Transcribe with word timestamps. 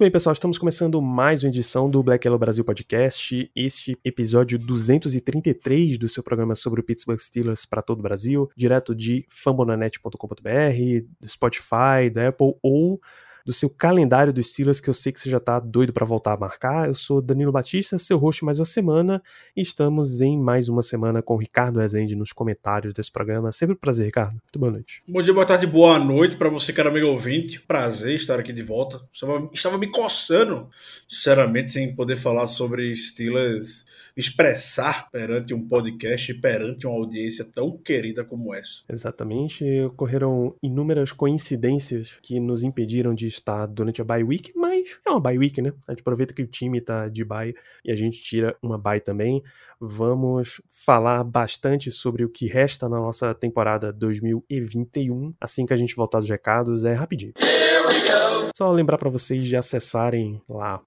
bem, 0.00 0.10
pessoal, 0.10 0.32
estamos 0.32 0.56
começando 0.56 1.02
mais 1.02 1.44
uma 1.44 1.50
edição 1.50 1.90
do 1.90 2.02
Black 2.02 2.26
Yellow 2.26 2.38
Brasil 2.38 2.64
Podcast. 2.64 3.50
Este 3.54 3.98
episódio 4.02 4.58
233 4.58 5.98
do 5.98 6.08
seu 6.08 6.22
programa 6.22 6.54
sobre 6.54 6.80
o 6.80 6.82
Pittsburgh 6.82 7.18
Steelers 7.18 7.66
para 7.66 7.82
todo 7.82 7.98
o 7.98 8.02
Brasil, 8.02 8.50
direto 8.56 8.94
de 8.94 9.26
fambonanet.com.br, 9.28 11.06
do 11.20 11.28
Spotify, 11.28 12.08
da 12.10 12.28
Apple 12.28 12.54
ou 12.62 12.98
do 13.44 13.52
seu 13.52 13.70
calendário 13.70 14.32
dos 14.32 14.48
Steelers, 14.48 14.80
que 14.80 14.90
eu 14.90 14.94
sei 14.94 15.12
que 15.12 15.20
você 15.20 15.30
já 15.30 15.40
tá 15.40 15.58
doido 15.58 15.92
para 15.92 16.04
voltar 16.04 16.34
a 16.34 16.36
marcar. 16.36 16.88
Eu 16.88 16.94
sou 16.94 17.20
Danilo 17.20 17.52
Batista, 17.52 17.98
seu 17.98 18.18
host 18.18 18.44
mais 18.44 18.58
uma 18.58 18.64
semana, 18.64 19.22
e 19.56 19.62
estamos 19.62 20.20
em 20.20 20.38
mais 20.38 20.68
uma 20.68 20.82
semana 20.82 21.22
com 21.22 21.34
o 21.34 21.38
Ricardo 21.38 21.80
Rezende 21.80 22.14
nos 22.14 22.32
comentários 22.32 22.92
desse 22.94 23.10
programa. 23.10 23.52
Sempre 23.52 23.74
um 23.74 23.78
prazer, 23.78 24.06
Ricardo. 24.06 24.32
Muito 24.32 24.58
boa 24.58 24.72
noite. 24.72 25.00
Bom 25.08 25.22
dia, 25.22 25.32
boa 25.32 25.46
tarde, 25.46 25.66
boa 25.66 25.98
noite 25.98 26.36
para 26.36 26.48
você, 26.48 26.72
cara 26.72 26.90
amigo 26.90 27.06
ouvinte. 27.06 27.60
Prazer 27.60 28.14
estar 28.14 28.38
aqui 28.38 28.52
de 28.52 28.62
volta. 28.62 29.00
Estava, 29.12 29.48
estava 29.52 29.78
me 29.78 29.90
coçando, 29.90 30.68
sinceramente, 31.08 31.70
sem 31.70 31.94
poder 31.94 32.16
falar 32.16 32.46
sobre 32.46 32.94
Steelers, 32.94 33.86
expressar 34.16 35.10
perante 35.10 35.54
um 35.54 35.66
podcast 35.66 36.30
e 36.30 36.34
perante 36.34 36.86
uma 36.86 36.96
audiência 36.96 37.44
tão 37.44 37.76
querida 37.76 38.24
como 38.24 38.54
essa. 38.54 38.82
Exatamente. 38.88 39.64
Ocorreram 39.82 40.54
inúmeras 40.62 41.12
coincidências 41.12 42.16
que 42.22 42.38
nos 42.38 42.62
impediram 42.62 43.14
de 43.14 43.26
estar 43.40 43.66
durante 43.66 44.00
a 44.00 44.04
bye 44.04 44.22
week, 44.22 44.52
mas 44.54 44.98
é 45.06 45.10
uma 45.10 45.20
bye 45.20 45.38
week, 45.38 45.60
né? 45.60 45.72
A 45.86 45.92
gente 45.92 46.00
aproveita 46.00 46.32
que 46.32 46.42
o 46.42 46.46
time 46.46 46.80
tá 46.80 47.08
de 47.08 47.24
bye 47.24 47.54
e 47.84 47.90
a 47.90 47.96
gente 47.96 48.22
tira 48.22 48.56
uma 48.62 48.78
bye 48.78 49.00
também. 49.00 49.42
Vamos 49.80 50.60
falar 50.70 51.24
bastante 51.24 51.90
sobre 51.90 52.24
o 52.24 52.28
que 52.28 52.46
resta 52.46 52.88
na 52.88 52.98
nossa 52.98 53.34
temporada 53.34 53.92
2021. 53.92 55.34
Assim 55.40 55.66
que 55.66 55.72
a 55.72 55.76
gente 55.76 55.96
voltar 55.96 56.20
dos 56.20 56.28
recados, 56.28 56.84
é 56.84 56.92
rapidinho. 56.92 57.32
Só 58.60 58.70
lembrar 58.70 58.98
para 58.98 59.08
vocês 59.08 59.46
de 59.46 59.56
acessarem 59.56 60.38
lá 60.46 60.82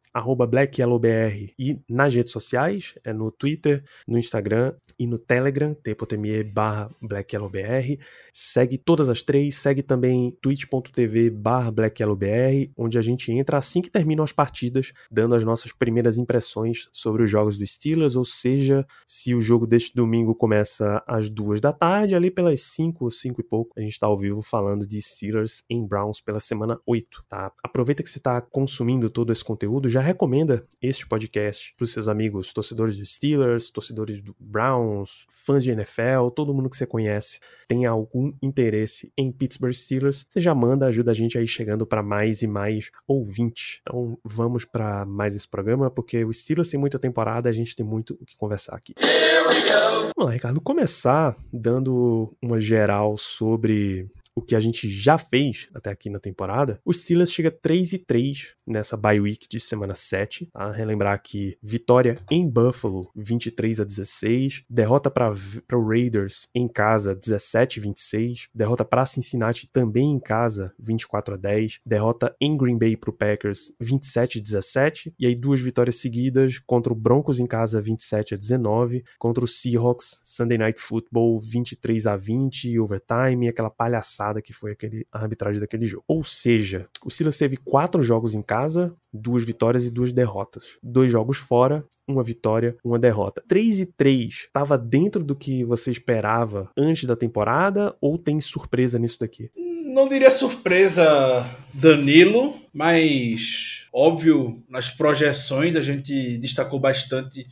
BlackYellowBR 0.48 1.54
e 1.58 1.80
nas 1.90 2.14
redes 2.14 2.32
sociais, 2.32 2.94
é 3.04 3.12
no 3.12 3.32
Twitter, 3.32 3.84
no 4.08 4.20
Instagram 4.20 4.76
e 5.00 5.08
no 5.08 5.18
Telegram, 5.18 5.74
t.me 5.74 6.44
barra 6.44 6.92
BlackYellowBR. 7.02 7.98
Segue 8.32 8.78
todas 8.78 9.10
as 9.10 9.24
três, 9.24 9.56
segue 9.56 9.82
também 9.82 10.38
twitch.tv 10.40 11.32
barra 11.32 11.72
BlackYellowBR, 11.72 12.72
onde 12.78 13.00
a 13.00 13.02
gente 13.02 13.32
entra 13.32 13.58
assim 13.58 13.82
que 13.82 13.90
terminam 13.90 14.24
as 14.24 14.32
partidas, 14.32 14.94
dando 15.10 15.34
as 15.34 15.44
nossas 15.44 15.72
primeiras 15.72 16.20
impressões 16.20 16.88
sobre 16.92 17.24
os 17.24 17.32
jogos 17.32 17.58
do 17.58 17.66
Steelers, 17.66 18.16
ou 18.16 18.26
seja, 18.26 18.86
se 19.08 19.34
o 19.34 19.42
jogo 19.42 19.66
deste 19.66 19.96
domingo 19.96 20.36
começa 20.36 21.04
às 21.08 21.28
duas 21.28 21.60
da 21.60 21.74
tarde, 21.74 22.14
ali 22.14 22.30
pelas 22.30 22.62
cinco 22.62 23.06
ou 23.06 23.12
cinco 23.12 23.42
e 23.42 23.44
pouco, 23.44 23.74
a 23.76 23.82
gente 23.82 23.94
está 23.94 24.06
ao 24.06 24.18
vivo 24.18 24.44
falando 24.44 24.86
de 24.86 25.02
Steelers 25.02 25.64
em 25.68 25.84
Browns 25.84 26.22
pela 26.22 26.40
semana 26.40 26.80
8, 26.86 26.93
tá? 27.02 27.52
Aproveita 27.64 28.04
que 28.04 28.10
você 28.10 28.18
está 28.18 28.42
consumindo 28.42 29.10
todo 29.10 29.32
esse 29.32 29.44
conteúdo, 29.44 29.90
já 29.90 30.02
recomenda 30.02 30.66
este 30.82 31.08
podcast 31.08 31.74
para 31.76 31.84
os 31.86 31.92
seus 31.92 32.08
amigos 32.08 32.54
torcedores 32.54 32.98
do 32.98 33.06
Steelers, 33.06 33.70
torcedores 33.70 34.22
do 34.22 34.36
Browns, 34.40 35.26
fãs 35.30 35.64
de 35.64 35.72
NFL, 35.72 36.30
todo 36.36 36.54
mundo 36.54 36.70
que 36.70 36.78
você 36.78 36.86
conhece 36.86 37.40
tem 37.68 37.86
algum 37.86 38.32
interesse 38.42 39.12
em 39.18 39.32
Pittsburgh 39.32 39.74
Steelers, 39.74 40.26
você 40.30 40.40
já 40.40 40.54
manda, 40.54 40.86
ajuda 40.86 41.12
a 41.12 41.14
gente 41.14 41.38
aí 41.38 41.48
chegando 41.48 41.86
para 41.86 42.04
mais 42.04 42.42
e 42.42 42.48
mais 42.48 42.92
ouvintes. 43.08 43.80
Então 43.82 44.18
vamos 44.24 44.66
para 44.66 45.06
mais 45.06 45.36
esse 45.36 45.48
programa, 45.48 45.90
porque 45.90 46.24
o 46.24 46.34
Steelers 46.34 46.70
tem 46.70 46.80
muita 46.80 47.00
temporada, 47.00 47.50
a 47.50 47.54
gente 47.54 47.76
tem 47.76 47.86
muito 47.86 48.18
o 48.22 48.26
que 48.26 48.38
conversar 48.38 48.76
aqui. 48.76 48.94
Vamos 50.16 50.30
lá, 50.30 50.32
Ricardo, 50.32 50.62
começar 50.62 51.36
dando 51.52 52.36
uma 52.42 52.60
geral 52.60 53.18
sobre 53.18 54.10
o 54.36 54.42
que 54.42 54.56
a 54.56 54.60
gente 54.60 54.90
já 54.90 55.18
fez 55.18 55.70
até 55.74 55.92
aqui 55.92 56.10
na 56.10 56.20
temporada, 56.20 56.80
o 56.84 56.94
Steelers 56.94 57.32
chega 57.32 57.52
3 57.52 57.94
e 57.94 58.00
3 58.00 58.56
nessa 58.66 58.98
bye 58.98 59.20
week 59.20 59.48
de 59.48 59.60
semana 59.60 59.94
7, 59.94 60.48
tá? 60.52 60.72
Relembrar 60.72 61.22
que 61.22 61.58
vitória 61.62 62.18
em 62.32 62.50
Buffalo 62.50 63.10
23 63.16 63.82
a 63.82 63.84
16, 63.84 64.64
derrota 64.70 65.12
para 65.12 65.34
o 65.74 65.88
Raiders 65.88 66.50
em 66.56 66.68
casa 66.68 67.16
17 67.16 67.80
a 67.80 67.84
26, 67.84 68.50
derrota 68.54 68.84
para 68.84 69.06
Cincinnati 69.06 69.68
também 69.68 70.12
em 70.12 70.20
casa 70.20 70.74
24 70.80 71.36
a 71.36 71.38
10, 71.38 71.80
derrota 71.86 72.36
em 72.42 72.58
Green 72.58 72.78
Bay 72.78 72.98
para 72.98 73.10
o 73.10 73.14
Packers 73.14 73.74
27 73.80 74.40
a 74.40 74.42
17 74.42 75.14
e 75.20 75.28
aí 75.28 75.36
duas 75.36 75.62
vitórias 75.62 75.98
seguidas 75.98 76.60
contra 76.60 76.92
o 76.92 76.96
Broncos 76.96 77.40
em 77.40 77.46
casa 77.46 77.82
27 77.82 78.34
a 78.34 78.38
19, 78.38 79.04
contra 79.20 79.44
o 79.44 79.48
Seahawks 79.48 80.22
Sunday 80.24 80.58
Night 80.58 80.80
Football 80.80 81.40
23 81.40 82.08
a 82.08 82.16
20 82.16 82.80
overtime, 82.80 83.48
aquela 83.48 83.70
palhaçada 83.70 84.23
que 84.42 84.54
foi 84.54 84.72
aquele, 84.72 85.06
a 85.12 85.20
arbitragem 85.20 85.60
daquele 85.60 85.86
jogo. 85.86 86.04
Ou 86.08 86.24
seja, 86.24 86.88
o 87.04 87.10
Silas 87.10 87.38
teve 87.38 87.58
quatro 87.58 88.02
jogos 88.02 88.36
em 88.36 88.42
casa, 88.42 88.96
duas 89.12 89.44
vitórias 89.44 89.86
e 89.86 89.92
duas 89.92 90.12
derrotas. 90.12 90.78
Dois 90.82 91.12
jogos 91.12 91.38
fora, 91.38 91.86
uma 92.08 92.24
vitória, 92.24 92.78
uma 92.84 93.00
derrota. 93.00 93.44
3 93.48 93.80
e 93.80 93.86
3 93.86 94.34
estava 94.34 94.78
dentro 94.78 95.24
do 95.24 95.36
que 95.36 95.64
você 95.64 95.92
esperava 95.92 96.70
antes 96.78 97.06
da 97.06 97.16
temporada 97.16 97.96
ou 98.00 98.18
tem 98.18 98.40
surpresa 98.40 99.00
nisso 99.00 99.20
daqui? 99.20 99.50
Não 99.94 100.08
diria 100.08 100.30
surpresa, 100.32 101.46
Danilo, 101.74 102.56
mas 102.74 103.88
óbvio, 103.94 104.64
nas 104.68 104.90
projeções 104.90 105.76
a 105.76 105.82
gente 105.82 106.38
destacou 106.40 106.80
bastante 106.80 107.46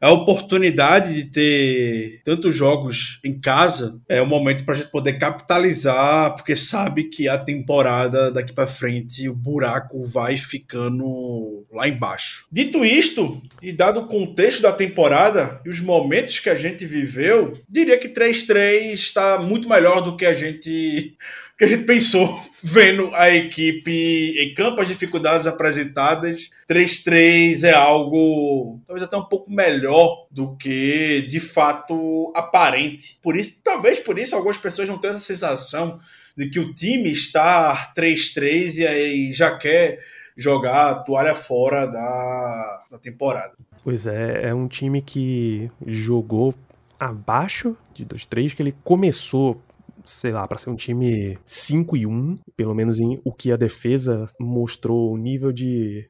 a 0.00 0.10
oportunidade 0.10 1.14
de 1.14 1.24
ter 1.24 2.20
tantos 2.24 2.54
jogos 2.54 3.20
em 3.24 3.38
casa 3.38 4.00
é 4.08 4.20
um 4.20 4.26
momento 4.26 4.64
para 4.64 4.74
a 4.74 4.76
gente 4.76 4.90
poder 4.90 5.14
capitalizar, 5.18 6.34
porque 6.34 6.54
sabe 6.54 7.04
que 7.04 7.28
a 7.28 7.38
temporada 7.38 8.30
daqui 8.30 8.52
para 8.52 8.66
frente 8.66 9.28
o 9.28 9.34
buraco 9.34 10.04
vai 10.04 10.36
ficando 10.36 11.64
lá 11.72 11.88
embaixo. 11.88 12.46
Dito 12.50 12.84
isto, 12.84 13.40
e 13.62 13.72
dado 13.72 14.00
o 14.00 14.06
contexto 14.06 14.62
da 14.62 14.72
temporada 14.72 15.60
e 15.64 15.68
os 15.68 15.80
momentos 15.80 16.38
que 16.38 16.50
a 16.50 16.54
gente 16.54 16.84
viveu, 16.84 17.52
diria 17.68 17.98
que 17.98 18.08
3-3 18.08 18.92
está 18.92 19.38
muito 19.38 19.68
melhor 19.68 20.02
do 20.02 20.16
que 20.16 20.26
a 20.26 20.34
gente 20.34 21.16
que 21.56 21.64
a 21.64 21.66
gente 21.66 21.84
pensou 21.84 22.38
vendo 22.68 23.14
a 23.14 23.30
equipe 23.30 24.34
em 24.40 24.52
campo, 24.52 24.80
as 24.80 24.88
dificuldades 24.88 25.46
apresentadas. 25.46 26.50
3-3 26.68 27.62
é 27.62 27.72
algo 27.72 28.80
talvez 28.84 29.04
até 29.04 29.16
um 29.16 29.24
pouco 29.24 29.52
melhor 29.52 30.26
do 30.32 30.56
que 30.56 31.24
de 31.28 31.38
fato 31.38 32.32
aparente. 32.34 33.20
Por 33.22 33.36
isso, 33.36 33.60
talvez 33.62 34.00
por 34.00 34.18
isso 34.18 34.34
algumas 34.34 34.58
pessoas 34.58 34.88
não 34.88 34.98
tenham 34.98 35.14
essa 35.14 35.24
sensação 35.24 36.00
de 36.36 36.50
que 36.50 36.58
o 36.58 36.74
time 36.74 37.08
está 37.12 37.92
3-3 37.96 38.78
e 38.78 38.86
aí 38.86 39.32
já 39.32 39.56
quer 39.56 40.00
jogar 40.36 40.90
a 40.90 40.94
toalha 40.96 41.36
fora 41.36 41.86
da, 41.86 42.84
da 42.90 42.98
temporada. 42.98 43.52
Pois 43.84 44.08
é, 44.08 44.48
é 44.48 44.52
um 44.52 44.66
time 44.66 45.00
que 45.00 45.70
jogou 45.86 46.52
abaixo 46.98 47.76
de 47.94 48.04
2-3, 48.04 48.54
que 48.54 48.62
ele 48.62 48.74
começou 48.82 49.62
sei 50.06 50.32
lá, 50.32 50.46
para 50.46 50.58
ser 50.58 50.70
um 50.70 50.76
time 50.76 51.38
5 51.44 51.96
e 51.96 52.06
1, 52.06 52.38
pelo 52.56 52.74
menos 52.74 52.98
em 52.98 53.20
o 53.24 53.32
que 53.32 53.52
a 53.52 53.56
defesa 53.56 54.28
mostrou 54.38 55.12
o 55.12 55.16
nível 55.16 55.52
de 55.52 56.08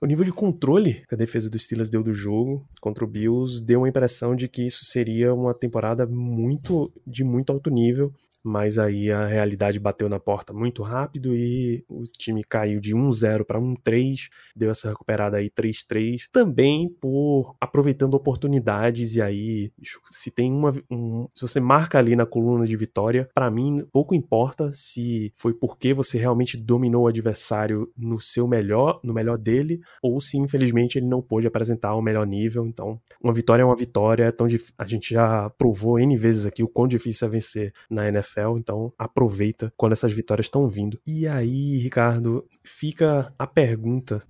o 0.00 0.06
nível 0.06 0.24
de 0.24 0.32
controle 0.32 1.04
que 1.08 1.14
a 1.14 1.18
defesa 1.18 1.50
dos 1.50 1.62
Steelers 1.62 1.90
deu 1.90 2.02
do 2.02 2.14
jogo 2.14 2.66
contra 2.80 3.04
o 3.04 3.08
Bills 3.08 3.62
deu 3.62 3.80
uma 3.80 3.88
impressão 3.88 4.34
de 4.34 4.48
que 4.48 4.62
isso 4.62 4.84
seria 4.84 5.32
uma 5.34 5.54
temporada 5.54 6.06
muito 6.06 6.92
de 7.06 7.24
muito 7.24 7.52
alto 7.52 7.70
nível 7.70 8.12
mas 8.44 8.78
aí 8.78 9.10
a 9.10 9.24
realidade 9.26 9.80
bateu 9.80 10.06
na 10.06 10.20
porta 10.20 10.52
muito 10.52 10.82
rápido 10.82 11.34
e 11.34 11.82
o 11.88 12.04
time 12.04 12.44
caiu 12.44 12.78
de 12.78 12.94
1-0 12.94 13.42
para 13.42 13.58
1-3, 13.58 14.28
deu 14.54 14.70
essa 14.70 14.90
recuperada 14.90 15.38
aí 15.38 15.48
3-3, 15.48 16.28
também 16.30 16.90
por 17.00 17.56
aproveitando 17.58 18.12
oportunidades 18.12 19.16
e 19.16 19.22
aí 19.22 19.72
se 20.10 20.30
tem 20.30 20.52
uma 20.52 20.74
um, 20.90 21.26
se 21.34 21.40
você 21.40 21.58
marca 21.58 21.98
ali 21.98 22.14
na 22.14 22.26
coluna 22.26 22.66
de 22.66 22.76
vitória, 22.76 23.28
para 23.34 23.50
mim 23.50 23.82
pouco 23.90 24.14
importa 24.14 24.70
se 24.72 25.32
foi 25.34 25.54
porque 25.54 25.94
você 25.94 26.18
realmente 26.18 26.58
dominou 26.58 27.04
o 27.04 27.08
adversário 27.08 27.90
no 27.96 28.20
seu 28.20 28.46
melhor, 28.46 29.00
no 29.02 29.14
melhor 29.14 29.38
dele, 29.38 29.80
ou 30.02 30.20
se 30.20 30.38
infelizmente 30.38 30.98
ele 30.98 31.06
não 31.06 31.22
pôde 31.22 31.46
apresentar 31.46 31.94
o 31.94 32.02
melhor 32.02 32.26
nível. 32.26 32.66
Então, 32.66 33.00
uma 33.22 33.32
vitória 33.32 33.62
é 33.62 33.66
uma 33.66 33.76
vitória, 33.76 34.24
é 34.24 34.32
tão 34.32 34.46
a 34.78 34.86
gente 34.86 35.14
já 35.14 35.50
provou 35.50 35.98
N 35.98 36.16
vezes 36.16 36.46
aqui 36.46 36.62
o 36.62 36.68
quão 36.68 36.86
difícil 36.86 37.28
é 37.28 37.30
vencer 37.30 37.72
na 37.90 38.08
NFL 38.08 38.56
então 38.58 38.92
aproveita 38.98 39.72
quando 39.76 39.92
essas 39.92 40.12
vitórias 40.12 40.46
estão 40.46 40.68
vindo. 40.68 40.98
E 41.06 41.26
aí, 41.26 41.78
Ricardo, 41.78 42.46
fica 42.62 43.32
a 43.38 43.46
pergunta 43.46 44.22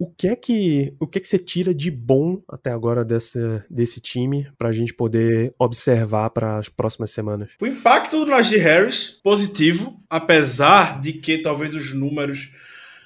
O 0.00 0.06
que 0.06 0.28
é 0.28 0.36
que 0.36 0.94
o 1.00 1.08
que 1.08 1.18
é 1.18 1.20
que 1.20 1.26
você 1.26 1.38
tira 1.38 1.74
de 1.74 1.90
bom 1.90 2.40
até 2.48 2.70
agora 2.70 3.04
dessa, 3.04 3.64
desse 3.68 4.00
time 4.00 4.48
pra 4.56 4.70
gente 4.70 4.94
poder 4.94 5.52
observar 5.58 6.30
para 6.30 6.58
as 6.58 6.68
próximas 6.68 7.10
semanas? 7.10 7.50
O 7.60 7.66
impacto 7.66 8.24
do 8.24 8.30
Najee 8.30 8.58
Harris 8.58 9.18
positivo, 9.22 10.00
apesar 10.08 11.00
de 11.00 11.14
que 11.14 11.38
talvez 11.38 11.74
os 11.74 11.92
números 11.92 12.52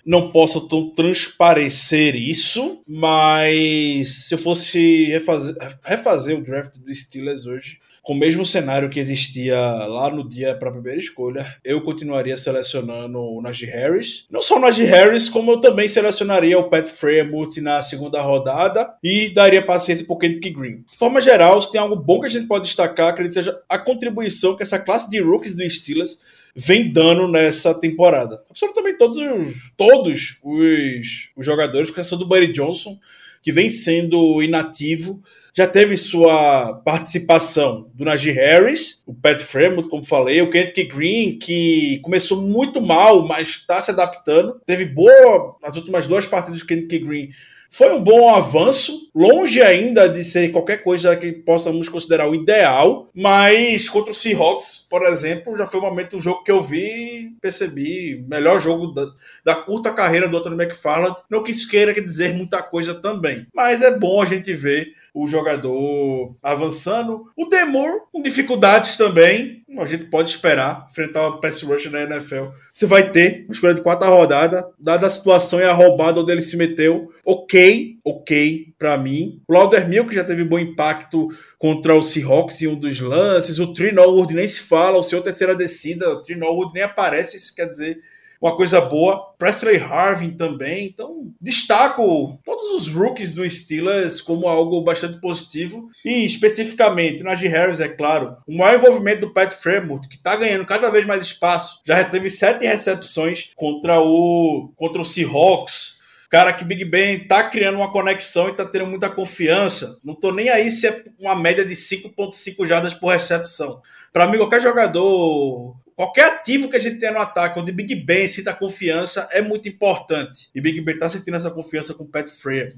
não 0.04 0.32
possam 0.32 0.66
tão 0.66 0.90
transparecer 0.90 2.16
isso, 2.16 2.82
mas 2.87 4.26
se 4.26 4.34
eu 4.34 4.38
fosse 4.38 5.06
refazer, 5.06 5.56
refazer 5.84 6.38
o 6.38 6.43
draft 6.43 6.76
do 6.78 6.93
Steelers 6.94 7.46
hoje, 7.46 7.78
com 8.02 8.14
o 8.14 8.19
mesmo 8.19 8.44
cenário 8.44 8.90
que 8.90 8.99
existia 8.99 9.56
lá 9.60 10.10
no 10.10 10.28
dia 10.28 10.56
para 10.56 10.69
a 10.69 10.72
primeira 10.72 10.99
escolha, 10.99 11.56
eu 11.64 11.81
continuaria 11.82 12.37
selecionando 12.37 13.19
o 13.19 13.40
Najee 13.40 13.70
Harris. 13.70 14.26
Não 14.28 14.43
só 14.43 14.56
o 14.56 14.60
Najee 14.60 14.84
Harris, 14.84 15.28
como 15.28 15.52
eu 15.52 15.60
também 15.60 15.87
selecionaria 15.87 16.58
o 16.58 16.69
Pat 16.69 16.87
Fremont 16.87 17.60
na 17.60 17.81
segunda 17.81 18.20
rodada 18.20 18.93
e 19.04 19.31
daria 19.31 19.64
paciência 19.64 20.04
para 20.04 20.14
o 20.14 20.19
Kendrick 20.19 20.50
Green. 20.50 20.84
De 20.90 20.99
forma 20.99 21.20
geral, 21.20 21.62
se 21.62 21.70
tem 21.70 21.81
algo 21.81 21.94
bom 21.94 22.20
que 22.20 22.26
a 22.26 22.31
gente 22.31 22.49
pode 22.49 22.64
destacar, 22.64 23.14
que 23.14 23.28
seja 23.31 23.56
a 23.69 23.78
contribuição 23.78 24.56
que 24.56 24.64
essa 24.64 24.81
classe 24.81 25.08
de 25.08 25.20
rookies 25.20 25.55
do 25.55 25.69
Steelers 25.70 26.19
vem 26.56 26.93
dando 26.93 27.28
nessa 27.28 27.72
temporada. 27.72 28.43
Absolutamente 28.50 28.98
todos 28.98 29.19
os, 29.19 29.70
todos 29.76 30.38
os, 30.43 31.31
os 31.37 31.46
jogadores, 31.46 31.88
com 31.88 32.00
exceção 32.00 32.19
do 32.19 32.26
Buddy 32.26 32.52
Johnson, 32.52 32.98
que 33.43 33.52
vem 33.52 33.70
sendo 33.70 34.43
inativo, 34.43 35.22
já 35.54 35.66
teve 35.66 35.96
sua 35.96 36.75
participação 36.84 37.90
do 37.94 38.04
Najee 38.04 38.32
Harris, 38.32 39.02
o 39.06 39.14
Pat 39.14 39.40
Fremont, 39.40 39.88
como 39.88 40.04
falei, 40.04 40.40
o 40.40 40.50
Kendrick 40.50 40.84
Green, 40.84 41.38
que 41.38 42.00
começou 42.02 42.40
muito 42.40 42.81
mal, 42.81 43.26
mas 43.26 43.49
está 43.49 43.81
se 43.82 43.90
adaptando. 43.90 44.60
Teve 44.64 44.87
boa 44.87 45.56
nas 45.62 45.76
últimas 45.76 46.06
duas 46.06 46.26
partidas 46.26 46.60
do 46.60 46.66
Kendrick 46.66 46.99
Green 46.99 47.31
foi 47.75 47.90
um 47.90 48.04
bom 48.04 48.28
avanço, 48.34 49.10
longe 49.14 49.62
ainda 49.62 50.06
de 50.06 50.22
ser 50.22 50.50
qualquer 50.50 50.84
coisa 50.84 51.16
que 51.16 51.32
possamos 51.32 51.88
considerar 51.88 52.28
o 52.28 52.34
ideal, 52.34 53.10
mas 53.14 53.88
contra 53.88 54.12
o 54.12 54.14
Seahawks, 54.14 54.87
por 54.90 55.02
exemplo, 55.05 55.56
já 55.56 55.64
foi 55.64 55.81
o 55.81 55.82
momento 55.82 56.19
do 56.19 56.22
jogo 56.22 56.44
que 56.44 56.52
eu 56.52 56.62
vi 56.62 56.84
e 56.84 57.31
percebi 57.40 58.22
melhor 58.28 58.60
jogo 58.60 58.88
da, 58.88 59.06
da 59.43 59.55
curta 59.55 59.90
carreira 59.90 60.28
do 60.28 60.37
Anthony 60.37 60.62
McFarland. 60.62 61.16
Não 61.31 61.43
que 61.43 61.50
isso 61.50 61.66
queira 61.66 61.98
dizer 61.98 62.34
muita 62.34 62.62
coisa 62.62 62.94
também, 62.94 63.46
mas 63.55 63.81
é 63.81 63.90
bom 63.90 64.20
a 64.20 64.26
gente 64.26 64.52
ver 64.52 64.93
o 65.14 65.26
jogador 65.28 66.34
avançando. 66.42 67.26
O 67.36 67.46
Demor 67.46 68.08
com 68.10 68.22
dificuldades 68.22 68.96
também. 68.96 69.62
A 69.78 69.86
gente 69.86 70.04
pode 70.04 70.30
esperar 70.30 70.86
enfrentar 70.90 71.28
uma 71.28 71.40
pass 71.40 71.62
rush 71.62 71.90
na 71.90 72.02
NFL. 72.02 72.48
Você 72.72 72.86
vai 72.86 73.10
ter 73.10 73.44
uma 73.44 73.52
escolha 73.52 73.74
de 73.74 73.80
quarta 73.80 74.06
rodada, 74.06 74.66
dada 74.78 75.06
a 75.06 75.10
situação 75.10 75.60
e 75.60 75.64
a 75.64 75.72
roubada 75.72 76.20
onde 76.20 76.32
ele 76.32 76.42
se 76.42 76.56
meteu. 76.56 77.10
Ok, 77.24 77.96
ok 78.04 78.74
para 78.78 78.98
mim. 78.98 79.40
O 79.48 79.52
Lauder 79.52 79.88
Milk 79.88 80.14
já 80.14 80.24
teve 80.24 80.42
um 80.42 80.48
bom 80.48 80.58
impacto 80.58 81.28
contra 81.58 81.94
o 81.94 82.02
Seahawks 82.02 82.60
em 82.62 82.66
um 82.66 82.78
dos 82.78 83.00
lances. 83.00 83.58
O 83.58 83.72
Tree 83.72 83.92
Norwood 83.92 84.34
nem 84.34 84.46
se 84.46 84.60
fala, 84.60 84.98
o 84.98 85.02
seu 85.02 85.22
terceira 85.22 85.54
descida, 85.54 86.10
o 86.10 86.22
Tree 86.22 86.38
Norwood 86.38 86.72
nem 86.74 86.82
aparece, 86.82 87.36
isso 87.36 87.54
quer 87.54 87.66
dizer 87.66 88.00
uma 88.42 88.56
coisa 88.56 88.80
boa. 88.80 89.32
Presley 89.38 89.78
Harvin 89.78 90.32
também. 90.32 90.86
Então, 90.86 91.32
destaco 91.40 92.38
todos 92.44 92.64
os 92.70 92.92
rookies 92.92 93.34
do 93.34 93.48
Steelers 93.48 94.20
como 94.20 94.48
algo 94.48 94.82
bastante 94.82 95.20
positivo. 95.20 95.88
E, 96.04 96.26
especificamente, 96.26 97.22
Najee 97.22 97.48
Harris, 97.48 97.80
é 97.80 97.88
claro, 97.88 98.36
o 98.46 98.58
maior 98.58 98.78
envolvimento 98.78 99.20
do 99.20 99.32
Pat 99.32 99.52
Fremont, 99.52 100.08
que 100.08 100.16
está 100.16 100.34
ganhando 100.34 100.66
cada 100.66 100.90
vez 100.90 101.06
mais 101.06 101.24
espaço. 101.24 101.80
Já 101.86 102.04
teve 102.04 102.28
sete 102.28 102.66
recepções 102.66 103.52
contra 103.54 104.00
o, 104.00 104.72
contra 104.76 105.00
o 105.00 105.04
Seahawks 105.04 106.02
cara 106.28 106.54
que 106.54 106.64
Big 106.64 106.82
Ben 106.86 107.18
tá 107.18 107.44
criando 107.50 107.76
uma 107.76 107.92
conexão 107.92 108.48
e 108.48 108.54
tá 108.54 108.64
tendo 108.64 108.86
muita 108.86 109.10
confiança. 109.10 109.98
Não 110.02 110.14
tô 110.14 110.32
nem 110.32 110.48
aí 110.48 110.70
se 110.70 110.86
é 110.86 111.04
uma 111.20 111.36
média 111.36 111.62
de 111.62 111.74
5.5 111.74 112.66
jardas 112.66 112.94
por 112.94 113.12
recepção. 113.12 113.82
Para 114.10 114.26
mim, 114.26 114.38
qualquer 114.38 114.62
jogador 114.62 115.76
qualquer 115.96 116.26
ativo 116.26 116.68
que 116.68 116.76
a 116.76 116.80
gente 116.80 116.98
tenha 116.98 117.12
no 117.12 117.18
ataque, 117.18 117.58
onde 117.58 117.72
Big 117.72 117.94
Ben 117.94 118.26
sinta 118.28 118.54
confiança, 118.54 119.28
é 119.30 119.40
muito 119.40 119.68
importante. 119.68 120.50
E 120.54 120.60
Big 120.60 120.80
Ben 120.80 120.98
tá 120.98 121.08
sentindo 121.08 121.36
essa 121.36 121.50
confiança 121.50 121.94
com 121.94 122.04
o 122.04 122.08
Pat. 122.08 122.28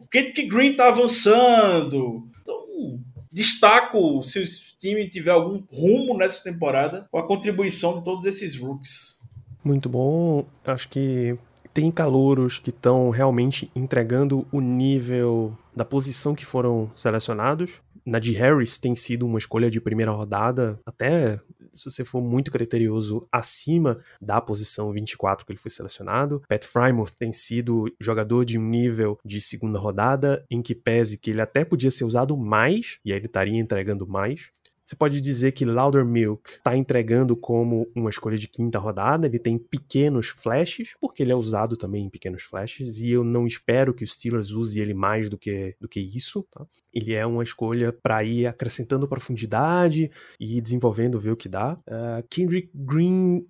O 0.01 0.09
Kendrick 0.09 0.47
Green 0.47 0.75
tá 0.75 0.89
avançando. 0.89 2.29
Então, 2.43 3.03
destaco 3.33 4.23
se 4.23 4.41
o 4.41 4.45
time 4.79 5.09
tiver 5.09 5.31
algum 5.31 5.63
rumo 5.73 6.17
nessa 6.17 6.43
temporada 6.43 7.07
com 7.11 7.19
a 7.19 7.27
contribuição 7.27 7.99
de 7.99 8.05
todos 8.05 8.25
esses 8.25 8.57
rookies. 8.57 9.21
Muito 9.65 9.89
bom. 9.89 10.47
Acho 10.65 10.89
que 10.89 11.37
tem 11.73 11.91
calouros 11.91 12.59
que 12.59 12.71
estão 12.71 13.11
realmente 13.11 13.71
entregando 13.75 14.47
o 14.53 14.61
nível 14.61 15.57
da 15.75 15.85
posição 15.85 16.35
que 16.35 16.47
foram 16.47 16.91
selecionados. 16.95 17.81
Najee 18.07 18.35
Harris 18.35 18.79
tem 18.79 18.95
sido 18.95 19.27
uma 19.27 19.39
escolha 19.39 19.71
de 19.71 19.81
primeira 19.81 20.13
rodada, 20.13 20.79
até 20.85 21.41
se 21.75 21.85
você 21.85 22.05
for 22.05 22.23
muito 22.23 22.51
criterioso, 22.51 23.27
acima 23.31 24.01
da 24.21 24.41
posição 24.41 24.93
24 24.93 25.45
que 25.45 25.53
ele 25.53 25.59
foi 25.59 25.71
selecionado. 25.71 26.43
Pat 26.49 26.65
Frymouth 26.65 27.13
tem 27.19 27.33
sido 27.33 27.87
jogador 28.01 28.45
de 28.45 28.59
um 28.59 28.69
nível 28.69 29.19
de 29.25 29.41
segunda 29.41 29.79
rodada, 29.79 30.45
em 30.51 30.63
que 30.63 30.75
pese 30.75 31.19
que 31.19 31.31
ele 31.31 31.41
até 31.41 31.65
podia 31.65 31.91
ser 31.91 32.05
usado 32.05 32.37
mais, 32.37 32.99
e 33.05 33.13
aí 33.13 33.19
ele 33.19 33.27
estaria 33.27 33.59
entregando 33.59 34.07
mais. 34.07 34.51
Você 34.85 34.95
pode 34.97 35.21
dizer 35.21 35.53
que 35.53 35.65
Milk 35.65 36.51
está 36.57 36.77
entregando 36.77 37.35
como 37.37 37.91
uma 37.95 38.11
escolha 38.11 38.37
de 38.37 38.47
quinta 38.47 38.79
rodada, 38.79 39.27
ele 39.27 39.39
tem 39.39 39.57
pequenos 39.57 40.29
flashes, 40.29 40.95
porque 41.01 41.23
ele 41.23 41.33
é 41.33 41.37
usado 41.37 41.77
também 41.77 42.05
em 42.05 42.11
pequenos 42.11 42.43
flashes, 42.43 43.01
e 43.01 43.11
eu 43.11 43.25
não 43.25 43.47
espero 43.47 43.95
que 43.95 44.05
os 44.05 44.13
Steelers 44.13 44.51
use 44.51 44.79
ele 44.79 44.93
mais 44.93 45.29
do 45.29 45.39
que, 45.39 45.75
do 45.81 45.89
que 45.89 46.01
isso. 46.01 46.47
Tá? 46.51 46.67
Ele 46.93 47.15
é 47.15 47.25
uma 47.25 47.43
escolha 47.43 47.93
para 47.93 48.23
ir 48.23 48.47
acrescentando 48.47 49.09
profundidade 49.09 50.11
e 50.39 50.61
desenvolvendo, 50.61 51.19
ver 51.19 51.31
o 51.31 51.37
que 51.37 51.49
dá. 51.49 51.75
Uh, 51.89 52.27
Kendrick 52.29 52.71
Green 52.75 53.47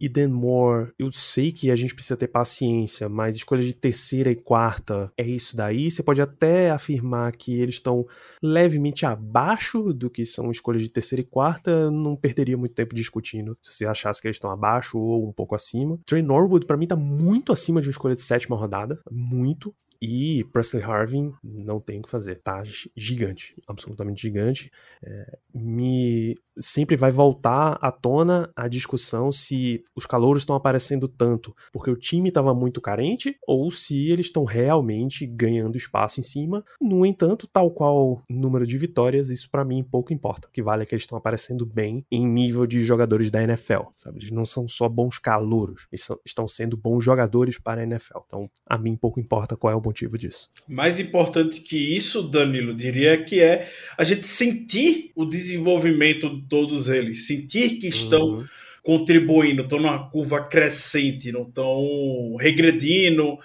e 0.00 0.08
Dan 0.08 0.28
Moore, 0.28 0.92
eu 0.98 1.12
sei 1.12 1.52
que 1.52 1.70
a 1.70 1.76
gente 1.76 1.94
precisa 1.94 2.16
ter 2.16 2.28
paciência, 2.28 3.08
mas 3.08 3.36
escolha 3.36 3.62
de 3.62 3.74
terceira 3.74 4.30
e 4.30 4.36
quarta 4.36 5.12
é 5.16 5.26
isso 5.26 5.56
daí. 5.56 5.90
Você 5.90 6.02
pode 6.02 6.22
até 6.22 6.70
afirmar 6.70 7.32
que 7.36 7.60
eles 7.60 7.76
estão 7.76 8.06
levemente 8.42 9.04
abaixo 9.04 9.92
do 9.92 10.08
que 10.08 10.24
são 10.24 10.50
escolhas 10.50 10.77
de 10.78 10.90
terceira 10.90 11.22
e 11.22 11.24
quarta, 11.24 11.90
não 11.90 12.16
perderia 12.16 12.56
muito 12.56 12.74
tempo 12.74 12.94
discutindo 12.94 13.56
se 13.62 13.74
você 13.74 13.86
achasse 13.86 14.20
que 14.20 14.28
eles 14.28 14.36
estão 14.36 14.50
abaixo 14.50 14.98
ou 14.98 15.28
um 15.28 15.32
pouco 15.32 15.54
acima. 15.54 15.98
Trey 16.06 16.22
Norwood, 16.22 16.66
para 16.66 16.76
mim, 16.76 16.86
tá 16.86 16.96
muito 16.96 17.52
acima 17.52 17.80
de 17.80 17.88
uma 17.88 17.92
escolha 17.92 18.14
de 18.14 18.22
sétima 18.22 18.56
rodada. 18.56 19.00
Muito. 19.10 19.74
E 20.00 20.44
Presley 20.52 20.82
Harvin, 20.82 21.32
não 21.42 21.80
tem 21.80 21.98
o 21.98 22.02
que 22.02 22.10
fazer. 22.10 22.40
Tá 22.42 22.62
gigante. 22.96 23.54
Absolutamente 23.66 24.22
gigante. 24.22 24.70
É, 25.02 25.38
me 25.54 26.36
sempre 26.60 26.96
vai 26.96 27.10
voltar 27.10 27.78
à 27.80 27.92
tona 27.92 28.50
a 28.56 28.66
discussão 28.68 29.30
se 29.30 29.80
os 29.94 30.04
calouros 30.04 30.42
estão 30.42 30.56
aparecendo 30.56 31.06
tanto 31.06 31.54
porque 31.72 31.90
o 31.90 31.96
time 31.96 32.28
estava 32.28 32.52
muito 32.54 32.80
carente 32.80 33.36
ou 33.46 33.70
se 33.70 34.10
eles 34.10 34.26
estão 34.26 34.44
realmente 34.44 35.26
ganhando 35.26 35.76
espaço 35.76 36.20
em 36.20 36.22
cima. 36.22 36.64
No 36.80 37.06
entanto, 37.06 37.46
tal 37.46 37.70
qual 37.70 38.22
número 38.28 38.66
de 38.66 38.76
vitórias, 38.76 39.28
isso 39.28 39.48
para 39.50 39.64
mim 39.64 39.84
pouco 39.84 40.12
importa. 40.12 40.48
O 40.48 40.50
que 40.50 40.62
vale 40.62 40.82
é 40.82 40.86
que 40.86 40.94
eles 40.94 41.04
estão 41.04 41.18
aparecendo 41.18 41.64
bem 41.64 42.04
em 42.10 42.26
nível 42.26 42.66
de 42.66 42.84
jogadores 42.84 43.30
da 43.30 43.42
NFL, 43.42 43.82
sabe? 43.96 44.18
Eles 44.18 44.30
não 44.30 44.44
são 44.44 44.66
só 44.66 44.88
bons 44.88 45.18
calouros, 45.18 45.86
eles 45.92 46.04
são, 46.04 46.18
estão 46.24 46.48
sendo 46.48 46.76
bons 46.76 47.04
jogadores 47.04 47.58
para 47.58 47.80
a 47.80 47.84
NFL. 47.84 48.18
Então, 48.26 48.50
a 48.66 48.76
mim 48.76 48.96
pouco 48.96 49.20
importa 49.20 49.56
qual 49.56 49.72
é 49.72 49.76
o 49.76 49.80
motivo 49.88 50.16
disso. 50.16 50.48
Mais 50.68 51.00
importante 51.00 51.60
que 51.60 51.76
isso, 51.76 52.22
Danilo, 52.22 52.74
diria 52.74 53.22
que 53.22 53.40
é 53.40 53.68
a 53.96 54.04
gente 54.04 54.26
sentir 54.26 55.10
o 55.14 55.24
desenvolvimento 55.24 56.42
todos 56.48 56.88
eles, 56.88 57.26
sentir 57.26 57.78
que 57.80 57.88
estão 57.88 58.20
uhum. 58.20 58.44
contribuindo, 58.82 59.62
estão 59.62 59.80
numa 59.80 60.08
curva 60.10 60.44
crescente, 60.44 61.32
não 61.32 61.42
estão 61.42 62.36
regredindo. 62.38 63.38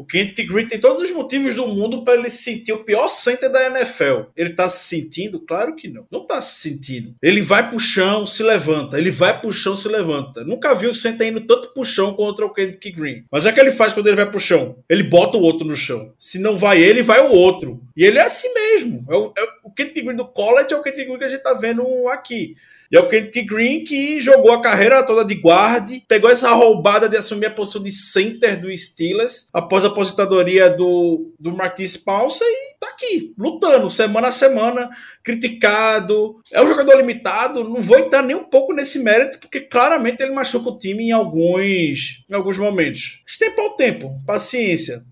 O 0.00 0.04
Kendrick 0.06 0.46
Green 0.46 0.66
tem 0.66 0.80
todos 0.80 0.98
os 0.98 1.12
motivos 1.12 1.54
do 1.54 1.66
mundo 1.66 2.02
para 2.02 2.14
ele 2.14 2.30
se 2.30 2.42
sentir 2.42 2.72
o 2.72 2.82
pior 2.84 3.06
center 3.08 3.52
da 3.52 3.66
NFL. 3.66 4.30
Ele 4.34 4.48
tá 4.48 4.66
se 4.66 4.88
sentindo? 4.88 5.38
Claro 5.40 5.76
que 5.76 5.88
não. 5.88 6.06
Não 6.10 6.26
tá 6.26 6.40
se 6.40 6.58
sentindo. 6.62 7.14
Ele 7.22 7.42
vai 7.42 7.68
pro 7.68 7.78
chão, 7.78 8.26
se 8.26 8.42
levanta. 8.42 8.96
Ele 8.96 9.10
vai 9.10 9.38
pro 9.38 9.52
chão, 9.52 9.76
se 9.76 9.86
levanta. 9.88 10.42
Nunca 10.42 10.72
vi 10.74 10.86
o 10.86 10.94
center 10.94 11.28
indo 11.28 11.42
tanto 11.42 11.74
pro 11.74 11.84
chão 11.84 12.14
contra 12.14 12.46
o 12.46 12.54
Kendrick 12.54 12.90
Green. 12.92 13.24
Mas 13.30 13.44
é 13.44 13.52
que 13.52 13.60
ele 13.60 13.72
faz 13.72 13.92
quando 13.92 14.06
ele 14.06 14.16
vai 14.16 14.30
pro 14.30 14.40
chão. 14.40 14.78
Ele 14.88 15.02
bota 15.02 15.36
o 15.36 15.42
outro 15.42 15.68
no 15.68 15.76
chão. 15.76 16.14
Se 16.18 16.38
não 16.38 16.56
vai 16.56 16.80
ele, 16.82 17.02
vai 17.02 17.20
o 17.20 17.32
outro. 17.32 17.78
E 18.00 18.04
ele 18.06 18.16
é 18.16 18.22
assim 18.22 18.48
mesmo. 18.54 19.04
É 19.10 19.14
o, 19.14 19.26
é 19.26 19.42
o 19.62 19.70
Kendrick 19.70 20.00
Green 20.00 20.16
do 20.16 20.26
college 20.26 20.72
é 20.72 20.76
o 20.76 20.82
Kendrick 20.82 21.04
Green 21.04 21.18
que 21.18 21.24
a 21.24 21.28
gente 21.28 21.42
tá 21.42 21.52
vendo 21.52 21.84
aqui. 22.08 22.56
E 22.90 22.96
é 22.96 22.98
o 22.98 23.06
Kendrick 23.10 23.42
Green 23.42 23.84
que 23.84 24.22
jogou 24.22 24.52
a 24.52 24.62
carreira 24.62 25.02
toda 25.02 25.22
de 25.22 25.34
guarde, 25.34 26.02
pegou 26.08 26.30
essa 26.30 26.50
roubada 26.50 27.10
de 27.10 27.18
assumir 27.18 27.44
a 27.44 27.50
posição 27.50 27.82
de 27.82 27.92
center 27.92 28.58
do 28.58 28.74
Steelers 28.74 29.48
após 29.52 29.84
a 29.84 29.88
aposentadoria 29.88 30.70
do, 30.70 31.30
do 31.38 31.54
Marquis 31.54 31.94
Paulson 31.94 32.42
e 32.42 32.78
tá 32.80 32.88
aqui, 32.88 33.34
lutando 33.36 33.90
semana 33.90 34.28
a 34.28 34.32
semana, 34.32 34.88
criticado. 35.22 36.40
É 36.50 36.62
um 36.62 36.68
jogador 36.68 36.96
limitado, 36.96 37.62
não 37.62 37.82
vou 37.82 37.98
entrar 37.98 38.22
nem 38.22 38.34
um 38.34 38.44
pouco 38.44 38.72
nesse 38.72 38.98
mérito, 38.98 39.38
porque 39.38 39.60
claramente 39.60 40.22
ele 40.22 40.32
machuca 40.32 40.70
o 40.70 40.78
time 40.78 41.08
em 41.08 41.12
alguns, 41.12 42.24
em 42.30 42.34
alguns 42.34 42.56
momentos. 42.56 43.20
Mas 43.26 43.36
tempo 43.36 43.60
ao 43.60 43.76
tempo, 43.76 44.18
paciência 44.26 45.04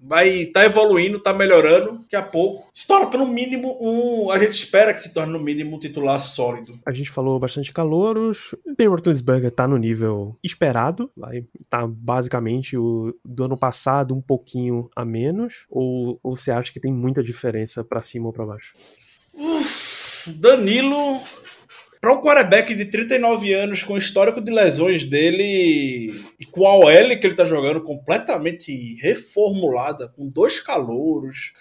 vai 0.00 0.46
tá 0.46 0.64
evoluindo, 0.64 1.20
tá 1.20 1.32
melhorando. 1.32 1.98
Daqui 2.00 2.16
a 2.16 2.22
pouco 2.22 2.70
se 2.72 2.86
torna 2.86 3.06
pelo 3.08 3.26
mínimo 3.26 3.76
um. 3.80 4.30
A 4.30 4.38
gente 4.38 4.52
espera 4.52 4.94
que 4.94 5.00
se 5.00 5.12
torne 5.12 5.32
no 5.32 5.38
mínimo 5.38 5.76
um 5.76 5.80
titular 5.80 6.20
sólido. 6.20 6.78
A 6.86 6.92
gente 6.92 7.10
falou 7.10 7.38
bastante 7.38 7.72
calouros. 7.72 8.54
Ben 8.76 8.88
Roethlisberger 8.88 9.50
tá 9.50 9.66
no 9.66 9.76
nível 9.76 10.36
esperado, 10.42 11.10
vai 11.16 11.44
tá 11.68 11.86
basicamente 11.86 12.76
o 12.76 13.14
do 13.24 13.44
ano 13.44 13.56
passado 13.56 14.14
um 14.14 14.20
pouquinho 14.20 14.88
a 14.94 15.04
menos 15.04 15.66
ou, 15.68 16.18
ou 16.22 16.36
você 16.36 16.50
acha 16.50 16.72
que 16.72 16.80
tem 16.80 16.92
muita 16.92 17.22
diferença 17.22 17.84
para 17.84 18.02
cima 18.02 18.26
ou 18.26 18.32
para 18.32 18.46
baixo? 18.46 18.74
Uf, 19.34 20.32
Danilo 20.32 21.20
para 22.00 22.14
um 22.14 22.22
quarterback 22.22 22.74
de 22.74 22.86
39 22.86 23.52
anos, 23.52 23.82
com 23.82 23.94
o 23.94 23.98
histórico 23.98 24.40
de 24.40 24.50
lesões 24.50 25.04
dele 25.04 26.10
e 26.40 26.46
com 26.46 26.66
a 26.66 26.74
OL 26.74 27.18
que 27.20 27.26
ele 27.26 27.34
tá 27.34 27.44
jogando 27.44 27.82
completamente 27.82 28.94
reformulada, 29.02 30.08
com 30.08 30.30
dois 30.30 30.58
calouros, 30.58 31.52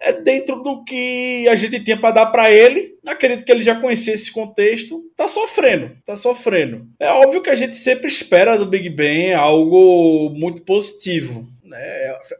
é 0.00 0.12
dentro 0.12 0.62
do 0.62 0.84
que 0.84 1.48
a 1.48 1.54
gente 1.54 1.82
tinha 1.82 1.98
para 1.98 2.14
dar 2.14 2.26
para 2.26 2.50
ele. 2.50 2.96
Acredito 3.06 3.44
que 3.44 3.50
ele 3.50 3.62
já 3.62 3.80
conhecia 3.80 4.14
esse 4.14 4.30
contexto. 4.30 5.02
Tá 5.16 5.26
sofrendo, 5.26 5.96
tá 6.04 6.14
sofrendo. 6.14 6.86
É 7.00 7.10
óbvio 7.10 7.42
que 7.42 7.50
a 7.50 7.54
gente 7.54 7.74
sempre 7.74 8.06
espera 8.06 8.56
do 8.56 8.66
Big 8.66 8.90
Ben 8.90 9.34
algo 9.34 10.30
muito 10.36 10.62
positivo. 10.62 11.48
Né? 11.64 11.80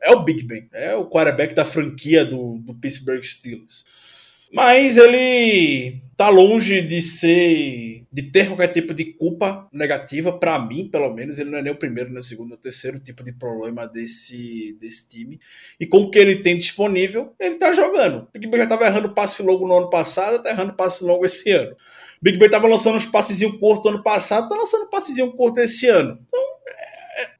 É 0.02 0.12
o 0.12 0.24
Big 0.24 0.42
Ben, 0.44 0.68
é 0.72 0.94
o 0.94 1.06
quarterback 1.06 1.54
da 1.54 1.64
franquia 1.64 2.24
do, 2.24 2.58
do 2.58 2.74
Pittsburgh 2.74 3.22
Steelers. 3.22 3.84
Mas 4.52 4.96
ele 4.96 6.00
tá 6.16 6.28
longe 6.28 6.82
de 6.82 7.00
ser 7.00 8.02
de 8.10 8.22
ter 8.22 8.48
qualquer 8.48 8.68
tipo 8.68 8.92
de 8.92 9.04
culpa 9.04 9.68
negativa 9.72 10.32
para 10.32 10.58
mim, 10.58 10.88
pelo 10.88 11.14
menos, 11.14 11.38
ele 11.38 11.50
não 11.50 11.58
é 11.58 11.62
nem 11.62 11.72
o 11.72 11.78
primeiro, 11.78 12.10
nem 12.10 12.18
o 12.18 12.22
segundo, 12.22 12.48
nem 12.48 12.56
o 12.56 12.60
terceiro 12.60 12.98
tipo 12.98 13.22
de 13.22 13.32
problema 13.32 13.86
desse, 13.86 14.76
desse 14.80 15.08
time. 15.08 15.38
E 15.78 15.86
com 15.86 15.98
o 15.98 16.10
que 16.10 16.18
ele 16.18 16.42
tem 16.42 16.58
disponível, 16.58 17.32
ele 17.38 17.54
tá 17.54 17.70
jogando. 17.70 18.22
O 18.22 18.28
Big 18.32 18.48
Ben 18.48 18.60
já 18.60 18.66
tava 18.66 18.86
errando 18.86 19.14
passe 19.14 19.42
longo 19.42 19.68
no 19.68 19.76
ano 19.76 19.90
passado, 19.90 20.42
tá 20.42 20.50
errando 20.50 20.72
passe 20.72 21.04
longo 21.04 21.24
esse 21.24 21.50
ano. 21.50 21.72
O 21.72 22.22
Big 22.24 22.36
Ben 22.36 22.50
tava 22.50 22.66
lançando 22.66 22.96
uns 22.96 23.06
passezinhos 23.06 23.56
curtos 23.58 23.92
ano 23.92 24.02
passado, 24.02 24.48
tá 24.48 24.56
lançando 24.56 24.90
passezinho 24.90 25.30
curto 25.32 25.60
esse 25.60 25.86
ano. 25.86 26.18
Então, 26.26 26.40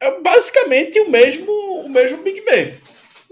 é, 0.00 0.08
é 0.08 0.20
basicamente 0.20 1.00
o 1.00 1.10
mesmo, 1.10 1.50
o 1.84 1.88
mesmo 1.88 2.22
Big 2.22 2.42
Ben 2.42 2.74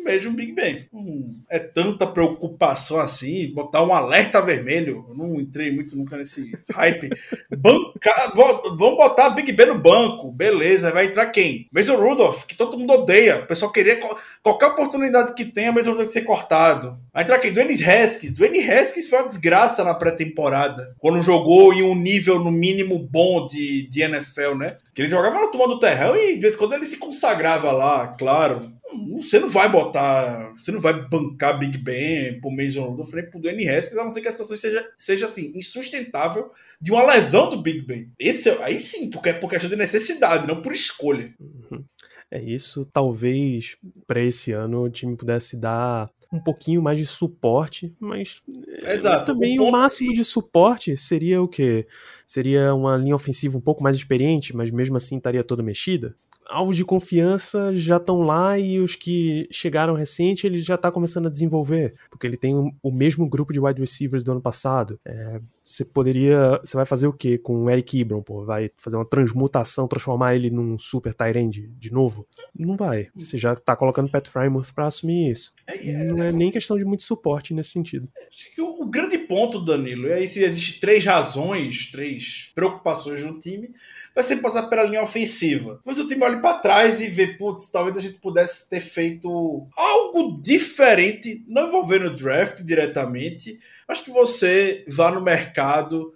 mesmo 0.07 0.33
Big 0.33 0.53
Bang. 0.53 0.87
Hum, 0.93 1.35
é 1.51 1.59
tanta 1.59 2.07
preocupação 2.07 3.01
assim, 3.01 3.53
botar 3.53 3.83
um 3.83 3.93
alerta 3.93 4.41
vermelho. 4.41 5.05
Eu 5.09 5.15
não 5.17 5.41
entrei 5.41 5.73
muito 5.73 5.97
nunca 5.97 6.17
nesse 6.17 6.57
hype. 6.73 7.11
Banca, 7.59 8.33
vamos 8.35 8.97
botar 8.97 9.31
Big 9.31 9.53
Ben 9.53 9.67
no 9.67 9.79
banco. 9.79 10.31
Beleza, 10.31 10.93
vai 10.93 11.07
entrar 11.07 11.27
quem? 11.27 11.69
Mason 11.73 11.97
Rudolph, 11.97 12.45
que 12.45 12.55
todo 12.55 12.79
mundo 12.79 12.93
odeia. 12.93 13.41
O 13.41 13.47
pessoal 13.47 13.73
queria 13.73 14.01
qualquer 14.43 14.67
oportunidade 14.67 15.35
que 15.35 15.45
tenha, 15.45 15.73
Mason 15.73 15.91
Rudolph 15.91 16.11
ser 16.11 16.23
cortado. 16.23 16.97
Vai 17.13 17.25
entrar 17.25 17.39
quem? 17.41 17.53
Dwayne 17.53 17.83
Haskins. 17.83 18.33
Dwayne 18.33 18.71
Haskins 18.71 19.09
foi 19.09 19.19
uma 19.19 19.29
desgraça 19.29 19.83
na 19.83 19.95
pré-temporada. 19.95 20.95
Quando 20.99 21.21
jogou 21.21 21.75
em 21.75 21.83
um 21.83 21.95
nível, 21.95 22.39
no 22.39 22.53
mínimo, 22.53 22.99
bom 22.99 23.47
de, 23.49 23.89
de 23.89 24.03
NFL, 24.03 24.55
né? 24.55 24.77
Que 24.95 25.03
ele 25.03 25.11
jogava 25.11 25.41
na 25.41 25.49
turma 25.49 25.67
do 25.67 25.81
terrão 25.81 26.17
e 26.17 26.35
de 26.35 26.41
vez 26.41 26.55
em 26.55 26.59
quando 26.59 26.75
ele 26.75 26.85
se 26.85 26.97
consagrava 26.97 27.73
lá, 27.73 28.09
claro 28.09 28.77
você 29.21 29.38
não 29.38 29.49
vai 29.49 29.71
botar, 29.71 30.55
você 30.57 30.71
não 30.71 30.81
vai 30.81 31.09
bancar 31.09 31.59
Big 31.59 31.78
Ben 31.78 32.40
pro 32.40 32.50
Mason 32.50 32.85
Rudolph 32.85 33.12
nem 33.12 33.28
pro 33.28 33.40
Dwayne 33.40 33.69
Haskins, 33.69 33.99
a 33.99 34.05
não 34.05 34.11
ser 34.11 34.21
que 34.21 34.28
a 34.28 34.31
situação 34.31 34.57
seja, 34.57 34.88
seja 34.97 35.26
assim, 35.26 35.52
insustentável 35.55 36.50
de 36.81 36.93
uma 36.93 37.05
lesão 37.05 37.50
do 37.50 37.61
Big 37.61 37.83
Ben. 37.83 38.11
Esse, 38.19 38.50
aí 38.62 38.78
sim, 38.78 39.11
porque 39.11 39.31
é 39.31 39.33
por 39.33 39.50
questão 39.50 39.69
de 39.69 39.76
necessidade, 39.76 40.47
não 40.47 40.62
por 40.62 40.73
escolha. 40.73 41.35
Uhum. 41.40 41.85
É 42.31 42.43
isso, 42.43 42.85
talvez 42.85 43.76
para 44.07 44.21
esse 44.21 44.50
ano 44.50 44.83
o 44.83 44.90
time 44.90 45.16
pudesse 45.16 45.57
dar 45.57 46.11
um 46.33 46.40
pouquinho 46.40 46.83
mais 46.83 46.99
de 46.99 47.07
suporte, 47.07 47.95
mas 48.00 48.43
é, 48.83 48.93
Exato. 48.93 49.33
também 49.33 49.61
o, 49.61 49.64
o 49.64 49.71
máximo 49.71 50.12
de 50.12 50.25
suporte 50.25 50.97
seria 50.97 51.40
o 51.40 51.47
quê? 51.47 51.87
Seria 52.26 52.75
uma 52.75 52.97
linha 52.97 53.14
ofensiva 53.14 53.57
um 53.57 53.61
pouco 53.61 53.83
mais 53.83 53.97
experiente, 53.97 54.55
mas 54.57 54.73
mesmo 54.73 54.97
assim 54.97 55.16
estaria 55.16 55.45
toda 55.45 55.62
mexida? 55.62 56.16
Alvos 56.49 56.76
de 56.76 56.85
confiança 56.85 57.75
já 57.75 57.97
estão 57.97 58.23
lá 58.23 58.59
e 58.59 58.81
os 58.81 58.95
que 58.95 59.49
chegaram 59.50 59.95
recente 59.95 60.47
ele 60.47 60.59
já 60.59 60.75
está 60.75 60.91
começando 60.91 61.26
a 61.26 61.31
desenvolver, 61.31 61.95
porque 62.11 62.26
ele 62.26 62.37
tem 62.37 62.55
o 62.83 62.93
mesmo 62.93 63.29
grupo 63.29 63.53
de 63.53 63.61
wide 63.61 63.81
receivers 63.81 64.25
do 64.25 64.33
ano 64.33 64.41
passado. 64.41 64.99
É, 65.05 65.41
você 65.66 65.85
poderia. 65.85 66.61
Você 66.64 66.76
vai 66.76 66.87
fazer 66.87 67.08
o 67.08 67.12
quê 67.12 67.37
com 67.37 67.64
o 67.64 67.70
Eric 67.70 67.99
Ibram? 67.99 68.23
Pô? 68.23 68.44
Vai 68.44 68.70
fazer 68.76 68.94
uma 68.94 69.04
transmutação, 69.04 69.88
transformar 69.88 70.37
ele 70.37 70.49
num 70.49 70.78
super 70.78 71.12
Tyrande 71.12 71.66
de 71.76 71.92
novo? 71.92 72.25
Não 72.56 72.76
vai. 72.76 73.08
Você 73.16 73.37
já 73.37 73.52
está 73.52 73.75
colocando 73.75 74.08
Pat 74.08 74.28
Frymouth 74.28 74.73
para 74.73 74.87
assumir 74.87 75.32
isso. 75.32 75.52
É, 75.66 75.88
é, 75.88 76.04
Não 76.04 76.23
é 76.23 76.30
nem 76.30 76.52
questão 76.52 76.78
de 76.78 76.85
muito 76.85 77.02
suporte 77.02 77.52
nesse 77.52 77.70
sentido. 77.70 78.08
O, 78.56 78.85
o 78.85 78.87
grande 78.87 79.18
ponto, 79.18 79.58
Danilo, 79.58 80.06
é 80.06 80.14
aí 80.14 80.28
se 80.28 80.44
existem 80.44 80.78
três 80.78 81.04
razões, 81.04 81.90
três 81.90 82.52
preocupações 82.54 83.25
no 83.25 83.37
time 83.40 83.73
vai 84.16 84.23
sempre 84.23 84.44
passar 84.44 84.62
pela 84.62 84.85
linha 84.85 85.02
ofensiva. 85.02 85.78
Mas 85.85 85.99
o 85.99 86.08
time 86.08 86.25
olha 86.25 86.40
para 86.40 86.58
trás 86.58 87.02
e 87.02 87.06
vê, 87.06 87.26
putz, 87.26 87.68
talvez 87.68 87.99
a 87.99 88.00
gente 88.00 88.14
pudesse 88.14 88.66
ter 88.66 88.80
feito 88.80 89.68
algo 89.76 90.40
diferente, 90.40 91.44
não 91.46 91.68
envolvendo 91.68 92.06
o 92.06 92.16
draft 92.16 92.62
diretamente. 92.62 93.58
Acho 93.87 94.02
que 94.02 94.11
você 94.11 94.85
vá 94.88 95.12
no 95.12 95.20
mercado 95.20 95.56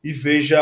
e 0.02 0.12
veja 0.12 0.60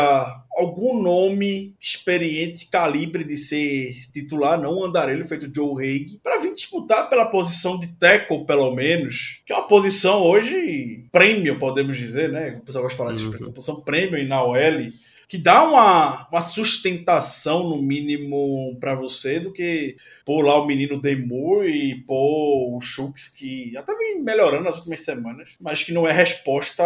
algum 0.51 1.01
nome 1.01 1.73
experiente, 1.79 2.67
calibre 2.67 3.23
de 3.23 3.37
ser 3.37 3.95
titular, 4.11 4.59
não 4.59 4.79
um 4.79 4.85
andarelho 4.85 5.25
feito 5.25 5.49
Joe 5.53 5.83
Haig, 5.83 6.19
para 6.21 6.37
vir 6.37 6.53
disputar 6.53 7.09
pela 7.09 7.25
posição 7.25 7.79
de 7.79 7.87
tackle, 7.87 8.45
pelo 8.45 8.73
menos, 8.75 9.41
que 9.45 9.53
é 9.53 9.55
uma 9.55 9.67
posição 9.67 10.21
hoje 10.21 11.05
premium, 11.11 11.57
podemos 11.57 11.97
dizer, 11.97 12.29
né? 12.29 12.53
O 12.57 12.61
pessoal 12.61 12.83
gosta 12.83 12.95
de 12.95 12.97
falar 12.97 13.11
essa 13.11 13.21
expressão, 13.21 13.53
posição 13.53 13.81
premium 13.81 14.27
na 14.27 14.43
OL 14.43 14.91
que 15.29 15.37
dá 15.37 15.63
uma, 15.63 16.27
uma 16.31 16.41
sustentação, 16.41 17.69
no 17.69 17.83
mínimo, 17.83 18.75
para 18.79 18.95
você, 18.95 19.39
do 19.39 19.53
que 19.53 19.95
pôr 20.25 20.41
lá 20.41 20.59
o 20.59 20.65
menino 20.65 20.99
Demur 20.99 21.65
e 21.65 22.03
pôr 22.03 22.75
o 22.75 22.81
Shooks, 22.81 23.27
que 23.27 23.75
até 23.77 23.95
vem 23.95 24.23
melhorando 24.23 24.63
nas 24.63 24.77
últimas 24.77 25.01
semanas, 25.01 25.55
mas 25.61 25.83
que 25.83 25.91
não 25.91 26.07
é 26.07 26.11
resposta 26.11 26.83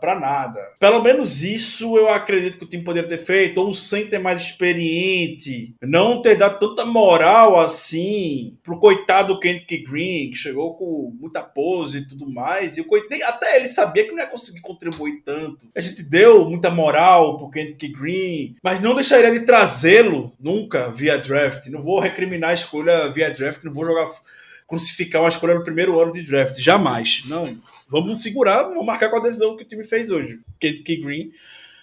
para 0.00 0.18
nada. 0.18 0.60
Pelo 0.80 1.02
menos 1.02 1.44
isso 1.44 1.96
eu 1.96 2.08
acredito 2.08 2.58
que 2.58 2.64
o 2.64 2.68
time 2.68 2.82
poderia 2.82 3.08
ter 3.08 3.18
feito, 3.18 3.58
ou 3.58 3.70
um 3.70 3.74
center 3.74 4.20
mais 4.20 4.42
experiente, 4.42 5.74
não 5.80 6.20
ter 6.20 6.36
dado 6.36 6.58
tanta 6.58 6.84
moral 6.84 7.60
assim 7.60 8.58
pro 8.62 8.80
coitado 8.80 9.38
Kendrick 9.38 9.84
Green, 9.84 10.30
que 10.30 10.36
chegou 10.36 10.74
com 10.74 11.12
muita 11.18 11.42
pose 11.42 11.98
e 11.98 12.06
tudo 12.08 12.28
mais, 12.28 12.76
e 12.76 12.80
o 12.80 12.84
coitado, 12.84 13.22
até 13.24 13.56
ele 13.56 13.66
sabia 13.66 14.04
que 14.04 14.10
não 14.10 14.18
ia 14.18 14.26
conseguir 14.26 14.60
contribuir 14.60 15.22
tanto. 15.24 15.68
A 15.76 15.80
gente 15.80 16.02
deu 16.02 16.48
muita 16.48 16.70
moral 16.70 17.38
pro 17.38 17.50
Kendrick 17.50 17.83
Green, 17.88 18.56
mas 18.62 18.80
não 18.80 18.94
deixaria 18.94 19.30
de 19.30 19.40
trazê-lo 19.40 20.32
nunca 20.40 20.90
via 20.90 21.18
draft. 21.18 21.66
Não 21.66 21.82
vou 21.82 22.00
recriminar 22.00 22.50
a 22.50 22.54
escolha 22.54 23.08
via 23.08 23.30
draft, 23.30 23.64
não 23.64 23.72
vou 23.72 23.84
jogar 23.84 24.06
crucificar 24.66 25.22
uma 25.22 25.28
escolha 25.28 25.54
no 25.54 25.62
primeiro 25.62 26.00
ano 26.00 26.12
de 26.12 26.22
draft, 26.22 26.58
jamais. 26.58 27.22
Não, 27.26 27.44
vamos 27.88 28.22
segurar, 28.22 28.62
vamos 28.64 28.84
marcar 28.84 29.10
com 29.10 29.18
a 29.18 29.22
decisão 29.22 29.56
que 29.56 29.62
o 29.62 29.68
time 29.68 29.84
fez 29.84 30.10
hoje. 30.10 30.40
Que, 30.58 30.74
que 30.74 30.96
Green 30.96 31.30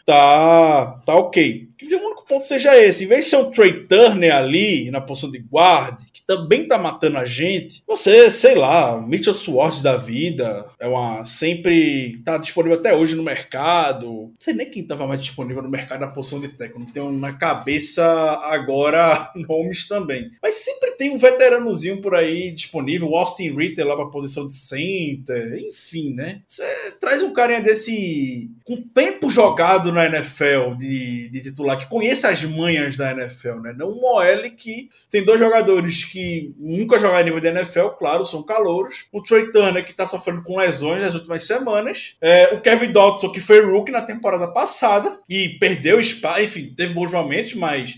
tá, 0.05 0.97
tá 1.05 1.15
ok. 1.15 1.69
Quer 1.81 1.85
dizer, 1.85 1.97
o 1.97 2.05
único 2.05 2.25
ponto 2.27 2.45
seja 2.45 2.79
esse. 2.79 3.05
Em 3.05 3.07
vez 3.07 3.25
de 3.25 3.31
ser 3.31 3.37
um 3.37 3.49
Trey 3.49 3.87
Turner 3.87 4.35
ali 4.35 4.91
na 4.91 5.01
posição 5.01 5.31
de 5.31 5.39
guarda, 5.39 5.97
também 6.27 6.65
tá 6.65 6.77
matando 6.77 7.17
a 7.17 7.25
gente. 7.25 7.83
Você, 7.85 8.29
sei 8.31 8.55
lá, 8.55 9.01
Mitchell 9.05 9.33
Swartz 9.33 9.81
da 9.81 9.97
vida, 9.97 10.65
é 10.79 10.87
uma 10.87 11.25
sempre 11.25 12.21
tá 12.23 12.37
disponível 12.37 12.77
até 12.77 12.95
hoje 12.95 13.15
no 13.15 13.23
mercado. 13.23 14.07
Não 14.07 14.33
sei 14.39 14.53
nem 14.53 14.69
quem 14.69 14.87
tava 14.87 15.05
mais 15.05 15.19
disponível 15.19 15.61
no 15.61 15.69
mercado 15.69 15.99
na 15.99 16.07
posição 16.07 16.39
de 16.39 16.47
técnico, 16.47 16.79
não 16.79 16.85
tenho 16.85 17.11
na 17.11 17.33
cabeça 17.33 18.05
agora 18.43 19.29
nomes 19.35 19.87
também. 19.87 20.31
Mas 20.41 20.55
sempre 20.55 20.91
tem 20.91 21.11
um 21.11 21.17
veteranozinho 21.17 22.01
por 22.01 22.15
aí 22.15 22.51
disponível, 22.51 23.09
o 23.09 23.17
Austin 23.17 23.53
Ritter 23.53 23.85
lá 23.85 23.95
pra 23.95 24.05
posição 24.05 24.47
de 24.47 24.53
center, 24.53 25.59
enfim, 25.59 26.13
né? 26.13 26.41
Você 26.47 26.63
traz 26.99 27.21
um 27.21 27.33
carinha 27.33 27.61
desse 27.61 28.49
com 28.63 28.81
tempo 28.81 29.29
jogado 29.29 29.91
na 29.91 30.05
NFL 30.05 30.75
de, 30.77 31.29
de 31.29 31.41
titular, 31.41 31.70
que 31.75 31.87
conheça 31.87 32.29
as 32.29 32.43
manhas 32.43 32.95
da 32.95 33.11
NFL, 33.11 33.55
né? 33.61 33.73
Não 33.77 33.89
um 33.89 34.03
OL 34.03 34.51
que 34.55 34.89
tem 35.09 35.23
dois 35.23 35.39
jogadores 35.39 36.05
que 36.05 36.53
nunca 36.57 36.97
jogaram 36.97 37.25
nível 37.25 37.41
da 37.41 37.49
NFL, 37.49 37.89
claro, 37.99 38.25
são 38.25 38.43
calouros. 38.43 39.05
O 39.11 39.21
Trey 39.21 39.51
Turner, 39.51 39.85
que 39.85 39.93
tá 39.93 40.05
sofrendo 40.05 40.43
com 40.43 40.57
lesões 40.57 41.01
nas 41.01 41.13
últimas 41.13 41.45
semanas. 41.45 42.15
É, 42.21 42.53
o 42.53 42.61
Kevin 42.61 42.91
Dodson, 42.91 43.29
que 43.31 43.39
foi 43.39 43.61
rookie 43.61 43.91
na 43.91 44.01
temporada 44.01 44.47
passada 44.47 45.19
e 45.29 45.49
perdeu 45.59 45.99
espaço, 45.99 46.41
enfim, 46.41 46.73
teve 46.75 46.93
bons 46.93 47.11
momentos, 47.11 47.53
mas 47.53 47.95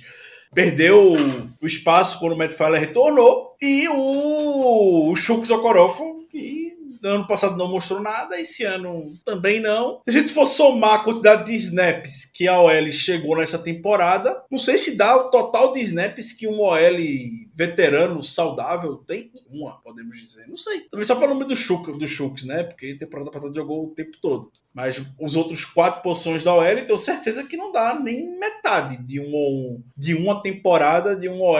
perdeu 0.53 1.15
o 1.61 1.67
espaço 1.67 2.19
quando 2.19 2.33
o 2.33 2.37
Matt 2.37 2.53
Fowler 2.53 2.79
retornou. 2.79 3.55
E 3.61 3.87
o, 3.89 5.11
o 5.11 5.15
Shuk 5.15 5.47
Sokorofo, 5.47 6.25
que 6.29 6.73
ano 7.03 7.27
passado 7.27 7.57
não 7.57 7.69
mostrou 7.69 8.01
nada, 8.01 8.39
esse 8.39 8.63
ano 8.63 9.13
também 9.25 9.59
não. 9.59 10.01
Se 10.07 10.15
a 10.15 10.19
gente 10.19 10.31
for 10.31 10.45
somar 10.45 10.95
a 10.95 11.03
quantidade 11.03 11.45
de 11.45 11.55
snaps 11.55 12.25
que 12.25 12.47
a 12.47 12.59
OL 12.59 12.91
chegou 12.91 13.37
nessa 13.37 13.59
temporada, 13.59 14.43
não 14.51 14.57
sei 14.57 14.77
se 14.77 14.95
dá 14.95 15.15
o 15.15 15.29
total 15.29 15.71
de 15.71 15.81
snaps 15.81 16.31
que 16.31 16.47
um 16.47 16.59
OL 16.59 16.97
veterano 17.55 18.23
saudável 18.23 18.97
tem 18.97 19.31
uma, 19.49 19.79
podemos 19.81 20.17
dizer. 20.17 20.47
Não 20.47 20.57
sei. 20.57 20.81
Talvez 20.89 21.07
só 21.07 21.15
para 21.15 21.25
o 21.25 21.29
número 21.29 21.47
do 21.47 21.55
Chuks, 21.55 21.97
do 21.97 22.07
Chuks, 22.07 22.45
né? 22.45 22.63
Porque 22.63 22.97
temporada 22.97 23.31
passada 23.31 23.53
jogou 23.53 23.85
o 23.85 23.95
tempo 23.95 24.17
todo. 24.21 24.51
Mas 24.73 25.03
os 25.19 25.35
outros 25.35 25.63
quatro 25.65 26.01
posições 26.01 26.43
da 26.43 26.53
OL, 26.53 26.85
tenho 26.85 26.97
certeza 26.97 27.43
que 27.43 27.55
não 27.55 27.71
dá 27.71 27.93
nem 27.93 28.39
metade 28.39 28.97
de, 29.03 29.19
um, 29.19 29.83
de 29.95 30.15
uma 30.15 30.41
temporada 30.41 31.15
de 31.15 31.29
um 31.29 31.41
OL 31.41 31.59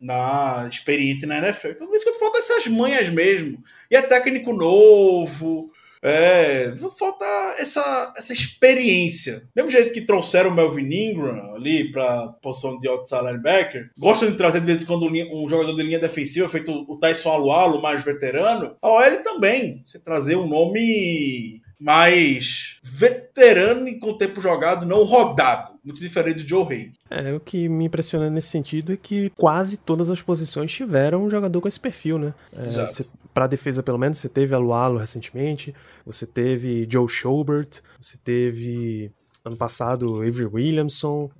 na 0.00 0.66
experiente 0.70 1.26
na 1.26 1.38
NFL. 1.38 1.68
Então, 1.68 1.86
por 1.86 1.94
isso 1.94 2.10
que 2.10 2.18
falta 2.18 2.38
essas 2.38 2.66
manhas 2.68 3.10
mesmo. 3.10 3.62
E 3.90 3.96
é 3.96 4.00
técnico 4.00 4.52
novo. 4.54 5.70
É, 6.02 6.72
falta 6.98 7.24
essa, 7.58 8.14
essa 8.16 8.32
experiência. 8.32 9.46
Mesmo 9.54 9.70
jeito 9.70 9.92
que 9.92 10.00
trouxeram 10.00 10.50
o 10.50 10.54
Melvin 10.54 10.90
Ingram 10.90 11.54
ali 11.54 11.92
para 11.92 12.28
posição 12.40 12.78
de 12.78 12.88
outside 12.88 13.20
linebacker, 13.20 13.90
gostam 13.98 14.30
de 14.30 14.36
trazer 14.36 14.60
de 14.60 14.66
vez 14.66 14.82
em 14.82 14.86
quando 14.86 15.06
um 15.06 15.48
jogador 15.48 15.76
de 15.76 15.82
linha 15.82 15.98
defensiva, 15.98 16.48
feito 16.48 16.72
o 16.88 16.98
Tyson 16.98 17.30
Alualo, 17.30 17.82
mais 17.82 18.02
veterano. 18.02 18.76
A 18.80 18.88
OL 18.88 19.22
também. 19.22 19.84
Você 19.86 19.98
trazer 19.98 20.36
um 20.36 20.48
nome 20.48 21.60
mais 21.80 22.76
veterano 22.82 23.88
e 23.88 23.98
com 23.98 24.16
tempo 24.16 24.40
jogado, 24.40 24.84
não 24.84 25.02
rodado. 25.04 25.72
Muito 25.82 25.98
diferente 25.98 26.42
do 26.42 26.48
Joe 26.48 26.66
Hay. 26.70 26.92
É, 27.08 27.32
o 27.32 27.40
que 27.40 27.68
me 27.68 27.86
impressiona 27.86 28.28
nesse 28.28 28.48
sentido 28.48 28.92
é 28.92 28.96
que 28.96 29.30
quase 29.30 29.78
todas 29.78 30.10
as 30.10 30.20
posições 30.20 30.70
tiveram 30.70 31.24
um 31.24 31.30
jogador 31.30 31.60
com 31.60 31.68
esse 31.68 31.80
perfil, 31.80 32.18
né? 32.18 32.34
É, 32.52 33.04
Para 33.32 33.46
defesa, 33.46 33.82
pelo 33.82 33.96
menos, 33.96 34.18
você 34.18 34.28
teve 34.28 34.54
Alualo 34.54 34.98
recentemente, 34.98 35.74
você 36.04 36.26
teve 36.26 36.86
Joe 36.90 37.08
Schobert, 37.08 37.80
você 37.98 38.18
teve 38.22 39.10
ano 39.44 39.56
passado 39.56 40.16
Avery 40.16 40.46
Williamson. 40.46 41.30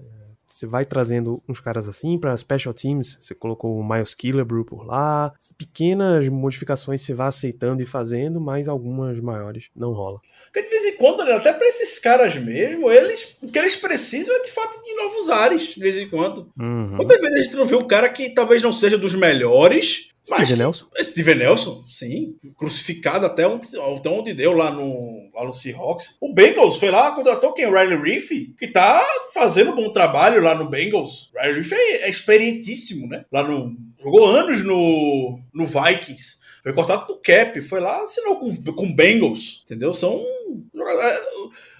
Você 0.50 0.66
vai 0.66 0.84
trazendo 0.84 1.42
uns 1.48 1.60
caras 1.60 1.88
assim 1.88 2.18
para 2.18 2.36
special 2.36 2.74
teams. 2.74 3.16
Você 3.20 3.34
colocou 3.34 3.78
o 3.78 3.88
Miles 3.88 4.14
Killebrew 4.14 4.64
por 4.64 4.84
lá. 4.84 5.32
Pequenas 5.56 6.28
modificações 6.28 7.02
você 7.02 7.14
vai 7.14 7.28
aceitando 7.28 7.82
e 7.82 7.86
fazendo, 7.86 8.40
mas 8.40 8.68
algumas 8.68 9.20
maiores 9.20 9.70
não 9.74 9.92
rola. 9.92 10.20
Porque 10.46 10.62
de 10.62 10.68
vez 10.68 10.84
em 10.84 10.96
quando, 10.96 11.24
né, 11.24 11.32
até 11.32 11.52
para 11.52 11.66
esses 11.68 11.98
caras 11.98 12.34
mesmo, 12.36 12.90
eles, 12.90 13.36
o 13.40 13.46
que 13.46 13.58
eles 13.58 13.76
precisam 13.76 14.34
é 14.34 14.42
de 14.42 14.50
fato 14.50 14.82
de 14.82 14.94
novos 14.94 15.30
ares, 15.30 15.74
de 15.74 15.80
vez 15.80 15.96
em 15.96 16.08
quando. 16.08 16.50
Uhum. 16.58 16.96
Quantas 16.96 17.20
vezes 17.20 17.38
a 17.38 17.42
gente 17.42 17.56
não 17.56 17.66
vê 17.66 17.76
um 17.76 17.86
cara 17.86 18.08
que 18.08 18.34
talvez 18.34 18.62
não 18.62 18.72
seja 18.72 18.98
dos 18.98 19.14
melhores, 19.14 20.10
Steven 20.34 20.56
Nelson? 20.56 20.86
Steven 21.00 21.34
Nelson, 21.36 21.84
sim. 21.88 22.36
Crucificado 22.56 23.26
até 23.26 23.46
onde, 23.46 23.68
até 23.76 24.08
onde 24.08 24.34
deu 24.34 24.52
lá 24.52 24.70
no, 24.70 25.30
lá 25.34 25.44
no 25.44 25.52
Seahawks. 25.52 26.16
O 26.20 26.32
Bengals 26.32 26.76
foi 26.76 26.90
lá, 26.90 27.12
contratou 27.12 27.52
quem? 27.52 27.66
O 27.66 27.72
Riley 27.72 28.00
Reef, 28.00 28.30
que 28.58 28.68
tá 28.68 29.04
fazendo 29.32 29.72
um 29.72 29.76
bom 29.76 29.92
trabalho 29.92 30.42
lá 30.42 30.54
no 30.54 30.68
Bengals. 30.68 31.30
Riley 31.34 31.62
Reef 31.62 31.72
é, 31.72 32.06
é 32.06 32.10
experientíssimo, 32.10 33.06
né? 33.06 33.24
Lá 33.32 33.42
no. 33.42 33.76
Jogou 34.02 34.26
anos 34.26 34.64
no, 34.64 35.40
no 35.54 35.66
Vikings. 35.66 36.40
Foi 36.62 36.72
cortado 36.74 37.06
pro 37.06 37.20
Cap, 37.22 37.60
foi 37.62 37.80
lá, 37.80 38.02
assinou 38.02 38.38
com, 38.38 38.54
com 38.72 38.94
Bengals, 38.94 39.62
entendeu? 39.64 39.92
São. 39.92 40.22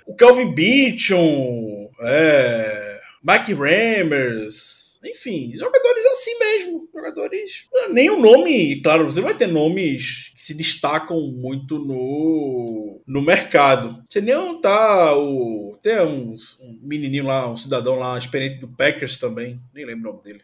O 0.06 0.16
Kelvin 0.16 0.54
Beachum, 0.54 1.88
é, 2.02 3.00
Mike 3.22 3.52
Rammers, 3.52 4.79
enfim, 5.04 5.52
jogadores 5.54 6.04
assim 6.06 6.38
mesmo. 6.38 6.88
Jogadores. 6.94 7.66
Nem 7.90 8.10
o 8.10 8.20
nome, 8.20 8.80
claro, 8.82 9.06
você 9.06 9.20
vai 9.20 9.34
ter 9.34 9.46
nomes 9.46 10.32
que 10.36 10.42
se 10.42 10.54
destacam 10.54 11.16
muito 11.40 11.78
no, 11.78 13.00
no 13.06 13.22
mercado. 13.22 14.04
Você 14.08 14.20
nem 14.20 14.60
tá 14.60 15.16
o. 15.16 15.78
Tem 15.82 16.00
um, 16.00 16.34
um 16.34 16.80
menininho 16.82 17.26
lá, 17.26 17.50
um 17.50 17.56
cidadão 17.56 17.94
lá, 17.94 18.18
experiente 18.18 18.60
do 18.60 18.68
Packers 18.68 19.18
também. 19.18 19.60
Nem 19.74 19.86
lembro 19.86 20.10
o 20.10 20.12
nome 20.12 20.24
dele. 20.24 20.40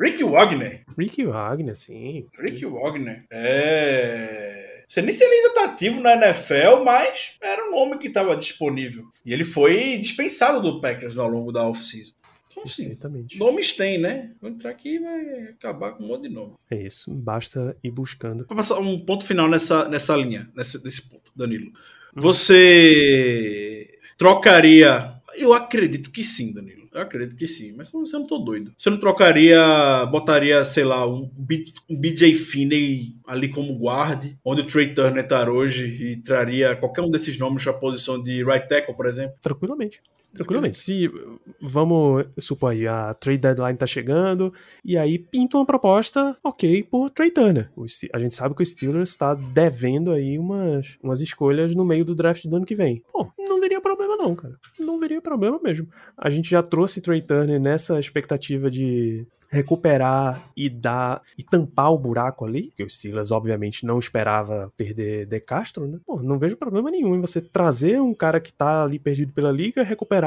Rick 0.00 0.24
Wagner. 0.24 0.84
Rick 0.96 1.24
Wagner, 1.24 1.76
sim. 1.76 2.26
Rick 2.38 2.64
Wagner. 2.64 3.26
É. 3.30 4.84
Você 4.88 5.02
nem 5.02 5.12
se 5.12 5.22
ele 5.22 5.34
ainda 5.34 5.54
tá 5.54 5.64
ativo 5.66 6.00
na 6.00 6.14
NFL, 6.14 6.82
mas 6.84 7.36
era 7.40 7.68
um 7.68 7.70
nome 7.70 7.98
que 7.98 8.08
estava 8.08 8.34
disponível. 8.34 9.04
E 9.24 9.32
ele 9.32 9.44
foi 9.44 9.96
dispensado 9.98 10.60
do 10.60 10.80
Packers 10.80 11.16
ao 11.16 11.28
longo 11.28 11.52
da 11.52 11.68
off-season. 11.68 12.14
Então, 12.50 12.66
sim, 12.66 12.96
nomes 13.36 13.72
tem, 13.72 13.98
né? 13.98 14.32
Vou 14.40 14.50
entrar 14.50 14.70
aqui 14.70 14.96
e 14.96 14.98
vai 14.98 15.42
acabar 15.50 15.92
com 15.92 16.04
um 16.04 16.08
monte 16.08 16.28
de 16.28 16.34
nome. 16.34 16.54
É 16.70 16.82
isso, 16.82 17.12
basta 17.14 17.76
ir 17.82 17.90
buscando. 17.90 18.44
Passar 18.46 18.78
um 18.80 18.98
ponto 19.04 19.24
final 19.24 19.48
nessa, 19.48 19.88
nessa 19.88 20.16
linha, 20.16 20.50
nesse, 20.54 20.82
nesse 20.82 21.08
ponto, 21.08 21.30
Danilo. 21.34 21.72
Você 22.14 23.98
trocaria. 24.18 25.14
Eu 25.36 25.54
acredito 25.54 26.10
que 26.10 26.24
sim, 26.24 26.52
Danilo. 26.52 26.80
Eu 26.92 27.02
acredito 27.02 27.36
que 27.36 27.46
sim, 27.46 27.72
mas 27.76 27.88
você 27.90 28.16
não 28.18 28.26
tô 28.26 28.38
doido. 28.38 28.74
Você 28.76 28.90
não 28.90 28.98
trocaria, 28.98 30.04
botaria, 30.06 30.64
sei 30.64 30.82
lá, 30.82 31.06
um, 31.06 31.30
um 31.88 32.00
BJ 32.00 32.34
Finney 32.34 33.14
ali 33.24 33.48
como 33.48 33.78
guarde, 33.78 34.36
onde 34.44 34.62
o 34.62 34.66
Trey 34.66 34.92
Turner 34.92 35.26
tá 35.26 35.48
hoje 35.48 35.84
e 35.86 36.16
traria 36.16 36.74
qualquer 36.74 37.02
um 37.02 37.10
desses 37.10 37.38
nomes 37.38 37.62
para 37.62 37.72
a 37.72 37.78
posição 37.78 38.20
de 38.20 38.42
right 38.42 38.68
tackle, 38.68 38.96
por 38.96 39.06
exemplo? 39.06 39.36
Tranquilamente. 39.40 40.02
Tranquilamente. 40.32 40.78
Se, 40.78 41.10
vamos 41.60 42.24
supor 42.38 42.72
aí, 42.72 42.86
a 42.86 43.14
trade 43.14 43.38
deadline 43.38 43.76
tá 43.76 43.86
chegando, 43.86 44.52
e 44.84 44.96
aí 44.96 45.18
pinta 45.18 45.56
uma 45.56 45.66
proposta, 45.66 46.36
ok, 46.42 46.82
por 46.84 47.10
Trey 47.10 47.30
Turner. 47.30 47.70
a 48.12 48.18
gente 48.18 48.34
sabe 48.34 48.54
que 48.54 48.62
o 48.62 48.66
Steelers 48.66 49.10
está 49.10 49.34
devendo 49.34 50.12
aí 50.12 50.38
umas, 50.38 50.96
umas 51.02 51.20
escolhas 51.20 51.74
no 51.74 51.84
meio 51.84 52.04
do 52.04 52.14
draft 52.14 52.46
do 52.46 52.56
ano 52.56 52.66
que 52.66 52.74
vem. 52.74 53.02
Pô, 53.12 53.28
não 53.38 53.60
veria 53.60 53.80
problema 53.80 54.16
não, 54.16 54.34
cara. 54.34 54.54
Não 54.78 54.98
veria 54.98 55.20
problema 55.20 55.60
mesmo. 55.62 55.88
A 56.16 56.30
gente 56.30 56.50
já 56.50 56.62
trouxe 56.62 57.00
Trey 57.00 57.20
Turner 57.20 57.60
nessa 57.60 57.98
expectativa 57.98 58.70
de 58.70 59.26
recuperar 59.50 60.48
e 60.56 60.70
dar 60.70 61.22
e 61.36 61.42
tampar 61.42 61.92
o 61.92 61.98
buraco 61.98 62.44
ali, 62.44 62.72
que 62.76 62.84
o 62.84 62.88
Steelers 62.88 63.32
obviamente 63.32 63.84
não 63.84 63.98
esperava 63.98 64.72
perder 64.76 65.26
De 65.26 65.40
Castro, 65.40 65.88
né? 65.88 65.98
Pô, 66.06 66.22
não 66.22 66.38
vejo 66.38 66.56
problema 66.56 66.90
nenhum 66.90 67.16
em 67.16 67.20
você 67.20 67.40
trazer 67.40 68.00
um 68.00 68.14
cara 68.14 68.40
que 68.40 68.52
tá 68.52 68.84
ali 68.84 68.98
perdido 68.98 69.32
pela 69.32 69.50
liga, 69.50 69.82
recuperar 69.82 70.19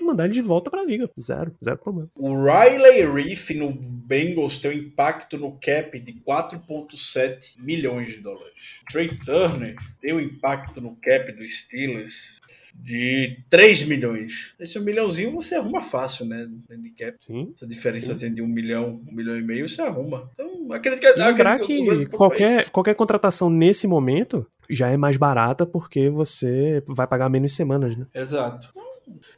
e 0.00 0.04
mandar 0.04 0.24
ele 0.24 0.34
de 0.34 0.42
volta 0.42 0.70
pra 0.70 0.84
liga. 0.84 1.10
Zero, 1.20 1.54
zero 1.64 1.78
problema. 1.78 2.10
O 2.16 2.34
Riley 2.34 3.06
Reef 3.10 3.50
no 3.50 3.72
Bengals 3.72 4.58
tem 4.58 4.70
um 4.70 4.74
impacto 4.74 5.38
no 5.38 5.58
cap 5.58 5.98
de 5.98 6.12
4.7 6.12 7.54
milhões 7.58 8.14
de 8.14 8.20
dólares. 8.20 8.80
Trey 8.90 9.08
Turner 9.08 9.76
tem 10.00 10.14
um 10.14 10.20
impacto 10.20 10.80
no 10.80 10.96
cap 10.96 11.32
do 11.32 11.44
Steelers 11.44 12.40
de 12.74 13.38
3 13.48 13.86
milhões. 13.86 14.54
Esse 14.58 14.78
um 14.78 14.82
milhãozinho 14.82 15.32
você 15.32 15.54
arruma 15.54 15.80
fácil, 15.80 16.26
né? 16.26 16.48
Handicap. 16.70 17.16
Sim. 17.20 17.52
Essa 17.54 17.66
diferença 17.66 18.12
assim, 18.12 18.34
de 18.34 18.42
um 18.42 18.46
milhão, 18.46 19.00
um 19.08 19.14
milhão 19.14 19.38
e 19.38 19.42
meio, 19.42 19.68
você 19.68 19.80
arruma. 19.80 20.30
Então, 20.34 20.72
acredito 20.72 21.00
que. 21.00 21.12
Lembrar 21.12 21.60
que, 21.60 21.76
que 21.76 22.06
qualquer, 22.06 22.70
qualquer 22.70 22.94
contratação 22.94 23.48
nesse 23.48 23.86
momento 23.86 24.46
já 24.68 24.90
é 24.90 24.96
mais 24.96 25.16
barata 25.16 25.64
porque 25.64 26.10
você 26.10 26.82
vai 26.88 27.06
pagar 27.06 27.28
menos 27.28 27.54
semanas, 27.54 27.96
né? 27.96 28.06
Exato. 28.14 28.72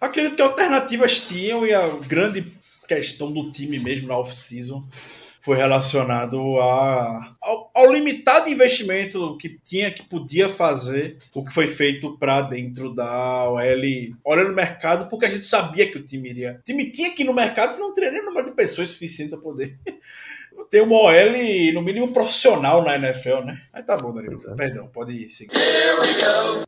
Acredito 0.01 0.37
que 0.37 0.43
alternativas 0.43 1.21
tinham 1.21 1.67
e 1.67 1.75
a 1.75 1.87
grande 2.07 2.53
questão 2.87 3.33
do 3.33 3.51
time 3.51 3.79
mesmo 3.79 4.09
na 4.09 4.19
off-season 4.19 4.85
foi 5.47 5.57
relacionado 5.57 6.59
a, 6.59 7.37
ao, 7.41 7.71
ao, 7.73 7.93
limitado 7.93 8.51
investimento 8.51 9.39
que 9.39 9.61
tinha, 9.63 9.93
que 9.93 10.03
podia 10.03 10.49
fazer 10.49 11.19
o 11.33 11.45
que 11.45 11.53
foi 11.53 11.69
feito 11.69 12.19
para 12.19 12.43
dentro 12.43 12.93
da 12.93 13.49
OL, 13.49 13.61
olhando 14.25 14.51
o 14.51 14.57
mercado, 14.57 15.09
porque 15.09 15.27
a 15.27 15.31
gente 15.31 15.45
sabia 15.45 15.89
que 15.89 15.99
o 15.99 16.05
time 16.05 16.31
iria. 16.31 16.59
O 16.59 16.65
time 16.65 16.91
tinha 16.91 17.15
que 17.15 17.23
ir 17.23 17.27
no 17.27 17.33
mercado, 17.33 17.73
senão 17.73 17.89
não 17.89 17.95
teria 17.95 18.11
nem 18.11 18.25
número 18.25 18.47
de 18.47 18.57
pessoas 18.57 18.89
suficiente 18.89 19.31
para 19.31 19.39
poder 19.39 19.79
ter 20.65 20.83
uma 20.83 20.97
OL, 20.97 21.73
no 21.75 21.83
mínimo, 21.83 22.13
profissional 22.13 22.83
na 22.83 22.97
NFL, 22.97 23.45
né? 23.45 23.61
Aí 23.73 23.83
tá 23.83 23.95
bom, 23.95 24.13
Danilo. 24.13 24.37
É. 24.49 24.55
Perdão, 24.55 24.89
pode 24.89 25.29
seguir. 25.31 25.53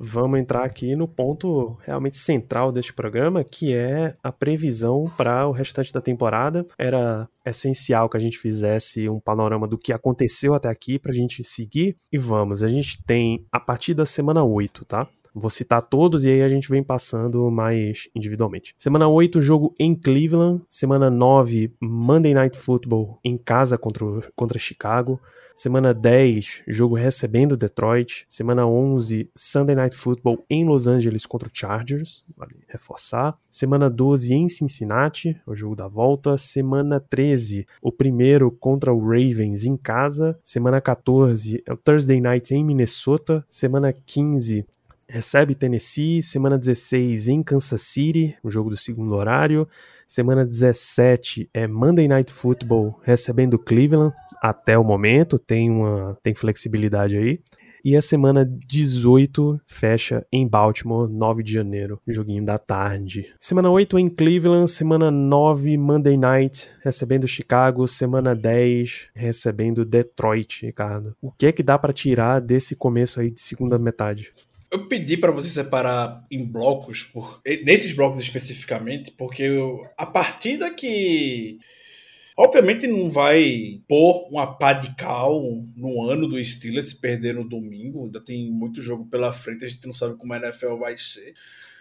Vamos 0.00 0.38
entrar 0.38 0.64
aqui 0.64 0.94
no 0.94 1.08
ponto 1.08 1.76
realmente 1.84 2.16
central 2.16 2.70
deste 2.72 2.92
programa, 2.92 3.44
que 3.44 3.74
é 3.74 4.14
a 4.22 4.32
previsão 4.32 5.10
para 5.16 5.46
o 5.46 5.52
restante 5.52 5.92
da 5.92 6.00
temporada. 6.00 6.66
Era 6.78 7.28
essencial 7.44 8.08
que 8.08 8.16
a 8.16 8.20
gente 8.20 8.38
fizesse 8.38 9.08
um 9.08 9.20
panorama 9.20 9.66
do 9.66 9.78
que 9.78 9.92
aconteceu 9.92 10.54
até 10.54 10.68
aqui 10.68 10.98
pra 10.98 11.12
gente 11.12 11.42
seguir. 11.44 11.96
E 12.12 12.18
vamos, 12.18 12.62
a 12.62 12.68
gente 12.68 13.02
tem 13.04 13.46
a 13.52 13.60
partir 13.60 13.94
da 13.94 14.06
semana 14.06 14.44
8, 14.44 14.84
tá? 14.84 15.08
Vou 15.34 15.50
citar 15.50 15.82
todos 15.82 16.24
e 16.24 16.30
aí 16.30 16.42
a 16.42 16.48
gente 16.48 16.68
vem 16.68 16.82
passando 16.82 17.50
mais 17.50 18.08
individualmente. 18.14 18.74
Semana 18.78 19.08
8, 19.08 19.40
jogo 19.40 19.74
em 19.78 19.94
Cleveland. 19.94 20.62
Semana 20.68 21.10
9, 21.10 21.74
Monday 21.80 22.34
Night 22.34 22.58
Football 22.58 23.18
em 23.24 23.36
casa 23.36 23.78
contra, 23.78 24.06
contra 24.34 24.58
Chicago. 24.58 25.20
Semana 25.58 25.92
10, 25.92 26.62
jogo 26.68 26.94
recebendo 26.94 27.56
Detroit. 27.56 28.24
Semana 28.28 28.64
11, 28.64 29.28
Sunday 29.34 29.74
Night 29.74 29.96
Football 29.96 30.46
em 30.48 30.64
Los 30.64 30.86
Angeles 30.86 31.26
contra 31.26 31.48
o 31.48 31.50
Chargers. 31.52 32.24
Vale 32.36 32.54
reforçar. 32.68 33.36
Semana 33.50 33.90
12 33.90 34.32
em 34.32 34.48
Cincinnati, 34.48 35.36
o 35.44 35.56
jogo 35.56 35.74
da 35.74 35.88
volta. 35.88 36.38
Semana 36.38 37.00
13, 37.00 37.66
o 37.82 37.90
primeiro 37.90 38.52
contra 38.52 38.94
o 38.94 39.00
Ravens 39.00 39.64
em 39.64 39.76
casa. 39.76 40.38
Semana 40.44 40.80
14, 40.80 41.60
é 41.66 41.72
o 41.72 41.76
Thursday 41.76 42.20
Night 42.20 42.54
em 42.54 42.64
Minnesota. 42.64 43.44
Semana 43.50 43.92
15, 43.92 44.64
recebe 45.08 45.54
Tennessee. 45.54 46.22
Semana 46.22 46.58
16 46.58 47.28
em 47.28 47.42
Kansas 47.42 47.82
City, 47.82 48.36
o 48.42 48.50
jogo 48.50 48.70
do 48.70 48.76
segundo 48.76 49.14
horário. 49.14 49.66
Semana 50.06 50.44
17 50.46 51.50
é 51.52 51.66
Monday 51.66 52.08
Night 52.08 52.32
Football 52.32 53.00
recebendo 53.02 53.58
Cleveland 53.58 54.14
até 54.40 54.78
o 54.78 54.84
momento, 54.84 55.38
tem 55.38 55.70
uma 55.70 56.16
tem 56.22 56.34
flexibilidade 56.34 57.16
aí. 57.16 57.40
E 57.84 57.96
a 57.96 58.02
semana 58.02 58.44
18 58.44 59.60
fecha 59.64 60.26
em 60.32 60.46
Baltimore, 60.46 61.08
9 61.08 61.42
de 61.42 61.52
janeiro, 61.52 62.00
joguinho 62.06 62.44
da 62.44 62.58
tarde. 62.58 63.32
Semana 63.38 63.70
8 63.70 63.98
em 63.98 64.08
Cleveland, 64.08 64.68
semana 64.70 65.10
9 65.10 65.76
Monday 65.78 66.16
Night, 66.16 66.68
recebendo 66.82 67.26
Chicago, 67.28 67.86
semana 67.86 68.34
10 68.34 69.08
recebendo 69.14 69.84
Detroit, 69.84 70.66
Ricardo. 70.66 71.16
O 71.22 71.30
que 71.30 71.46
é 71.46 71.52
que 71.52 71.62
dá 71.62 71.78
para 71.78 71.92
tirar 71.92 72.40
desse 72.40 72.74
começo 72.74 73.20
aí 73.20 73.30
de 73.30 73.40
segunda 73.40 73.78
metade? 73.78 74.32
Eu 74.70 74.86
pedi 74.86 75.16
para 75.16 75.32
você 75.32 75.48
separar 75.48 76.24
em 76.30 76.44
blocos, 76.44 77.02
por, 77.02 77.40
nesses 77.64 77.92
blocos 77.92 78.20
especificamente, 78.20 79.10
porque 79.10 79.42
eu, 79.42 79.88
a 79.96 80.04
partida 80.04 80.72
que 80.74 81.58
Obviamente 82.40 82.86
não 82.86 83.10
vai 83.10 83.80
pôr 83.88 84.28
uma 84.30 84.46
pá 84.46 84.72
de 84.72 84.94
cal 84.94 85.42
no 85.76 86.08
ano 86.08 86.28
do 86.28 86.42
Steelers 86.42 86.90
se 86.90 87.00
perder 87.00 87.34
no 87.34 87.42
domingo. 87.42 88.04
Ainda 88.04 88.20
tem 88.20 88.48
muito 88.48 88.80
jogo 88.80 89.04
pela 89.06 89.32
frente, 89.32 89.64
a 89.64 89.68
gente 89.68 89.84
não 89.84 89.92
sabe 89.92 90.16
como 90.16 90.32
a 90.32 90.36
NFL 90.36 90.76
vai 90.76 90.96
ser. 90.96 91.34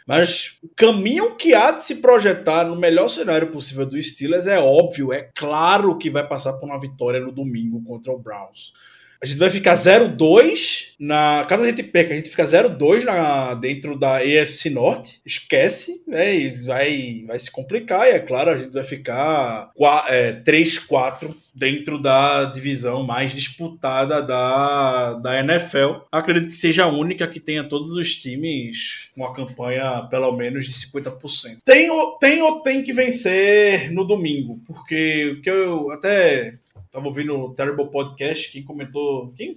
Mas 0.07 0.57
o 0.63 0.69
caminho 0.69 1.35
que 1.35 1.53
há 1.53 1.69
de 1.69 1.83
se 1.83 1.97
projetar 1.97 2.65
no 2.65 2.75
melhor 2.75 3.07
cenário 3.07 3.51
possível 3.51 3.85
do 3.85 4.01
Steelers 4.01 4.47
é 4.47 4.57
óbvio, 4.57 5.13
é 5.13 5.29
claro 5.35 5.95
que 5.95 6.09
vai 6.09 6.27
passar 6.27 6.53
por 6.53 6.65
uma 6.65 6.81
vitória 6.81 7.19
no 7.19 7.31
domingo 7.31 7.83
contra 7.83 8.11
o 8.11 8.17
Browns. 8.17 8.73
A 9.21 9.25
gente 9.25 9.37
vai 9.37 9.49
ficar 9.49 9.73
0-2 9.73 10.89
na. 10.99 11.45
Caso 11.47 11.63
a 11.63 11.67
gente 11.67 11.83
perca, 11.83 12.13
a 12.13 12.15
gente 12.15 12.29
fica 12.29 12.43
0-2 12.43 13.03
na... 13.03 13.53
dentro 13.55 13.97
da 13.97 14.17
AFC 14.17 14.69
Norte. 14.69 15.19
Esquece, 15.25 16.03
né? 16.07 16.35
E 16.35 16.49
vai, 16.65 17.23
vai 17.27 17.39
se 17.39 17.51
complicar. 17.51 18.07
E 18.07 18.11
é 18.11 18.19
claro, 18.19 18.51
a 18.51 18.57
gente 18.57 18.71
vai 18.71 18.83
ficar 18.83 19.71
é, 20.07 20.33
3-4 20.33 21.33
dentro 21.53 21.99
da 21.99 22.45
divisão 22.45 23.03
mais 23.03 23.33
disputada 23.33 24.21
da, 24.21 25.13
da 25.13 25.39
NFL. 25.39 26.01
Acredito 26.11 26.51
que 26.51 26.57
seja 26.57 26.83
a 26.83 26.87
única 26.87 27.27
que 27.27 27.39
tenha 27.39 27.63
todos 27.63 27.93
os 27.93 28.15
times 28.15 29.09
com 29.15 29.25
a 29.25 29.33
campanha 29.33 30.03
pelo 30.09 30.31
menos 30.33 30.67
de 30.67 30.73
50%. 30.73 31.57
Tem, 31.65 31.89
tem 32.19 32.41
ou 32.41 32.61
tem 32.61 32.83
que 32.83 32.93
vencer 32.93 33.91
no 33.91 34.05
domingo, 34.05 34.61
porque 34.67 35.37
o 35.37 35.41
que 35.41 35.49
eu 35.49 35.91
até 35.91 36.53
Tava 36.91 37.05
ouvindo 37.05 37.37
o 37.37 37.53
Terrible 37.53 37.89
Podcast, 37.89 38.51
quem 38.51 38.63
comentou. 38.63 39.33
Quem 39.35 39.55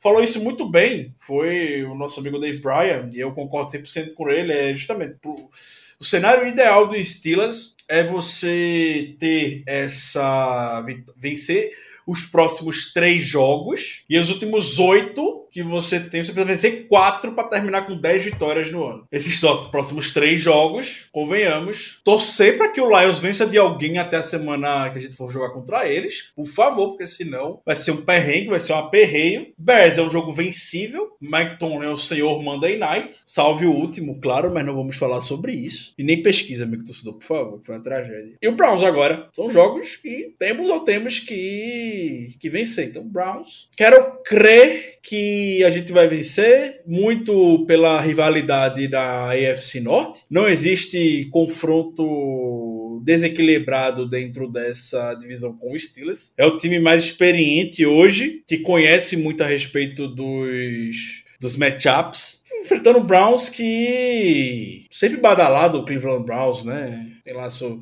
falou 0.00 0.22
isso 0.22 0.42
muito 0.42 0.68
bem 0.68 1.14
foi 1.20 1.84
o 1.84 1.94
nosso 1.94 2.20
amigo 2.20 2.38
Dave 2.38 2.60
Bryan, 2.60 3.08
e 3.12 3.20
eu 3.20 3.32
concordo 3.32 3.70
100% 3.70 4.14
com 4.14 4.28
ele. 4.30 4.52
É 4.52 4.74
justamente 4.74 5.14
pro, 5.20 5.34
o 5.98 6.04
cenário 6.04 6.48
ideal 6.48 6.88
do 6.88 7.04
Steelers 7.04 7.76
é 7.88 8.02
você 8.02 9.14
ter 9.18 9.62
essa. 9.66 10.84
vencer 11.16 11.70
os 12.06 12.24
próximos 12.24 12.92
três 12.92 13.22
jogos 13.22 14.02
e 14.10 14.18
os 14.18 14.28
últimos 14.28 14.78
oito 14.78 15.41
que 15.52 15.62
você 15.62 16.00
tem, 16.00 16.22
você 16.22 16.32
precisa 16.32 16.44
vencer 16.44 16.88
quatro 16.88 17.32
para 17.32 17.48
terminar 17.48 17.84
com 17.86 17.94
10 17.94 18.24
vitórias 18.24 18.72
no 18.72 18.84
ano. 18.84 19.06
Esses 19.12 19.38
próximos 19.70 20.10
três 20.10 20.42
jogos, 20.42 21.06
convenhamos, 21.12 22.00
torcer 22.02 22.56
para 22.56 22.70
que 22.70 22.80
o 22.80 22.88
Lions 22.88 23.20
vença 23.20 23.46
de 23.46 23.58
alguém 23.58 23.98
até 23.98 24.16
a 24.16 24.22
semana 24.22 24.90
que 24.90 24.98
a 24.98 25.00
gente 25.00 25.16
for 25.16 25.30
jogar 25.30 25.50
contra 25.50 25.86
eles, 25.86 26.30
por 26.34 26.46
favor, 26.46 26.90
porque 26.90 27.06
senão 27.06 27.60
vai 27.64 27.76
ser 27.76 27.90
um 27.90 27.98
perrengue, 27.98 28.48
vai 28.48 28.60
ser 28.60 28.72
um 28.72 28.78
aperreio. 28.78 29.52
Bears 29.58 29.98
é 29.98 30.02
um 30.02 30.10
jogo 30.10 30.32
vencível, 30.32 31.10
Mike 31.20 31.58
Tomlin 31.58 31.86
é 31.86 31.90
o 31.90 31.96
senhor 31.96 32.42
Monday 32.42 32.78
Night, 32.78 33.20
salve 33.26 33.66
o 33.66 33.72
último, 33.72 34.20
claro, 34.20 34.52
mas 34.52 34.64
não 34.64 34.74
vamos 34.74 34.96
falar 34.96 35.20
sobre 35.20 35.52
isso. 35.52 35.92
E 35.98 36.02
nem 36.02 36.22
pesquisa, 36.22 36.64
amigo 36.64 36.84
torcedor, 36.84 37.14
por 37.14 37.24
favor, 37.24 37.60
foi 37.62 37.74
uma 37.74 37.82
tragédia. 37.82 38.36
E 38.40 38.48
o 38.48 38.52
Browns 38.52 38.82
agora, 38.82 39.28
são 39.34 39.50
jogos 39.52 39.96
que 39.96 40.34
temos 40.38 40.70
ou 40.70 40.80
temos 40.80 41.18
que, 41.18 42.34
que 42.40 42.48
vencer. 42.48 42.88
Então, 42.88 43.06
Browns, 43.06 43.68
quero 43.76 44.22
crer 44.24 44.98
que 45.02 45.41
a 45.64 45.70
gente 45.70 45.92
vai 45.92 46.08
vencer 46.08 46.80
muito 46.86 47.64
pela 47.66 48.00
rivalidade 48.00 48.88
da 48.88 49.30
AFC 49.30 49.80
Norte. 49.80 50.22
Não 50.30 50.48
existe 50.48 51.28
confronto 51.30 53.00
desequilibrado 53.04 54.08
dentro 54.08 54.50
dessa 54.50 55.14
divisão 55.14 55.56
com 55.56 55.72
o 55.72 55.78
Steelers. 55.78 56.32
É 56.38 56.46
o 56.46 56.56
time 56.56 56.78
mais 56.78 57.04
experiente 57.04 57.84
hoje, 57.84 58.42
que 58.46 58.58
conhece 58.58 59.16
muito 59.16 59.42
a 59.42 59.46
respeito 59.46 60.08
dos, 60.08 61.24
dos 61.40 61.56
matchups. 61.56 62.42
Enfrentando 62.62 63.00
o 63.00 63.04
Browns 63.04 63.48
que 63.48 64.86
sempre 64.90 65.18
badalado 65.18 65.78
o 65.78 65.84
Cleveland 65.84 66.24
Browns, 66.24 66.64
né? 66.64 67.08
Tem 67.24 67.34
lá 67.34 67.50
seu 67.50 67.80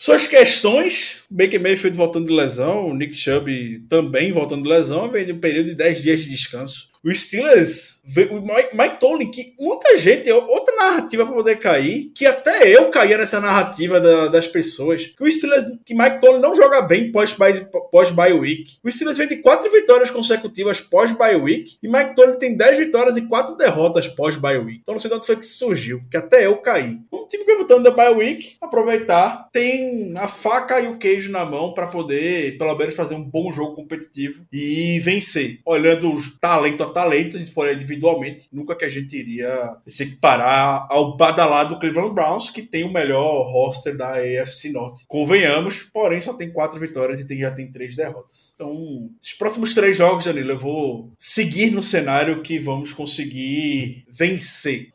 suas 0.00 0.26
questões, 0.26 1.18
Baker 1.28 1.60
Mayfield 1.60 1.94
voltando 1.94 2.26
de 2.26 2.32
lesão, 2.32 2.94
Nick 2.94 3.14
Chubb 3.14 3.80
também 3.86 4.32
voltando 4.32 4.62
de 4.62 4.68
lesão, 4.70 5.10
vem 5.10 5.26
de 5.26 5.32
um 5.32 5.38
período 5.38 5.66
de 5.66 5.74
10 5.74 6.02
dias 6.02 6.20
de 6.22 6.30
descanso. 6.30 6.88
O 7.02 7.14
Steelers, 7.14 8.02
o 8.30 8.40
Mike, 8.40 8.76
Mike 8.76 9.00
Tomlin, 9.00 9.30
que 9.30 9.54
muita 9.58 9.96
gente, 9.96 10.30
outra 10.30 10.76
narrativa 10.76 11.24
para 11.24 11.34
poder 11.34 11.58
cair, 11.58 12.12
que 12.14 12.26
até 12.26 12.68
eu 12.68 12.90
caía 12.90 13.16
nessa 13.16 13.40
narrativa 13.40 13.98
da, 13.98 14.28
das 14.28 14.46
pessoas, 14.46 15.06
que 15.06 15.24
o 15.24 15.30
Steelers, 15.30 15.64
que 15.84 15.94
Mike 15.94 16.20
Tomlin 16.20 16.40
não 16.40 16.54
joga 16.54 16.82
bem 16.82 17.10
pós-bye 17.10 17.68
pós 17.90 18.10
week. 18.38 18.78
O 18.84 18.92
Steelers 18.92 19.16
vem 19.16 19.28
de 19.28 19.36
quatro 19.36 19.70
vitórias 19.70 20.10
consecutivas 20.10 20.80
pós-bye 20.80 21.36
week, 21.36 21.78
e 21.82 21.88
Mike 21.88 22.14
Tomlin 22.14 22.38
tem 22.38 22.54
10 22.54 22.78
vitórias 22.78 23.16
e 23.16 23.22
quatro 23.22 23.56
derrotas 23.56 24.06
pós-bye 24.06 24.58
week. 24.58 24.80
Então 24.82 24.94
não 24.94 25.00
sei 25.00 25.08
de 25.10 25.16
onde 25.16 25.26
foi 25.26 25.36
que 25.36 25.46
surgiu, 25.46 26.02
que 26.10 26.18
até 26.18 26.44
eu 26.44 26.58
caí. 26.58 26.98
Um 27.10 27.26
time 27.26 27.44
que 27.44 27.56
voltando 27.70 27.84
da 27.84 27.90
bye 27.90 28.14
week, 28.14 28.56
aproveitar, 28.60 29.48
tem 29.52 30.12
a 30.18 30.28
faca 30.28 30.80
e 30.80 30.88
o 30.88 30.98
queijo 30.98 31.30
na 31.30 31.44
mão 31.44 31.72
para 31.72 31.86
poder, 31.86 32.58
pelo 32.58 32.76
menos, 32.76 32.94
fazer 32.94 33.14
um 33.14 33.24
bom 33.24 33.52
jogo 33.52 33.74
competitivo 33.74 34.44
e 34.52 34.98
vencer. 35.00 35.60
Olhando 35.64 36.12
os 36.12 36.38
talentos 36.38 36.89
talento, 36.92 37.32
se 37.32 37.36
a 37.36 37.40
gente 37.40 37.52
for 37.52 37.72
individualmente, 37.72 38.48
nunca 38.52 38.76
que 38.76 38.84
a 38.84 38.88
gente 38.88 39.16
iria 39.16 39.76
se 39.86 40.04
equiparar 40.04 40.86
ao 40.90 41.16
badalado 41.16 41.74
do 41.74 41.80
Cleveland 41.80 42.14
Browns, 42.14 42.50
que 42.50 42.62
tem 42.62 42.84
o 42.84 42.92
melhor 42.92 43.50
roster 43.50 43.96
da 43.96 44.14
AFC 44.14 44.70
Norte. 44.70 45.04
Convenhamos, 45.06 45.88
porém 45.92 46.20
só 46.20 46.32
tem 46.32 46.52
quatro 46.52 46.78
vitórias 46.80 47.20
e 47.20 47.26
tem, 47.26 47.38
já 47.38 47.50
tem 47.50 47.70
três 47.70 47.94
derrotas. 47.94 48.52
Então, 48.54 49.10
os 49.20 49.32
próximos 49.34 49.74
três 49.74 49.96
jogos, 49.96 50.24
Danilo, 50.24 50.52
eu 50.52 50.58
vou 50.58 51.12
seguir 51.18 51.70
no 51.70 51.82
cenário 51.82 52.42
que 52.42 52.58
vamos 52.58 52.92
conseguir 52.92 54.04
vencer. 54.08 54.92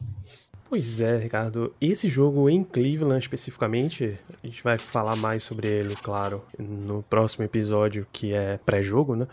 Pois 0.68 1.00
é, 1.00 1.18
Ricardo. 1.18 1.74
Esse 1.80 2.10
jogo 2.10 2.50
em 2.50 2.64
Cleveland 2.64 3.22
especificamente, 3.22 4.18
a 4.44 4.48
gente 4.48 4.64
vai 4.64 4.78
falar 4.78 5.16
mais 5.16 5.44
sobre 5.44 5.68
ele, 5.68 5.96
claro, 5.96 6.44
no 6.58 7.04
próximo 7.04 7.46
episódio 7.46 8.06
que 8.12 8.34
é 8.34 8.58
pré-jogo, 8.66 9.16
né? 9.16 9.28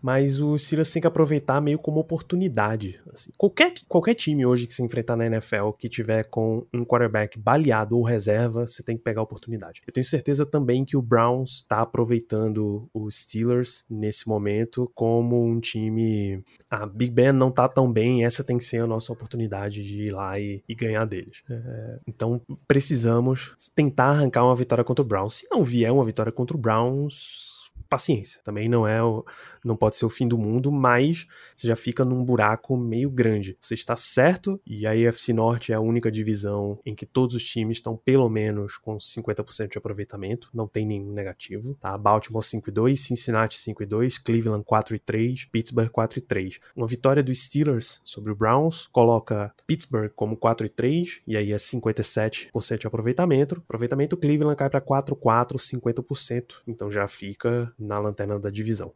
Mas 0.00 0.40
o 0.40 0.56
Steelers 0.58 0.90
tem 0.92 1.00
que 1.00 1.06
aproveitar 1.06 1.60
meio 1.60 1.78
como 1.78 2.00
oportunidade. 2.00 3.00
Assim, 3.12 3.30
qualquer, 3.36 3.74
qualquer 3.88 4.14
time 4.14 4.46
hoje 4.46 4.66
que 4.66 4.74
se 4.74 4.82
enfrentar 4.82 5.16
na 5.16 5.26
NFL 5.26 5.70
que 5.78 5.88
tiver 5.88 6.24
com 6.24 6.66
um 6.72 6.84
quarterback 6.84 7.38
baleado 7.38 7.96
ou 7.96 8.02
reserva, 8.02 8.66
você 8.66 8.82
tem 8.82 8.96
que 8.96 9.02
pegar 9.02 9.20
a 9.20 9.24
oportunidade. 9.24 9.82
Eu 9.86 9.92
tenho 9.92 10.04
certeza 10.04 10.46
também 10.46 10.84
que 10.84 10.96
o 10.96 11.02
Browns 11.02 11.56
está 11.56 11.80
aproveitando 11.80 12.88
os 12.94 13.22
Steelers 13.22 13.84
nesse 13.88 14.28
momento 14.28 14.90
como 14.94 15.44
um 15.44 15.60
time. 15.60 16.42
A 16.70 16.86
Big 16.86 17.12
Ben 17.12 17.32
não 17.32 17.50
tá 17.50 17.68
tão 17.68 17.92
bem, 17.92 18.24
essa 18.24 18.42
tem 18.42 18.58
que 18.58 18.64
ser 18.64 18.82
a 18.82 18.86
nossa 18.86 19.12
oportunidade 19.12 19.82
de 19.82 20.06
ir 20.06 20.10
lá 20.12 20.38
e, 20.38 20.62
e 20.68 20.74
ganhar 20.74 21.04
deles. 21.04 21.42
É, 21.48 21.98
então 22.06 22.40
precisamos 22.66 23.54
tentar 23.74 24.10
arrancar 24.10 24.44
uma 24.44 24.56
vitória 24.56 24.84
contra 24.84 25.02
o 25.02 25.06
Browns. 25.06 25.34
Se 25.34 25.48
não 25.50 25.62
vier 25.62 25.92
uma 25.92 26.04
vitória 26.04 26.32
contra 26.32 26.56
o 26.56 26.60
Browns, 26.60 27.70
paciência. 27.90 28.40
Também 28.44 28.68
não 28.68 28.86
é 28.86 29.02
o, 29.02 29.24
não 29.64 29.76
pode 29.76 29.96
ser 29.96 30.06
o 30.06 30.10
fim 30.10 30.26
do 30.26 30.38
mundo, 30.38 30.72
mas 30.72 31.26
você 31.56 31.66
já 31.66 31.76
fica 31.76 32.04
num 32.04 32.24
buraco 32.24 32.76
meio 32.76 33.10
grande. 33.10 33.56
Você 33.60 33.74
está 33.74 33.96
certo, 33.96 34.60
e 34.66 34.86
a 34.86 34.90
AFC 34.90 35.32
Norte 35.32 35.72
é 35.72 35.74
a 35.74 35.80
única 35.80 36.10
divisão 36.10 36.78
em 36.84 36.94
que 36.94 37.06
todos 37.06 37.34
os 37.34 37.44
times 37.44 37.76
estão 37.78 37.96
pelo 37.96 38.28
menos 38.28 38.76
com 38.76 38.96
50% 38.96 39.72
de 39.72 39.78
aproveitamento, 39.78 40.50
não 40.52 40.66
tem 40.66 40.86
nenhum 40.86 41.12
negativo, 41.12 41.74
tá? 41.74 41.96
Baltimore 41.96 42.44
5 42.44 42.68
e 42.68 42.72
2, 42.72 43.00
Cincinnati 43.00 43.58
5 43.58 43.82
e 43.82 43.86
2, 43.86 44.18
Cleveland 44.18 44.64
4 44.64 44.94
e 44.94 44.98
3, 44.98 45.44
Pittsburgh 45.46 45.90
4 45.90 46.18
e 46.18 46.22
3. 46.22 46.60
Uma 46.74 46.86
vitória 46.86 47.22
dos 47.22 47.44
Steelers 47.44 48.00
sobre 48.04 48.32
o 48.32 48.36
Browns 48.36 48.88
coloca 48.90 49.52
Pittsburgh 49.66 50.10
como 50.14 50.36
4 50.36 50.66
e 50.66 50.68
3, 50.68 51.20
e 51.26 51.36
aí 51.36 51.52
é 51.52 51.56
57% 51.56 52.78
de 52.78 52.86
aproveitamento. 52.86 53.56
Aproveitamento 53.56 54.16
Cleveland 54.16 54.56
cai 54.56 54.68
para 54.68 54.80
4 54.80 55.14
4, 55.16 55.58
50%, 55.58 56.62
então 56.66 56.90
já 56.90 57.06
fica 57.06 57.72
na 57.78 57.98
lanterna 57.98 58.38
da 58.38 58.50
divisão. 58.50 58.92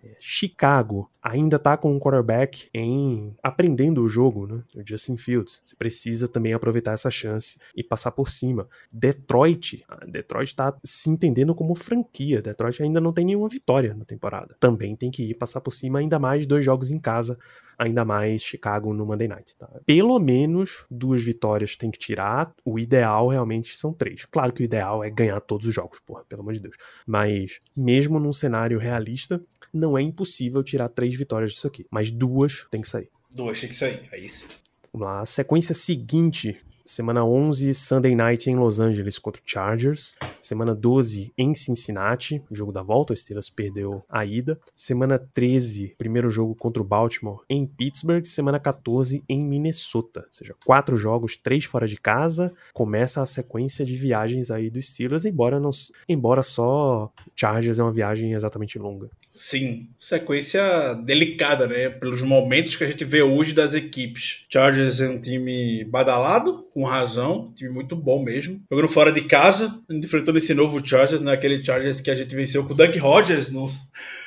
Chicago 0.55 1.11
ainda 1.21 1.59
tá 1.59 1.77
com 1.77 1.93
um 1.93 1.99
quarterback 1.99 2.69
em 2.73 3.35
aprendendo 3.43 4.03
o 4.03 4.09
jogo, 4.09 4.47
né? 4.47 4.63
O 4.77 4.83
Justin 4.87 5.17
Fields. 5.17 5.61
Você 5.65 5.75
precisa 5.75 6.29
também 6.29 6.53
aproveitar 6.53 6.93
essa 6.93 7.11
chance 7.11 7.59
e 7.77 7.83
passar 7.83 8.13
por 8.13 8.31
cima. 8.31 8.69
Detroit, 8.93 9.85
ah, 9.89 10.07
Detroit 10.07 10.55
tá 10.55 10.73
se 10.85 11.11
entendendo 11.11 11.55
como 11.55 11.75
franquia. 11.75 12.41
Detroit 12.41 12.81
ainda 12.81 13.01
não 13.01 13.13
tem 13.13 13.25
nenhuma 13.25 13.49
vitória 13.49 13.95
na 13.95 14.05
temporada. 14.05 14.55
Também 14.61 14.95
tem 14.95 15.11
que 15.11 15.25
ir 15.25 15.35
passar 15.35 15.61
por 15.61 15.73
cima 15.73 15.99
ainda 15.99 16.21
mais 16.21 16.47
dois 16.47 16.65
jogos 16.65 16.91
em 16.91 17.01
casa 17.01 17.37
ainda 17.79 18.05
mais 18.05 18.43
Chicago 18.43 18.93
no 18.93 19.07
Monday 19.07 19.29
Night. 19.29 19.55
Tá? 19.57 19.69
Pelo 19.85 20.19
menos 20.19 20.85
duas 20.91 21.23
vitórias 21.23 21.77
tem 21.77 21.91
que 21.91 21.99
tirar. 21.99 22.53
O 22.65 22.79
ideal 22.79 23.29
realmente 23.29 23.77
são 23.77 23.93
três. 23.93 24.25
Claro 24.25 24.53
que 24.53 24.63
o 24.63 24.65
ideal 24.65 25.03
é 25.03 25.11
ganhar 25.11 25.41
todos 25.41 25.67
os 25.67 25.75
jogos, 25.75 26.01
porra, 26.01 26.25
pelo 26.29 26.43
amor 26.43 26.55
de 26.55 26.61
Deus. 26.61 26.77
Mas 27.07 27.61
mesmo 27.77 28.19
num 28.19 28.33
cenário 28.33 28.79
realista, 28.79 29.43
não 29.73 29.99
é 29.99 30.03
impossível 30.03 30.63
tirar 30.63 30.89
três 30.89 31.15
vitórias 31.15 31.53
disso 31.53 31.67
aqui. 31.67 31.87
Mas 31.91 32.11
duas 32.11 32.67
tem 32.71 32.81
que 32.81 32.89
sair. 32.89 33.11
Duas 33.31 33.61
tem 33.61 33.69
que 33.69 33.77
sair, 33.77 34.03
aí 34.13 34.29
sim. 34.29 34.47
Vamos 34.93 35.09
lá, 35.09 35.21
a 35.21 35.27
sequência 35.27 35.75
seguinte 35.75 36.61
Semana 36.87 37.25
11, 37.25 37.73
Sunday 37.73 38.15
Night 38.15 38.51
em 38.51 38.57
Los 38.57 38.79
Angeles 38.79 39.19
contra 39.19 39.41
o 39.41 39.45
Chargers. 39.47 40.15
Semana 40.39 40.75
12 40.75 41.33
em 41.39 41.55
Cincinnati, 41.55 42.43
jogo 42.51 42.73
da 42.73 42.83
volta, 42.83 43.15
o 43.15 43.17
Steelers 43.17 43.49
perdeu 43.49 44.05
a 44.07 44.23
ida. 44.27 44.61
Semana 44.77 45.19
13, 45.19 45.95
primeiro 45.97 46.29
jogo 46.29 46.55
contra 46.55 46.83
o 46.83 46.87
Baltimore 46.87 47.41
em 47.49 47.67
Pittsburgh. 47.67 48.27
Semana 48.27 48.61
14 48.61 49.25
em 49.27 49.43
Minnesota. 49.43 50.25
Ou 50.27 50.33
seja, 50.35 50.55
quatro 50.67 50.99
jogos, 50.99 51.39
três 51.39 51.65
fora 51.65 51.87
de 51.87 51.97
casa. 51.97 52.53
Começa 52.75 53.23
a 53.23 53.27
sequência 53.27 53.83
de 53.83 53.97
viagens 53.97 54.51
aí 54.51 54.69
do 54.69 54.81
Steelers, 54.81 55.25
embora, 55.25 55.59
não, 55.59 55.71
embora 56.07 56.43
só 56.43 57.11
Chargers 57.35 57.79
é 57.79 57.83
uma 57.83 57.93
viagem 57.93 58.35
exatamente 58.35 58.79
longa. 58.79 59.09
Sim, 59.37 59.89
sequência 59.99 60.95
delicada, 61.05 61.67
né? 61.67 61.91
Pelos 61.91 62.23
momentos 62.23 62.77
que 62.77 62.85
a 62.85 62.87
gente 62.87 63.05
vê 63.05 63.21
hoje 63.21 63.53
das 63.53 63.75
equipes. 63.75 64.45
Chargers 64.49 65.01
é 65.01 65.09
um 65.09 65.21
time 65.21 65.83
badalado, 65.87 66.63
com 66.73 66.85
razão, 66.85 67.49
um 67.49 67.53
time 67.53 67.69
muito 67.69 67.97
bom 67.97 68.23
mesmo. 68.23 68.63
Jogando 68.71 68.89
fora 68.89 69.11
de 69.11 69.23
casa, 69.23 69.77
enfrentando 69.91 70.39
esse 70.39 70.55
novo 70.55 70.87
Chargers, 70.87 71.21
né? 71.21 71.37
Chargers 71.65 72.01
que 72.01 72.13
a 72.13 72.15
gente 72.15 72.33
venceu 72.37 72.65
com 72.65 72.75
o 72.75 72.77
Doug 72.77 72.97
Rogers 72.97 73.51
no, 73.51 73.69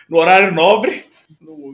no 0.09 0.17
horário 0.17 0.53
nobre. 0.53 1.05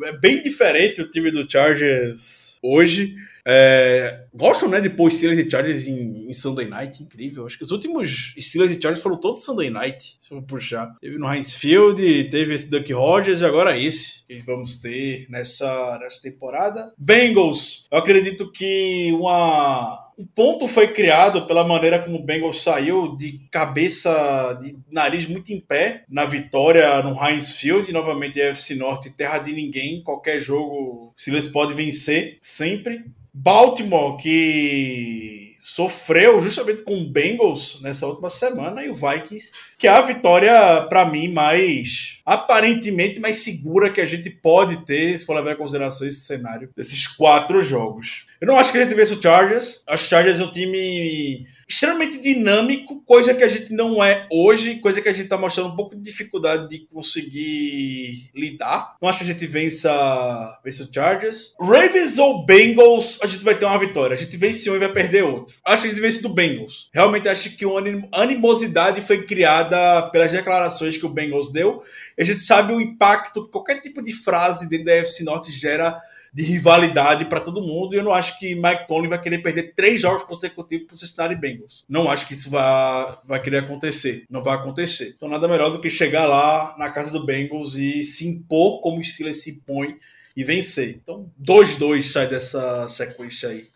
É 0.06 0.12
bem 0.16 0.40
diferente 0.44 1.02
o 1.02 1.10
time 1.10 1.32
do 1.32 1.50
Chargers 1.52 2.60
hoje. 2.62 3.16
É, 3.44 4.23
gostam, 4.34 4.70
né, 4.70 4.82
de 4.82 4.90
pôr 4.90 5.12
Steelers 5.12 5.40
e 5.40 5.50
Chargers 5.50 5.86
em, 5.86 6.30
em, 6.30 6.34
Sunday 6.34 6.68
Night, 6.68 7.04
incrível. 7.04 7.46
Acho 7.46 7.58
que 7.58 7.64
os 7.64 7.72
últimos 7.72 8.34
Steelers 8.40 8.72
e 8.72 8.82
Chargers 8.82 9.02
foram 9.02 9.18
todos 9.18 9.44
Sunday 9.44 9.70
Night, 9.70 10.16
se 10.20 10.34
eu 10.34 10.42
puxar. 10.42 10.96
Teve 11.00 11.18
no 11.18 11.32
Heinz 11.32 11.54
Field, 11.54 12.30
teve 12.30 12.54
esse 12.54 12.70
Duck 12.70 12.92
Rogers 12.94 13.42
e 13.42 13.46
agora 13.46 13.78
esse 13.78 14.26
que 14.26 14.40
vamos 14.40 14.78
ter 14.78 15.28
nessa, 15.30 15.98
nessa 16.00 16.22
temporada. 16.22 16.92
Bengals, 16.98 17.86
eu 17.92 17.98
acredito 17.98 18.52
que 18.52 19.12
uma 19.14 20.04
um 20.18 20.26
ponto 20.26 20.68
foi 20.68 20.90
criado 20.90 21.48
pela 21.48 21.68
maneira 21.68 22.00
como 22.00 22.18
o 22.18 22.24
Bengals 22.24 22.62
saiu 22.62 23.16
de 23.16 23.40
cabeça, 23.50 24.54
de 24.62 24.78
nariz 24.92 25.28
muito 25.28 25.52
em 25.52 25.60
pé 25.60 26.04
na 26.08 26.24
vitória 26.24 27.02
no 27.02 27.20
Heinz 27.24 27.56
Field, 27.56 27.92
novamente 27.92 28.42
AFC 28.42 28.76
Norte, 28.76 29.10
terra 29.10 29.40
de 29.40 29.52
ninguém, 29.52 30.04
qualquer 30.04 30.40
jogo 30.40 31.14
Steelers 31.18 31.48
pode 31.48 31.74
vencer 31.74 32.38
sempre. 32.42 33.04
Baltimore, 33.36 34.18
que 34.24 35.58
sofreu 35.60 36.42
justamente 36.42 36.82
com 36.84 36.94
o 36.94 37.10
Bengals 37.10 37.82
nessa 37.82 38.08
última 38.08 38.30
semana, 38.30 38.82
e 38.82 38.90
o 38.90 38.96
Vikings, 38.96 39.52
que 39.78 39.86
é 39.86 39.90
a 39.90 40.00
vitória, 40.00 40.82
para 40.88 41.06
mim, 41.06 41.28
mais 41.28 42.20
aparentemente 42.26 43.20
mais 43.20 43.38
segura 43.38 43.92
que 43.92 44.00
a 44.00 44.06
gente 44.06 44.30
pode 44.30 44.86
ter, 44.86 45.18
se 45.18 45.26
for 45.26 45.36
levar 45.36 45.52
em 45.52 45.58
consideração 45.58 46.08
esse 46.08 46.22
cenário 46.22 46.70
desses 46.74 47.06
quatro 47.06 47.62
jogos. 47.62 48.26
Eu 48.40 48.48
não 48.48 48.58
acho 48.58 48.72
que 48.72 48.78
a 48.78 48.84
gente 48.84 48.96
vence 48.96 49.14
o 49.14 49.22
Chargers. 49.22 49.82
Acho 49.86 50.04
que 50.04 50.08
o 50.08 50.10
Chargers 50.10 50.40
é 50.40 50.44
um 50.46 50.52
time 50.52 51.46
extremamente 51.68 52.22
dinâmico, 52.22 53.02
coisa 53.02 53.34
que 53.34 53.44
a 53.44 53.48
gente 53.48 53.72
não 53.74 54.04
é 54.04 54.28
hoje, 54.32 54.80
coisa 54.80 55.02
que 55.02 55.10
a 55.10 55.14
gente 55.14 55.30
tá 55.30 55.38
mostrando 55.38 55.70
um 55.70 55.76
pouco 55.76 55.96
de 55.96 56.02
dificuldade 56.02 56.70
de 56.70 56.80
conseguir 56.88 58.30
lidar. 58.36 58.96
Não 59.02 59.10
acho 59.10 59.20
que 59.20 59.26
a 59.26 59.34
gente 59.34 59.48
vença, 59.48 60.60
vença 60.64 60.84
o 60.84 60.94
Chargers. 60.94 61.54
Ravens 61.60 62.18
ou 62.18 62.46
Bengals, 62.46 63.20
a 63.22 63.28
gente 63.28 63.44
vai 63.44 63.56
ter 63.56 63.66
uma 63.66 63.80
vitória. 63.80 64.14
A 64.14 64.18
gente 64.18 64.36
vence 64.38 64.70
um 64.70 64.76
e 64.76 64.80
vai 64.80 64.92
perder 64.92 65.24
outro. 65.24 65.56
Acho 65.66 65.84
que 65.84 65.88
a 65.88 65.92
gente 65.92 66.02
vence 66.02 66.22
do 66.22 66.30
Bengals. 66.30 66.90
Realmente 66.94 67.28
acho 67.28 67.56
que 67.56 67.66
uma 67.66 67.82
animosidade 68.12 69.02
foi 69.02 69.26
criada 69.26 70.10
pelas 70.10 70.32
declarações 70.32 70.98
que 70.98 71.06
o 71.06 71.10
Bengals 71.10 71.52
deu. 71.52 71.84
A 72.20 72.24
gente 72.24 72.40
sabe 72.40 72.74
o 72.74 72.82
impacto 72.82 73.46
que 73.46 73.52
qualquer 73.52 73.82
tipo 73.82 74.04
de 74.04 74.14
frase 74.14 74.70
dentro 74.70 74.86
da 74.86 74.94
FC 74.94 75.24
Norte 75.24 75.52
gera 75.52 76.02
de 76.34 76.44
rivalidade 76.44 77.26
para 77.26 77.40
todo 77.40 77.62
mundo. 77.62 77.94
E 77.94 77.98
eu 77.98 78.04
não 78.04 78.14
acho 78.14 78.40
que 78.40 78.56
Mike 78.56 78.88
Tony 78.88 79.08
vai 79.08 79.22
querer 79.22 79.40
perder 79.40 79.74
três 79.76 80.02
jogos 80.02 80.24
consecutivos 80.24 80.88
para 80.88 80.96
o 80.96 80.98
Cincinnati 80.98 81.36
Bengals. 81.36 81.86
Não 81.88 82.10
acho 82.10 82.28
que 82.28 82.34
isso 82.34 82.50
vai, 82.50 83.18
vai 83.24 83.42
querer 83.42 83.60
acontecer. 83.60 84.26
Não 84.30 84.42
vai 84.42 84.56
acontecer. 84.56 85.14
Então 85.16 85.30
nada 85.30 85.48
melhor 85.48 85.70
do 85.70 85.80
que 85.80 85.90
chegar 85.90 86.26
lá 86.26 86.76
na 86.78 86.90
casa 86.90 87.12
do 87.12 87.26
Bengals 87.26 87.76
e 87.76 88.04
se 88.04 88.28
impor 88.28 88.82
como 88.82 89.00
o 89.00 89.04
Steelers 89.04 89.44
se 89.44 89.52
impõe 89.52 89.96
e 90.36 90.44
vencer. 90.44 91.00
Então 91.04 91.30
2-2 91.42 92.02
sai 92.04 92.28
dessa 92.28 92.90
sequência 92.90 93.50
aí. 93.50 93.68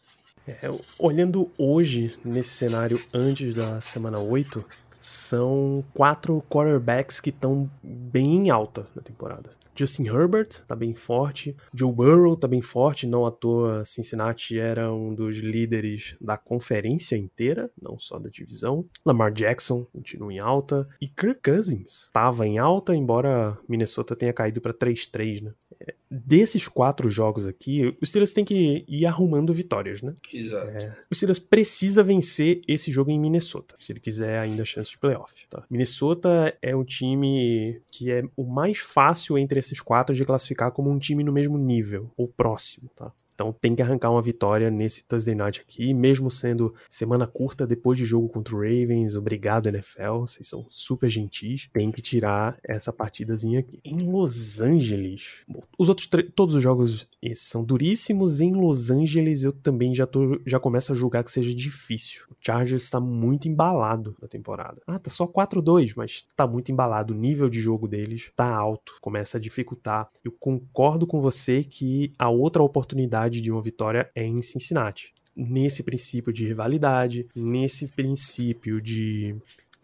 É, 0.47 0.69
olhando 0.97 1.51
hoje 1.57 2.17
nesse 2.23 2.51
cenário 2.51 2.99
antes 3.13 3.53
da 3.53 3.81
semana 3.81 4.17
8, 4.17 4.65
são 4.99 5.83
quatro 5.93 6.43
quarterbacks 6.49 7.19
que 7.19 7.29
estão 7.29 7.69
bem 7.83 8.35
em 8.35 8.49
alta 8.49 8.87
na 8.95 9.01
temporada. 9.01 9.51
Justin 9.77 10.07
Herbert 10.07 10.63
tá 10.67 10.75
bem 10.75 10.95
forte, 10.95 11.55
Joe 11.73 11.91
Burrow 11.91 12.35
tá 12.35 12.47
bem 12.47 12.61
forte, 12.61 13.05
não 13.05 13.25
à 13.25 13.31
toa 13.31 13.85
Cincinnati 13.85 14.57
era 14.57 14.91
um 14.91 15.13
dos 15.13 15.37
líderes 15.37 16.15
da 16.19 16.37
conferência 16.37 17.15
inteira, 17.15 17.69
não 17.81 17.99
só 17.99 18.17
da 18.17 18.29
divisão. 18.29 18.85
Lamar 19.05 19.31
Jackson 19.31 19.85
continua 19.85 20.33
em 20.33 20.39
alta 20.39 20.87
e 21.01 21.07
Kirk 21.07 21.41
Cousins 21.43 22.05
estava 22.05 22.47
em 22.47 22.57
alta, 22.57 22.95
embora 22.95 23.57
Minnesota 23.67 24.15
tenha 24.15 24.33
caído 24.33 24.61
para 24.61 24.73
3-3, 24.73 25.43
né? 25.43 25.53
É, 25.79 25.93
desses 26.09 26.67
quatro 26.67 27.09
jogos 27.09 27.45
aqui, 27.45 27.95
os 28.01 28.09
Steelers 28.09 28.33
têm 28.33 28.45
que 28.45 28.83
ir 28.87 29.05
arrumando 29.05 29.53
vitórias, 29.53 30.01
né? 30.01 30.15
Exato. 30.33 30.71
É, 30.71 30.97
o 31.09 31.15
Steelers 31.15 31.39
precisa 31.39 32.03
vencer 32.03 32.61
esse 32.67 32.91
jogo 32.91 33.11
em 33.11 33.19
Minnesota, 33.19 33.75
se 33.79 33.91
ele 33.91 33.99
quiser 33.99 34.39
ainda 34.39 34.65
chance 34.65 34.91
de 34.91 34.97
playoff. 34.97 35.47
Tá? 35.49 35.63
Minnesota 35.69 36.55
é 36.61 36.75
um 36.75 36.83
time 36.83 37.81
que 37.91 38.11
é 38.11 38.23
o 38.35 38.43
mais 38.43 38.79
fácil 38.79 39.37
entre 39.37 39.59
esses 39.67 39.81
quatro 39.81 40.15
de 40.15 40.25
classificar 40.25 40.71
como 40.71 40.89
um 40.89 40.97
time 40.97 41.23
no 41.23 41.31
mesmo 41.31 41.57
nível, 41.57 42.11
ou 42.17 42.27
próximo, 42.27 42.89
tá? 42.95 43.11
Então 43.37 43.53
tem 43.53 43.75
que 43.75 43.83
arrancar 43.83 44.09
uma 44.09 44.21
vitória 44.21 44.71
nesse 44.71 45.05
Thursday 45.05 45.35
Night 45.35 45.61
aqui, 45.61 45.93
mesmo 45.93 46.31
sendo 46.31 46.73
semana 46.89 47.27
curta 47.27 47.67
depois 47.67 47.95
de 47.95 48.03
jogo 48.03 48.27
contra 48.27 48.55
o 48.55 48.59
Ravens. 48.59 49.13
Obrigado, 49.13 49.69
NFL. 49.69 50.21
Vocês 50.21 50.47
são 50.47 50.65
super 50.71 51.07
gentis. 51.07 51.69
Tem 51.71 51.91
que 51.91 52.01
tirar 52.01 52.57
essa 52.63 52.91
partidazinha 52.91 53.59
aqui. 53.59 53.79
Em 53.85 54.11
Los 54.11 54.59
Angeles, 54.59 55.45
os 55.77 55.87
outros 55.87 56.09
todos 56.33 56.55
os 56.55 56.63
jogos 56.63 57.07
são 57.35 57.63
duríssimos. 57.63 58.41
Em 58.41 58.53
Los 58.53 58.89
Angeles 58.89 59.43
eu 59.43 59.53
também 59.53 59.93
já, 59.93 60.07
tô, 60.07 60.41
já 60.43 60.59
começo 60.59 60.91
a 60.91 60.95
julgar 60.95 61.23
que 61.23 61.31
seja 61.31 61.53
difícil. 61.53 62.25
O 62.31 62.35
Chargers 62.41 62.85
está 62.85 62.99
muito 62.99 63.47
embalado 63.47 64.15
na 64.19 64.27
temporada. 64.27 64.81
Ah, 64.87 64.97
tá 64.97 65.11
só 65.11 65.27
4-2, 65.27 65.93
mas 65.95 66.25
tá 66.35 66.47
muito 66.47 66.71
embalado. 66.71 67.13
O 67.13 67.17
nível 67.17 67.49
de 67.49 67.61
jogo 67.61 67.87
deles 67.87 68.31
tá 68.35 68.49
alto, 68.49 68.95
começa 68.99 69.37
a 69.37 69.41
dificultar. 69.41 70.09
Eu 70.25 70.31
concordo 70.31 71.05
com 71.05 71.21
você 71.21 71.63
que 71.63 72.11
a 72.17 72.29
outra 72.29 72.63
oportunidade 72.63 73.26
de 73.29 73.51
uma 73.51 73.61
vitória 73.61 74.09
é 74.15 74.23
em 74.23 74.41
Cincinnati. 74.41 75.13
Nesse 75.35 75.83
princípio 75.83 76.33
de 76.33 76.45
rivalidade, 76.45 77.27
nesse 77.35 77.87
princípio 77.87 78.81
de 78.81 79.35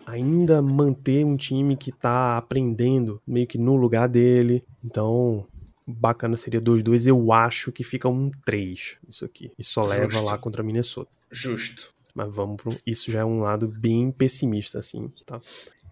ainda 0.06 0.62
manter 0.62 1.25
um 1.25 1.38
time 1.38 1.77
que 1.77 1.91
tá 1.91 2.38
aprendendo 2.38 3.21
meio 3.25 3.47
que 3.47 3.58
no 3.58 3.75
lugar 3.75 4.08
dele. 4.10 4.63
Então, 4.84 5.45
bacana 5.88 6.36
seria 6.36 6.62
2-2. 6.62 7.08
Eu 7.08 7.32
acho 7.32 7.71
que 7.71 7.84
fica 7.84 8.08
um 8.08 8.32
3 8.45 8.97
isso 9.08 9.25
aqui. 9.25 9.51
E 9.58 9.63
só 9.63 9.84
Justo. 9.84 9.99
leva 9.99 10.21
lá 10.21 10.38
contra 10.38 10.63
Minnesota. 10.63 11.12
Justo. 11.32 11.93
Mas 12.13 12.34
vamos 12.34 12.62
pro... 12.62 12.75
Isso 12.86 13.12
já 13.12 13.21
é 13.21 13.25
um 13.25 13.39
lado 13.39 13.67
bem 13.67 14.12
pessimista, 14.12 14.79
assim, 14.79 15.12
tá? 15.25 15.39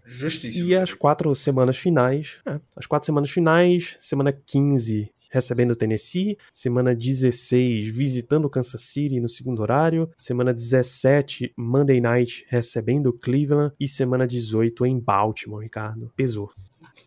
Justíssimo. 0.04 0.68
E 0.68 0.76
as 0.76 0.94
quatro 0.94 1.34
semanas 1.36 1.78
finais, 1.78 2.40
é, 2.46 2.60
as 2.76 2.86
quatro 2.86 3.06
semanas 3.06 3.30
finais, 3.30 3.96
semana 4.00 4.32
15 4.32 5.12
recebendo 5.32 5.72
o 5.72 5.76
Tennessee, 5.76 6.38
semana 6.52 6.94
16 6.94 7.88
visitando 7.88 8.50
Kansas 8.50 8.82
City 8.82 9.20
no 9.20 9.30
segundo 9.30 9.62
horário, 9.62 10.10
semana 10.18 10.54
17 10.54 11.54
Monday 11.58 12.02
Night 12.02 12.46
recebendo 12.50 13.14
Cleveland 13.14 13.74
e 13.80 13.88
semana 13.88 14.28
18 14.28 14.86
em 14.86 15.00
Baltimore, 15.00 15.64
Ricardo. 15.64 16.12
Pesou. 16.16 16.52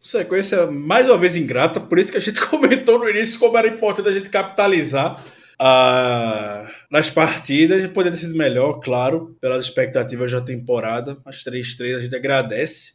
Sequência 0.02 0.66
mais 0.66 1.06
uma 1.06 1.18
vez 1.18 1.37
ingrata, 1.37 1.80
por 1.80 1.98
isso 1.98 2.10
que 2.10 2.18
a 2.18 2.20
gente 2.20 2.40
comentou 2.48 2.98
no 2.98 3.08
início 3.08 3.38
como 3.38 3.56
era 3.56 3.68
importante 3.68 4.08
a 4.08 4.12
gente 4.12 4.28
capitalizar 4.30 5.22
ah, 5.58 6.70
nas 6.90 7.10
partidas. 7.10 7.87
Poderia 7.88 8.18
ter 8.18 8.24
sido 8.24 8.37
melhor, 8.37 8.80
claro, 8.80 9.37
pelas 9.40 9.64
expectativas 9.64 10.32
da 10.32 10.40
temporada. 10.40 11.18
As 11.24 11.44
3-3 11.44 11.96
a 11.96 12.00
gente 12.00 12.16
agradece. 12.16 12.92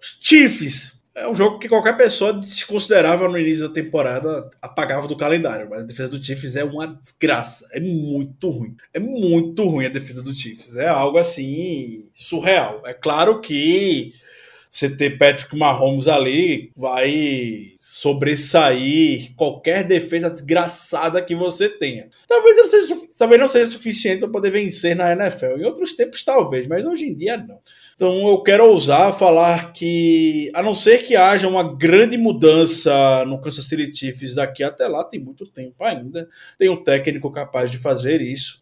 Os 0.00 0.18
Chiefs 0.20 1.01
é 1.14 1.28
um 1.28 1.34
jogo 1.34 1.58
que 1.58 1.68
qualquer 1.68 1.96
pessoa 1.96 2.32
desconsiderava 2.32 3.28
no 3.28 3.38
início 3.38 3.68
da 3.68 3.74
temporada, 3.74 4.50
apagava 4.60 5.06
do 5.06 5.16
calendário. 5.16 5.68
Mas 5.68 5.82
a 5.82 5.86
defesa 5.86 6.08
do 6.08 6.24
Chiefs 6.24 6.56
é 6.56 6.64
uma 6.64 6.86
desgraça. 6.86 7.68
É 7.72 7.80
muito 7.80 8.48
ruim. 8.48 8.76
É 8.94 8.98
muito 8.98 9.62
ruim 9.64 9.86
a 9.86 9.90
defesa 9.90 10.22
do 10.22 10.34
Chiefs. 10.34 10.76
É 10.76 10.88
algo 10.88 11.18
assim 11.18 12.08
surreal. 12.14 12.82
É 12.86 12.94
claro 12.94 13.40
que 13.40 14.14
você 14.70 14.88
ter 14.88 15.18
Patrick 15.18 15.54
Mahomes 15.54 16.08
ali 16.08 16.72
vai 16.74 17.74
sobressair 17.78 19.34
qualquer 19.36 19.84
defesa 19.84 20.30
desgraçada 20.30 21.20
que 21.20 21.34
você 21.34 21.68
tenha. 21.68 22.08
Talvez 22.26 22.56
não 22.56 22.68
seja, 22.68 22.96
talvez 23.18 23.40
não 23.40 23.48
seja 23.48 23.70
suficiente 23.70 24.20
para 24.20 24.30
poder 24.30 24.50
vencer 24.50 24.96
na 24.96 25.12
NFL. 25.12 25.58
Em 25.58 25.64
outros 25.64 25.92
tempos, 25.92 26.24
talvez, 26.24 26.66
mas 26.66 26.86
hoje 26.86 27.04
em 27.04 27.14
dia 27.14 27.36
não. 27.36 27.58
Então 28.02 28.28
eu 28.28 28.42
quero 28.42 28.68
ousar 28.68 29.16
falar 29.16 29.72
que, 29.72 30.50
a 30.54 30.60
não 30.60 30.74
ser 30.74 31.04
que 31.04 31.14
haja 31.14 31.46
uma 31.46 31.62
grande 31.62 32.18
mudança 32.18 33.24
no 33.26 33.40
Kansas 33.40 33.66
City 33.66 33.94
Chiefs 33.94 34.34
daqui 34.34 34.64
até 34.64 34.88
lá, 34.88 35.04
tem 35.04 35.20
muito 35.20 35.46
tempo 35.46 35.84
ainda. 35.84 36.28
Tem 36.58 36.68
um 36.68 36.82
técnico 36.82 37.30
capaz 37.30 37.70
de 37.70 37.78
fazer 37.78 38.20
isso. 38.20 38.60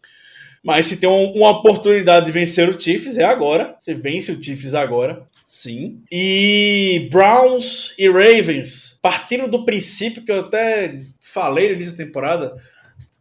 Mas 0.63 0.85
se 0.85 0.97
tem 0.97 1.09
um, 1.09 1.31
uma 1.31 1.49
oportunidade 1.57 2.27
de 2.27 2.31
vencer 2.31 2.69
o 2.69 2.79
Chiefs, 2.79 3.17
é 3.17 3.23
agora. 3.23 3.75
Você 3.81 3.95
vence 3.95 4.31
o 4.31 4.43
Chiefs 4.43 4.75
agora, 4.75 5.23
sim. 5.43 6.03
E 6.11 7.09
Browns 7.11 7.95
e 7.97 8.07
Ravens, 8.07 8.99
partindo 9.01 9.47
do 9.47 9.65
princípio 9.65 10.23
que 10.23 10.31
eu 10.31 10.41
até 10.41 10.99
falei 11.19 11.69
no 11.69 11.73
início 11.73 11.97
da 11.97 12.05
temporada, 12.05 12.53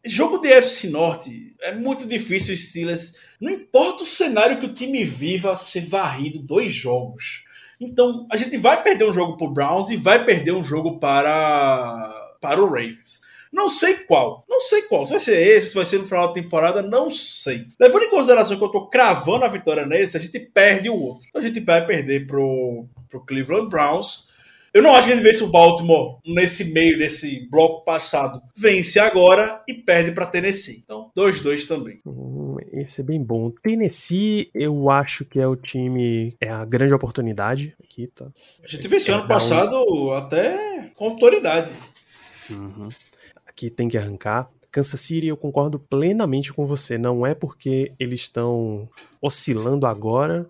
jogo 0.05 0.39
de 0.39 0.49
FC 0.49 0.89
Norte 0.89 1.55
é 1.61 1.75
muito 1.75 2.07
difícil 2.07 2.57
Steelers. 2.57 3.15
Não 3.41 3.51
importa 3.51 4.03
o 4.03 4.07
cenário 4.07 4.59
que 4.59 4.67
o 4.67 4.75
time 4.75 5.05
viva, 5.05 5.57
ser 5.57 5.87
varrido 5.87 6.39
dois 6.39 6.73
jogos. 6.73 7.45
Então, 7.81 8.27
a 8.31 8.37
gente 8.37 8.57
vai 8.59 8.83
perder 8.83 9.05
um 9.05 9.13
jogo 9.13 9.37
para 9.37 9.47
o 9.47 9.53
Browns 9.53 9.91
e 9.91 9.97
vai 9.97 10.25
perder 10.25 10.53
um 10.53 10.65
jogo 10.65 10.99
para, 10.99 12.37
para 12.41 12.63
o 12.63 12.67
Ravens. 12.67 13.21
Não 13.53 13.69
sei 13.69 13.95
qual. 13.95 14.45
Não 14.49 14.61
sei 14.61 14.83
qual. 14.83 15.05
Se 15.05 15.13
vai 15.13 15.21
ser 15.21 15.39
esse, 15.39 15.69
se 15.69 15.75
vai 15.75 15.87
ser 15.87 15.99
no 15.99 16.05
final 16.05 16.29
da 16.29 16.35
temporada, 16.35 16.83
não 16.83 17.11
sei. 17.11 17.67
Levando 17.81 18.05
em 18.05 18.11
consideração 18.11 18.57
que 18.57 18.65
eu 18.65 18.69
tô 18.69 18.87
cravando 18.89 19.45
a 19.45 19.49
vitória 19.49 19.85
nesse, 19.87 20.17
a 20.17 20.21
gente 20.21 20.39
perde 20.39 20.89
o 20.89 20.95
outro. 20.95 21.27
A 21.35 21.41
gente 21.41 21.59
vai 21.61 21.85
perder 21.85 22.27
pro, 22.27 22.87
pro 23.09 23.25
Cleveland 23.25 23.69
Browns. 23.69 24.29
Eu 24.73 24.83
não 24.83 24.95
acho 24.95 25.09
que 25.09 25.13
ele 25.13 25.21
vence 25.23 25.43
o 25.43 25.49
Baltimore 25.49 26.19
nesse 26.25 26.65
meio 26.73 26.97
desse 26.97 27.49
bloco 27.51 27.85
passado. 27.85 28.41
Vence 28.57 29.01
agora 29.01 29.63
e 29.69 29.75
perde 29.75 30.13
para 30.13 30.27
Tennessee. 30.27 30.83
Então, 30.85 31.11
2-2 31.17 31.67
também. 31.67 32.01
Hum, 32.07 32.57
esse 32.73 33.01
é 33.01 33.05
bem 33.05 33.21
bom. 33.23 33.51
Tennessee, 33.51 34.49
eu 34.55 34.89
acho 34.89 35.25
que 35.25 35.41
é 35.41 35.47
o 35.49 35.57
time. 35.57 36.37
É 36.41 36.49
a 36.49 36.65
grande 36.65 36.95
oportunidade 36.95 37.75
aqui, 37.83 38.07
tá? 38.07 38.27
A 38.63 38.67
gente 38.69 38.87
venceu 38.87 39.15
É, 39.15 39.17
ano 39.17 39.25
um- 39.25 39.29
passado 39.29 40.11
até 40.13 40.93
com 40.95 41.07
autoridade. 41.09 41.71
Uhum. 42.51 42.89
Aqui 43.47 43.71
tem 43.71 43.89
que 43.89 43.99
arrancar. 43.99 44.49
Kansas 44.71 45.01
City, 45.01 45.27
eu 45.27 45.37
concordo 45.37 45.81
plenamente 45.81 46.53
com 46.53 46.65
você. 46.65 46.97
Não 46.97 47.27
é 47.27 47.35
porque 47.35 47.93
eles 47.99 48.21
estão 48.21 48.89
oscilando 49.21 49.85
agora. 49.85 50.47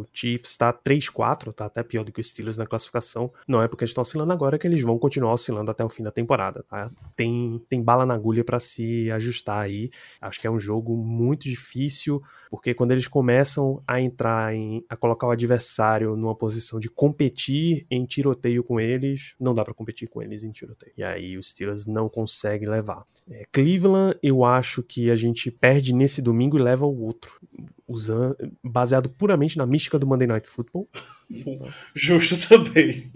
O 0.00 0.06
Chiefs 0.12 0.50
está 0.50 0.72
3-4, 0.72 1.52
tá 1.52 1.66
até 1.66 1.82
pior 1.82 2.04
do 2.04 2.12
que 2.12 2.20
os 2.20 2.30
Steelers 2.30 2.56
na 2.56 2.66
classificação. 2.66 3.32
Não 3.46 3.62
é 3.62 3.68
porque 3.68 3.84
eles 3.84 3.90
estão 3.90 4.02
oscilando 4.02 4.32
agora 4.32 4.58
que 4.58 4.66
eles 4.66 4.80
vão 4.82 4.98
continuar 4.98 5.32
oscilando 5.32 5.70
até 5.70 5.84
o 5.84 5.88
fim 5.88 6.02
da 6.02 6.10
temporada, 6.10 6.64
tá? 6.68 6.90
Tem, 7.16 7.60
tem 7.68 7.82
bala 7.82 8.06
na 8.06 8.14
agulha 8.14 8.44
para 8.44 8.58
se 8.58 9.10
ajustar 9.10 9.62
aí. 9.62 9.90
Acho 10.20 10.40
que 10.40 10.46
é 10.46 10.50
um 10.50 10.58
jogo 10.58 10.96
muito 10.96 11.44
difícil, 11.44 12.22
porque 12.50 12.74
quando 12.74 12.92
eles 12.92 13.06
começam 13.06 13.82
a 13.86 14.00
entrar 14.00 14.54
em 14.54 14.84
a 14.88 14.96
colocar 14.96 15.26
o 15.26 15.30
adversário 15.30 16.16
numa 16.16 16.34
posição 16.34 16.78
de 16.78 16.88
competir 16.88 17.86
em 17.90 18.04
tiroteio 18.04 18.62
com 18.62 18.78
eles, 18.78 19.34
não 19.38 19.54
dá 19.54 19.64
para 19.64 19.74
competir 19.74 20.08
com 20.08 20.22
eles 20.22 20.42
em 20.42 20.50
tiroteio. 20.50 20.92
E 20.96 21.02
aí 21.02 21.36
os 21.36 21.50
Steelers 21.50 21.86
não 21.86 22.08
conseguem 22.08 22.68
levar. 22.68 23.04
É, 23.30 23.44
Cleveland, 23.50 24.16
eu 24.22 24.44
acho 24.44 24.82
que 24.82 25.10
a 25.10 25.16
gente 25.16 25.50
perde 25.50 25.94
nesse 25.94 26.20
domingo 26.20 26.58
e 26.58 26.62
leva 26.62 26.86
o 26.86 27.02
outro, 27.02 27.40
usando 27.86 28.36
baseado 28.62 29.08
puramente 29.08 29.58
na 29.58 29.66
mística 29.66 29.81
do 29.90 30.06
Monday 30.06 30.26
Night 30.26 30.48
Football, 30.48 30.88
Justo 31.94 32.36
também. 32.48 33.10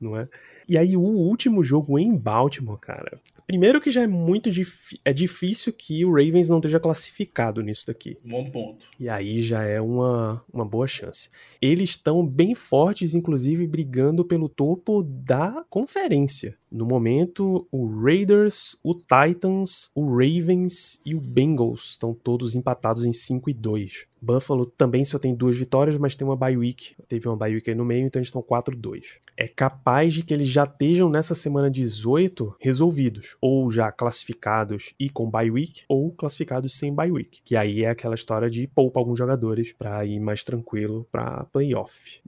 não 0.00 0.16
é? 0.16 0.28
E 0.70 0.78
aí 0.78 0.96
o 0.96 1.00
último 1.00 1.64
jogo 1.64 1.98
em 1.98 2.16
Baltimore, 2.16 2.78
cara. 2.78 3.20
Primeiro 3.44 3.80
que 3.80 3.90
já 3.90 4.02
é 4.02 4.06
muito 4.06 4.52
dif 4.52 4.96
é 5.04 5.12
difícil 5.12 5.72
que 5.72 6.04
o 6.04 6.12
Ravens 6.12 6.48
não 6.48 6.58
esteja 6.58 6.78
classificado 6.78 7.60
nisso 7.60 7.88
daqui. 7.88 8.16
Bom 8.24 8.48
ponto. 8.48 8.86
E 8.96 9.08
aí 9.08 9.42
já 9.42 9.64
é 9.64 9.80
uma, 9.80 10.40
uma 10.52 10.64
boa 10.64 10.86
chance. 10.86 11.28
Eles 11.60 11.90
estão 11.90 12.24
bem 12.24 12.54
fortes, 12.54 13.16
inclusive 13.16 13.66
brigando 13.66 14.24
pelo 14.24 14.48
topo 14.48 15.02
da 15.02 15.64
conferência. 15.68 16.56
No 16.70 16.86
momento, 16.86 17.66
o 17.72 17.88
Raiders, 18.00 18.78
o 18.84 18.94
Titans, 18.94 19.90
o 19.92 20.08
Ravens 20.08 21.00
e 21.04 21.16
o 21.16 21.20
Bengals 21.20 21.90
estão 21.90 22.14
todos 22.14 22.54
empatados 22.54 23.04
em 23.04 23.12
5 23.12 23.50
e 23.50 23.54
2. 23.54 24.06
Buffalo 24.20 24.66
também 24.66 25.04
só 25.04 25.18
tem 25.18 25.34
duas 25.34 25.56
vitórias, 25.56 25.98
mas 25.98 26.14
tem 26.14 26.26
uma 26.26 26.36
bye 26.36 26.56
week. 26.56 26.94
Teve 27.08 27.28
uma 27.28 27.36
bye 27.36 27.54
week 27.54 27.70
aí 27.70 27.76
no 27.76 27.84
meio, 27.84 28.06
então 28.06 28.18
eles 28.18 28.28
estão 28.28 28.42
4-2. 28.42 29.04
É 29.36 29.48
capaz 29.48 30.14
de 30.14 30.22
que 30.22 30.34
eles 30.34 30.48
já 30.48 30.64
estejam 30.64 31.08
nessa 31.08 31.34
semana 31.34 31.70
18 31.70 32.56
resolvidos, 32.60 33.36
ou 33.40 33.70
já 33.70 33.90
classificados 33.90 34.92
e 34.98 35.08
com 35.08 35.30
bye 35.30 35.50
week, 35.50 35.82
ou 35.88 36.12
classificados 36.12 36.76
sem 36.76 36.94
bye 36.94 37.10
week. 37.10 37.40
Que 37.44 37.56
aí 37.56 37.84
é 37.84 37.90
aquela 37.90 38.14
história 38.14 38.50
de 38.50 38.66
poupa 38.66 39.00
alguns 39.00 39.18
jogadores 39.18 39.72
para 39.72 40.04
ir 40.04 40.20
mais 40.20 40.44
tranquilo 40.44 41.06
para 41.10 41.44
playoff. 41.44 42.20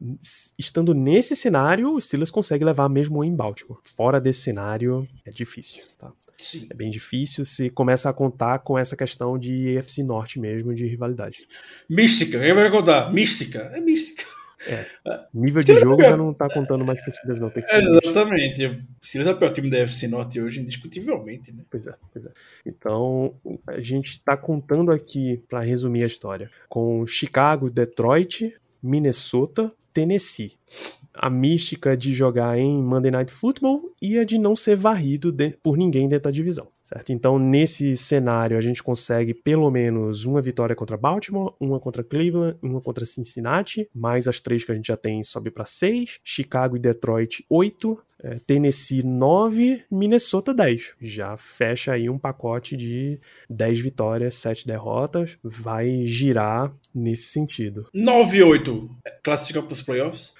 Estando 0.58 0.94
nesse 0.94 1.36
cenário, 1.36 1.94
o 1.94 2.00
Steelers 2.00 2.30
consegue 2.30 2.64
levar 2.64 2.88
mesmo 2.88 3.22
em 3.22 3.34
Baltimore. 3.34 3.78
Fora 3.82 4.20
desse 4.20 4.40
cenário, 4.40 5.06
é 5.24 5.30
difícil, 5.30 5.84
tá? 5.98 6.12
Sim. 6.42 6.66
É 6.68 6.74
bem 6.74 6.90
difícil 6.90 7.44
se 7.44 7.70
começa 7.70 8.10
a 8.10 8.12
contar 8.12 8.58
com 8.58 8.78
essa 8.78 8.96
questão 8.96 9.38
de 9.38 9.68
EFC 9.76 10.02
Norte 10.02 10.40
mesmo, 10.40 10.74
de 10.74 10.86
rivalidade. 10.86 11.46
Mística, 11.88 12.38
quem 12.38 12.52
vai 12.52 12.70
contar? 12.70 13.12
Mística. 13.12 13.60
É 13.72 13.80
mística. 13.80 14.24
Nível 15.34 15.62
de 15.62 15.78
jogo 15.78 16.02
já 16.02 16.16
não 16.16 16.32
tá 16.32 16.48
contando 16.48 16.84
mais 16.84 16.98
Steelers, 17.00 17.40
não. 17.40 17.50
Tem 17.50 17.62
que 17.62 17.68
ser. 17.68 17.82
Exatamente. 18.02 18.84
Steelers 19.02 19.30
é 19.30 19.34
o 19.34 19.38
pior 19.38 19.52
time 19.52 19.70
da 19.70 19.78
FC 19.78 20.08
Norte 20.08 20.40
hoje, 20.40 20.60
indiscutivelmente, 20.60 21.52
né? 21.52 21.62
Pois 21.70 21.86
é, 21.86 21.94
pois 22.12 22.24
é. 22.26 22.30
Então, 22.64 23.34
a 23.66 23.80
gente 23.80 24.20
tá 24.20 24.36
contando 24.36 24.90
aqui, 24.90 25.42
pra 25.48 25.60
resumir 25.60 26.04
a 26.04 26.06
história, 26.06 26.50
com 26.68 27.06
Chicago, 27.06 27.70
Detroit, 27.70 28.54
Minnesota, 28.82 29.72
Tennessee. 29.92 30.52
A 31.14 31.28
mística 31.28 31.96
de 31.96 32.12
jogar 32.12 32.58
em 32.58 32.82
Monday 32.82 33.10
Night 33.10 33.32
Football 33.32 33.92
e 34.00 34.18
a 34.18 34.24
de 34.24 34.38
não 34.38 34.56
ser 34.56 34.76
varrido 34.76 35.30
de- 35.30 35.56
por 35.62 35.76
ninguém 35.76 36.08
dentro 36.08 36.24
da 36.24 36.30
divisão, 36.30 36.68
certo? 36.82 37.12
Então, 37.12 37.38
nesse 37.38 37.96
cenário, 37.96 38.56
a 38.56 38.60
gente 38.60 38.82
consegue 38.82 39.34
pelo 39.34 39.70
menos 39.70 40.24
uma 40.24 40.40
vitória 40.40 40.74
contra 40.74 40.96
Baltimore, 40.96 41.52
uma 41.60 41.78
contra 41.78 42.02
Cleveland, 42.02 42.56
uma 42.62 42.80
contra 42.80 43.04
Cincinnati, 43.04 43.88
mais 43.94 44.26
as 44.26 44.40
três 44.40 44.64
que 44.64 44.72
a 44.72 44.74
gente 44.74 44.86
já 44.86 44.96
tem 44.96 45.22
sobe 45.22 45.50
pra 45.50 45.64
seis. 45.64 46.18
Chicago 46.24 46.76
e 46.76 46.80
Detroit, 46.80 47.44
oito. 47.50 48.00
É, 48.24 48.38
Tennessee 48.46 49.02
9, 49.02 49.82
Minnesota 49.90 50.54
10. 50.54 50.92
Já 51.00 51.36
fecha 51.36 51.92
aí 51.92 52.08
um 52.08 52.16
pacote 52.18 52.76
de 52.76 53.18
10 53.50 53.80
vitórias, 53.80 54.36
7 54.36 54.64
derrotas. 54.64 55.36
Vai 55.42 56.06
girar 56.06 56.72
nesse 56.94 57.24
sentido. 57.30 57.88
9 57.92 58.36
e 58.38 58.42
8 58.44 58.88
classifica 59.24 59.60
para 59.60 59.72
os 59.72 59.82
playoffs? 59.82 60.34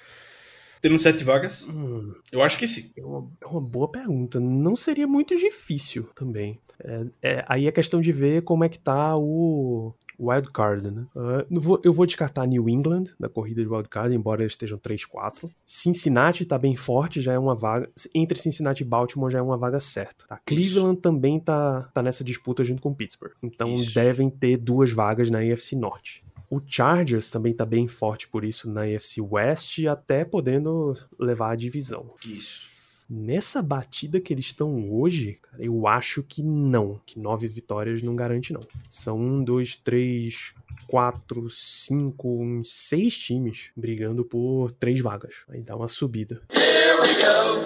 Tendo 0.83 0.99
sete 0.99 1.23
vagas? 1.23 1.65
Hum, 1.69 2.13
Eu 2.29 2.41
acho 2.41 2.57
que 2.57 2.67
sim. 2.67 2.91
é, 2.97 3.01
uma, 3.05 3.25
é 3.41 3.47
uma 3.47 3.61
boa 3.61 3.89
pergunta. 3.89 4.37
Não 4.37 4.75
seria 4.75 5.07
muito 5.07 5.33
difícil 5.33 6.09
também. 6.13 6.59
É, 6.83 7.05
é- 7.21 7.45
aí 7.47 7.67
é 7.67 7.71
questão 7.71 8.01
de 8.01 8.11
ver 8.11 8.41
como 8.43 8.65
é 8.65 8.69
que 8.69 8.77
tá 8.77 9.15
o 9.15 9.93
wild 10.19 10.51
card, 10.51 10.91
né? 10.91 11.05
Não 11.49 11.61
vou- 11.61 11.79
eu 11.85 11.93
vou 11.93 12.05
descartar 12.05 12.45
New 12.45 12.67
England 12.67 13.05
da 13.17 13.29
corrida 13.29 13.61
de 13.63 13.67
wild 13.69 13.87
card, 13.87 14.13
embora 14.13 14.41
eles 14.41 14.51
estejam 14.53 14.77
3-4. 14.77 15.49
Cincinnati 15.65 16.43
tá 16.45 16.57
bem 16.57 16.75
forte, 16.75 17.21
já 17.21 17.31
é 17.31 17.39
uma 17.39 17.55
vaga. 17.55 17.89
Entre 18.13 18.37
Cincinnati 18.37 18.81
e 18.83 18.85
Baltimore 18.85 19.31
já 19.31 19.39
é 19.39 19.41
uma 19.41 19.57
vaga 19.57 19.79
certa. 19.79 20.25
Tá? 20.27 20.41
Cleveland 20.45 20.99
também 20.99 21.39
tá, 21.39 21.89
tá 21.93 22.03
nessa 22.03 22.25
disputa 22.25 22.61
junto 22.61 22.81
com 22.81 22.93
Pittsburgh. 22.93 23.31
Então 23.41 23.73
Isso. 23.73 23.93
devem 23.95 24.29
ter 24.29 24.57
duas 24.57 24.91
vagas 24.91 25.29
na 25.29 25.39
AFC 25.39 25.77
Norte. 25.77 26.25
O 26.53 26.61
Chargers 26.63 27.31
também 27.31 27.51
tá 27.51 27.65
bem 27.65 27.87
forte 27.87 28.27
por 28.27 28.45
isso 28.45 28.69
na 28.69 28.83
AFC 28.83 29.19
West, 29.19 29.83
até 29.87 30.23
podendo 30.23 30.93
levar 31.19 31.49
a 31.49 31.55
divisão. 31.55 32.13
Isso. 32.23 33.05
Nessa 33.09 33.59
batida 33.59 34.21
que 34.21 34.31
eles 34.31 34.45
estão 34.45 34.87
hoje, 34.91 35.39
cara, 35.41 35.63
eu 35.63 35.87
acho 35.87 36.21
que 36.21 36.43
não. 36.43 37.01
Que 37.07 37.17
nove 37.17 37.47
vitórias 37.47 38.03
não 38.03 38.15
garante, 38.15 38.53
não. 38.53 38.59
São 38.87 39.19
um, 39.19 39.43
dois, 39.43 39.75
três, 39.75 40.53
quatro, 40.85 41.49
cinco, 41.49 42.39
uns 42.43 42.71
seis 42.71 43.17
times 43.17 43.71
brigando 43.75 44.23
por 44.23 44.71
três 44.73 45.01
vagas. 45.01 45.45
Aí 45.49 45.63
dá 45.63 45.75
uma 45.75 45.87
subida. 45.87 46.39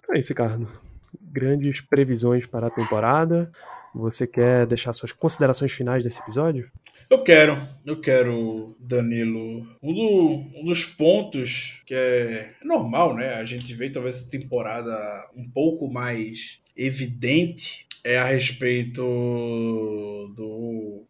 É 0.10 0.18
isso, 0.18 0.30
Ricardo. 0.30 0.66
Grandes 1.22 1.82
previsões 1.82 2.46
para 2.46 2.68
a 2.68 2.72
temporada. 2.72 3.52
Você 3.98 4.26
quer 4.28 4.66
deixar 4.66 4.94
suas 4.94 5.12
considerações 5.12 5.72
finais 5.72 6.04
desse 6.04 6.20
episódio? 6.20 6.70
Eu 7.10 7.24
quero, 7.24 7.58
eu 7.86 8.02
quero, 8.02 8.76
Danilo. 8.80 9.66
Um, 9.82 9.94
do- 9.94 10.60
um 10.62 10.66
dos 10.66 10.84
pontos 10.84 11.82
que 11.86 11.94
é 11.94 12.54
normal, 12.64 13.16
né? 13.16 13.34
A 13.36 13.46
gente 13.46 13.74
vê 13.74 13.90
talvez 13.90 14.18
essa 14.18 14.30
temporada 14.30 14.94
um 15.36 15.50
pouco 15.50 15.90
mais 15.92 16.60
evidente 16.76 17.86
é 18.04 18.18
a 18.18 18.26
respeito 18.26 19.02
do 20.36 21.06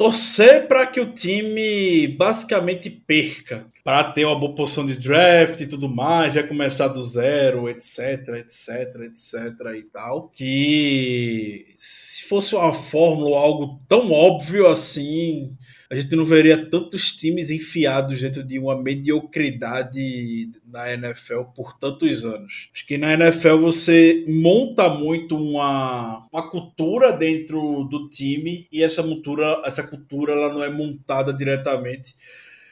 torcer 0.00 0.66
para 0.66 0.86
que 0.86 0.98
o 0.98 1.04
time 1.04 2.08
basicamente 2.08 2.88
perca, 2.88 3.66
para 3.84 4.02
ter 4.02 4.24
uma 4.24 4.34
boa 4.34 4.54
posição 4.54 4.86
de 4.86 4.96
draft 4.96 5.60
e 5.60 5.66
tudo 5.66 5.90
mais, 5.90 6.32
já 6.32 6.42
começar 6.42 6.88
do 6.88 7.02
zero, 7.02 7.68
etc, 7.68 8.28
etc, 8.36 8.96
etc 9.02 9.34
e 9.76 9.82
tal. 9.92 10.30
Que 10.30 11.66
se 11.78 12.22
fosse 12.22 12.54
uma 12.54 12.72
fórmula 12.72 13.36
algo 13.40 13.78
tão 13.86 14.10
óbvio 14.10 14.68
assim, 14.68 15.54
a 15.90 15.96
gente 15.96 16.14
não 16.14 16.24
veria 16.24 16.70
tantos 16.70 17.12
times 17.12 17.50
enfiados 17.50 18.20
dentro 18.20 18.44
de 18.44 18.60
uma 18.60 18.80
mediocridade 18.80 20.48
na 20.64 20.92
NFL 20.92 21.42
por 21.54 21.76
tantos 21.76 22.24
anos. 22.24 22.70
Acho 22.72 22.86
que 22.86 22.96
na 22.96 23.14
NFL 23.14 23.56
você 23.56 24.22
monta 24.28 24.88
muito 24.88 25.36
uma, 25.36 26.28
uma 26.32 26.48
cultura 26.48 27.10
dentro 27.10 27.82
do 27.90 28.08
time 28.08 28.68
e 28.70 28.84
essa 28.84 29.02
cultura, 29.02 29.62
essa 29.64 29.82
cultura 29.82 30.32
ela 30.32 30.54
não 30.54 30.62
é 30.62 30.70
montada 30.70 31.32
diretamente. 31.32 32.14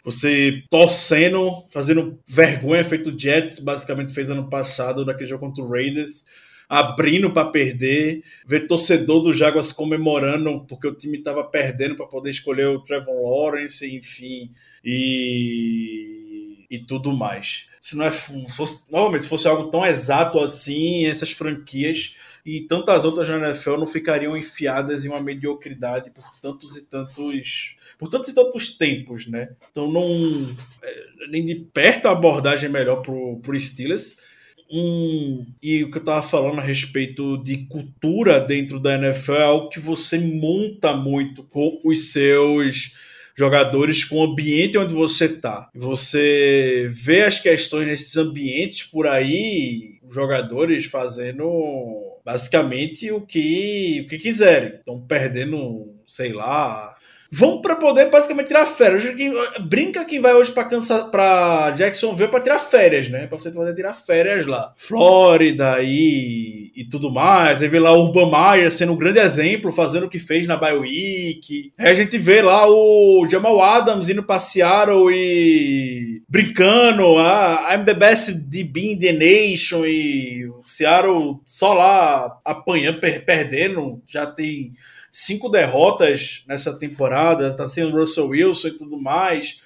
Você 0.05 0.63
torcendo, 0.71 1.65
fazendo 1.73 2.21
vergonha, 2.25 2.85
feito 2.85 3.11
o 3.11 3.19
Jets, 3.19 3.59
basicamente 3.59 4.15
fez 4.15 4.31
ano 4.31 4.49
passado 4.49 5.05
naquele 5.05 5.29
jogo 5.29 5.45
contra 5.45 5.65
o 5.65 5.69
Raiders 5.69 6.25
abrindo 6.69 7.33
para 7.33 7.49
perder, 7.49 8.23
ver 8.47 8.67
torcedor 8.67 9.23
do 9.23 9.33
Jaguars 9.33 9.73
comemorando 9.73 10.67
porque 10.67 10.87
o 10.87 10.95
time 10.95 11.19
estava 11.19 11.43
perdendo 11.43 11.97
para 11.97 12.07
poder 12.07 12.31
escolher 12.31 12.67
o 12.67 12.81
Trevor 12.81 13.15
Lawrence, 13.15 13.87
enfim, 13.87 14.51
e, 14.85 16.67
e 16.69 16.79
tudo 16.81 17.17
mais. 17.17 17.67
Se 17.81 17.97
não 17.97 18.05
é 18.05 18.13
fosse, 18.13 18.85
normalmente 18.93 19.23
se 19.23 19.29
fosse 19.29 19.49
algo 19.49 19.71
tão 19.71 19.87
exato 19.87 20.39
assim, 20.41 21.07
essas 21.07 21.33
franquias 21.33 22.15
e 22.45 22.61
tantas 22.63 23.05
outras 23.05 23.29
na 23.29 23.49
NFL 23.49 23.77
não 23.77 23.87
ficariam 23.87 24.37
enfiadas 24.37 25.05
em 25.05 25.09
uma 25.09 25.21
mediocridade 25.21 26.11
por 26.11 26.31
tantos 26.41 26.77
e 26.77 26.83
tantos 26.83 27.77
por 27.99 28.09
tantos 28.09 28.29
e 28.29 28.35
tantos 28.35 28.69
tempos, 28.77 29.27
né? 29.27 29.51
Então 29.71 29.91
não 29.91 30.57
é, 30.83 31.05
nem 31.31 31.45
de 31.45 31.55
perto 31.57 32.07
a 32.07 32.13
abordagem 32.13 32.69
melhor 32.69 33.03
pro, 33.03 33.39
pro 33.41 33.59
Steelers 33.59 34.17
um, 34.71 35.47
e 35.63 35.83
o 35.83 35.91
que 35.91 35.99
eu 35.99 36.05
tava 36.05 36.23
falando 36.23 36.59
a 36.59 36.63
respeito 36.63 37.39
de 37.39 37.59
cultura 37.69 38.41
dentro 38.41 38.79
da 38.79 38.95
NFL 38.95 39.33
é 39.33 39.45
algo 39.45 39.69
que 39.71 39.81
você 39.81 40.19
monta 40.19 40.95
muito 40.95 41.43
com 41.43 41.81
os 41.85 42.13
seus 42.13 42.93
jogadores, 43.39 44.05
com 44.05 44.17
o 44.17 44.33
ambiente 44.33 44.77
onde 44.77 44.93
você 44.93 45.29
tá. 45.29 45.71
Você 45.75 46.91
vê 46.93 47.23
as 47.23 47.39
questões 47.39 47.87
nesses 47.87 48.17
ambientes 48.17 48.83
por 48.83 49.07
aí, 49.07 49.99
jogadores 50.11 50.87
fazendo 50.87 51.47
basicamente 52.25 53.11
o 53.13 53.21
que, 53.21 54.03
o 54.05 54.09
que 54.09 54.19
quiserem. 54.19 54.71
Estão 54.71 55.01
perdendo, 55.01 55.95
sei 56.09 56.33
lá, 56.33 56.98
vão 57.31 57.61
para 57.61 57.77
poder 57.77 58.11
basicamente 58.11 58.49
tirar 58.49 58.67
férias. 58.67 59.05
Brinca 59.61 60.05
quem 60.05 60.21
vai 60.21 60.35
hoje 60.35 60.53
para 60.53 61.71
Jacksonville 61.73 62.31
para 62.31 62.41
tirar 62.41 62.59
férias, 62.59 63.09
né? 63.09 63.27
Para 63.27 63.39
você 63.39 63.51
poder 63.51 63.75
tirar 63.75 63.95
férias 63.95 64.47
lá. 64.47 64.73
Flórida 64.77 65.79
e, 65.83 66.73
e 66.75 66.85
tudo 66.85 67.13
mais. 67.13 67.63
Aí 67.63 67.69
vê 67.69 67.79
lá 67.79 67.93
o 67.93 68.07
Urban 68.07 68.31
Meyer 68.31 68.71
sendo 68.71 68.95
um 68.95 68.99
grande 68.99 69.21
exemplo, 69.21 69.73
fazendo 69.73 70.07
o 70.07 70.11
que 70.11 70.19
fez 70.19 70.47
na 70.47 70.57
Bye 70.57 70.79
Week. 70.79 71.73
Aí 71.79 71.89
a 71.89 71.95
gente 71.95 72.17
vê 72.17 72.41
lá 72.41 72.67
o 72.69 73.27
Jamal 73.31 73.61
Adams 73.63 74.09
indo 74.09 74.23
para 74.23 74.41
Seattle 74.41 75.11
e 75.13 76.23
brincando. 76.29 77.19
Ah, 77.19 77.75
I'm 77.75 77.85
the 77.85 77.95
best 77.95 78.33
the 78.33 79.13
nation. 79.13 79.85
E 79.85 80.49
o 80.49 80.63
Seattle 80.63 81.41
só 81.45 81.75
lá 81.75 82.39
apanhando, 82.45 83.01
per 83.01 83.25
perdendo. 83.25 84.03
Já 84.07 84.27
tem 84.27 84.73
cinco 85.19 85.49
derrotas 85.49 86.45
nessa 86.47 86.73
temporada, 86.73 87.57
tá 87.57 87.69
sendo 87.69 87.99
Russell 87.99 88.29
Wilson 88.29 88.69
e 88.69 88.77
tudo 88.77 89.01
mais. 89.01 89.57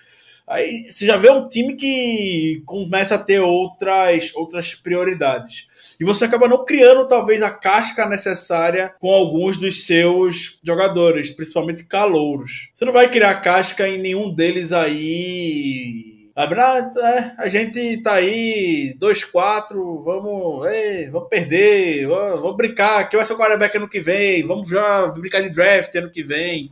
Aí 0.48 0.90
você 0.90 1.06
já 1.06 1.16
vê 1.16 1.30
um 1.30 1.48
time 1.48 1.76
que 1.76 2.62
começa 2.66 3.14
a 3.14 3.18
ter 3.18 3.38
outras, 3.38 4.34
outras 4.34 4.74
prioridades. 4.74 5.66
E 6.00 6.04
você 6.04 6.24
acaba 6.24 6.48
não 6.48 6.64
criando, 6.64 7.06
talvez, 7.06 7.42
a 7.42 7.50
casca 7.50 8.08
necessária 8.08 8.94
com 8.98 9.10
alguns 9.10 9.56
dos 9.56 9.86
seus 9.86 10.58
jogadores, 10.64 11.30
principalmente 11.30 11.84
calouros. 11.84 12.70
Você 12.74 12.84
não 12.84 12.92
vai 12.92 13.10
criar 13.10 13.34
casca 13.36 13.86
em 13.86 13.98
nenhum 13.98 14.34
deles 14.34 14.72
aí 14.72 16.11
a 16.34 17.46
gente 17.46 17.98
tá 17.98 18.14
aí 18.14 18.96
2-4, 18.98 19.74
vamos, 20.02 20.66
vamos 21.10 21.28
perder, 21.28 22.06
vamos, 22.06 22.40
vamos 22.40 22.56
brincar, 22.56 23.08
que 23.08 23.16
vai 23.16 23.26
ser 23.26 23.34
o 23.34 23.36
quarterback 23.36 23.76
ano 23.76 23.88
que 23.88 24.00
vem, 24.00 24.46
vamos 24.46 24.68
já 24.68 25.08
brincar 25.08 25.42
de 25.42 25.50
draft 25.50 25.94
ano 25.94 26.10
que 26.10 26.22
vem. 26.22 26.70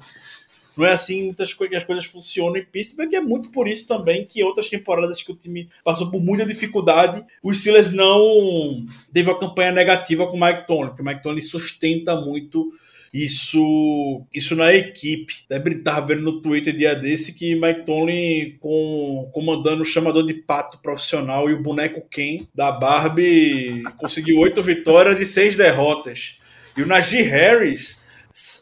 Não 0.76 0.86
é 0.86 0.92
assim 0.92 1.24
muitas 1.24 1.52
coisas, 1.52 1.76
as 1.76 1.84
coisas 1.84 2.06
funcionam 2.06 2.56
em 2.56 2.64
Pittsburgh, 2.64 3.12
e 3.12 3.16
é 3.16 3.20
muito 3.20 3.50
por 3.50 3.68
isso 3.68 3.86
também 3.86 4.24
que 4.24 4.42
outras 4.42 4.68
temporadas 4.68 5.20
que 5.20 5.30
o 5.30 5.36
time 5.36 5.68
passou 5.84 6.10
por 6.10 6.22
muita 6.22 6.46
dificuldade, 6.46 7.22
os 7.42 7.58
Steelers 7.58 7.92
não 7.92 8.86
teve 9.12 9.28
uma 9.28 9.38
campanha 9.38 9.72
negativa 9.72 10.26
com 10.26 10.38
o 10.38 10.40
Mike 10.40 10.66
Tony, 10.66 10.88
porque 10.88 11.02
o 11.02 11.04
Mike 11.04 11.22
Tony 11.22 11.42
sustenta 11.42 12.16
muito 12.16 12.72
isso 13.12 14.26
isso 14.32 14.54
na 14.54 14.72
equipe. 14.72 15.34
Até 15.50 15.68
estava 15.70 16.06
vendo 16.06 16.22
no 16.22 16.40
Twitter 16.40 16.76
dia 16.76 16.94
desse 16.94 17.32
que 17.32 17.54
Mike 17.54 17.84
Tomlin 17.84 18.56
com, 18.60 19.30
comandando 19.32 19.82
o 19.82 19.86
chamador 19.86 20.24
de 20.24 20.34
pato 20.34 20.78
profissional 20.78 21.50
e 21.50 21.54
o 21.54 21.62
boneco 21.62 22.06
Ken 22.08 22.46
da 22.54 22.70
Barbie 22.70 23.82
conseguiu 23.98 24.38
oito 24.38 24.62
vitórias 24.62 25.20
e 25.20 25.26
seis 25.26 25.56
derrotas. 25.56 26.38
E 26.76 26.82
o 26.82 26.86
Najee 26.86 27.22
Harris, 27.22 27.98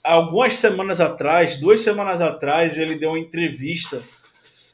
algumas 0.03 0.55
semanas 0.55 1.01
atrás, 1.01 1.59
duas 1.59 1.81
semanas 1.81 2.21
atrás, 2.21 2.79
ele 2.79 2.97
deu 2.97 3.11
uma 3.11 3.19
entrevista 3.19 4.03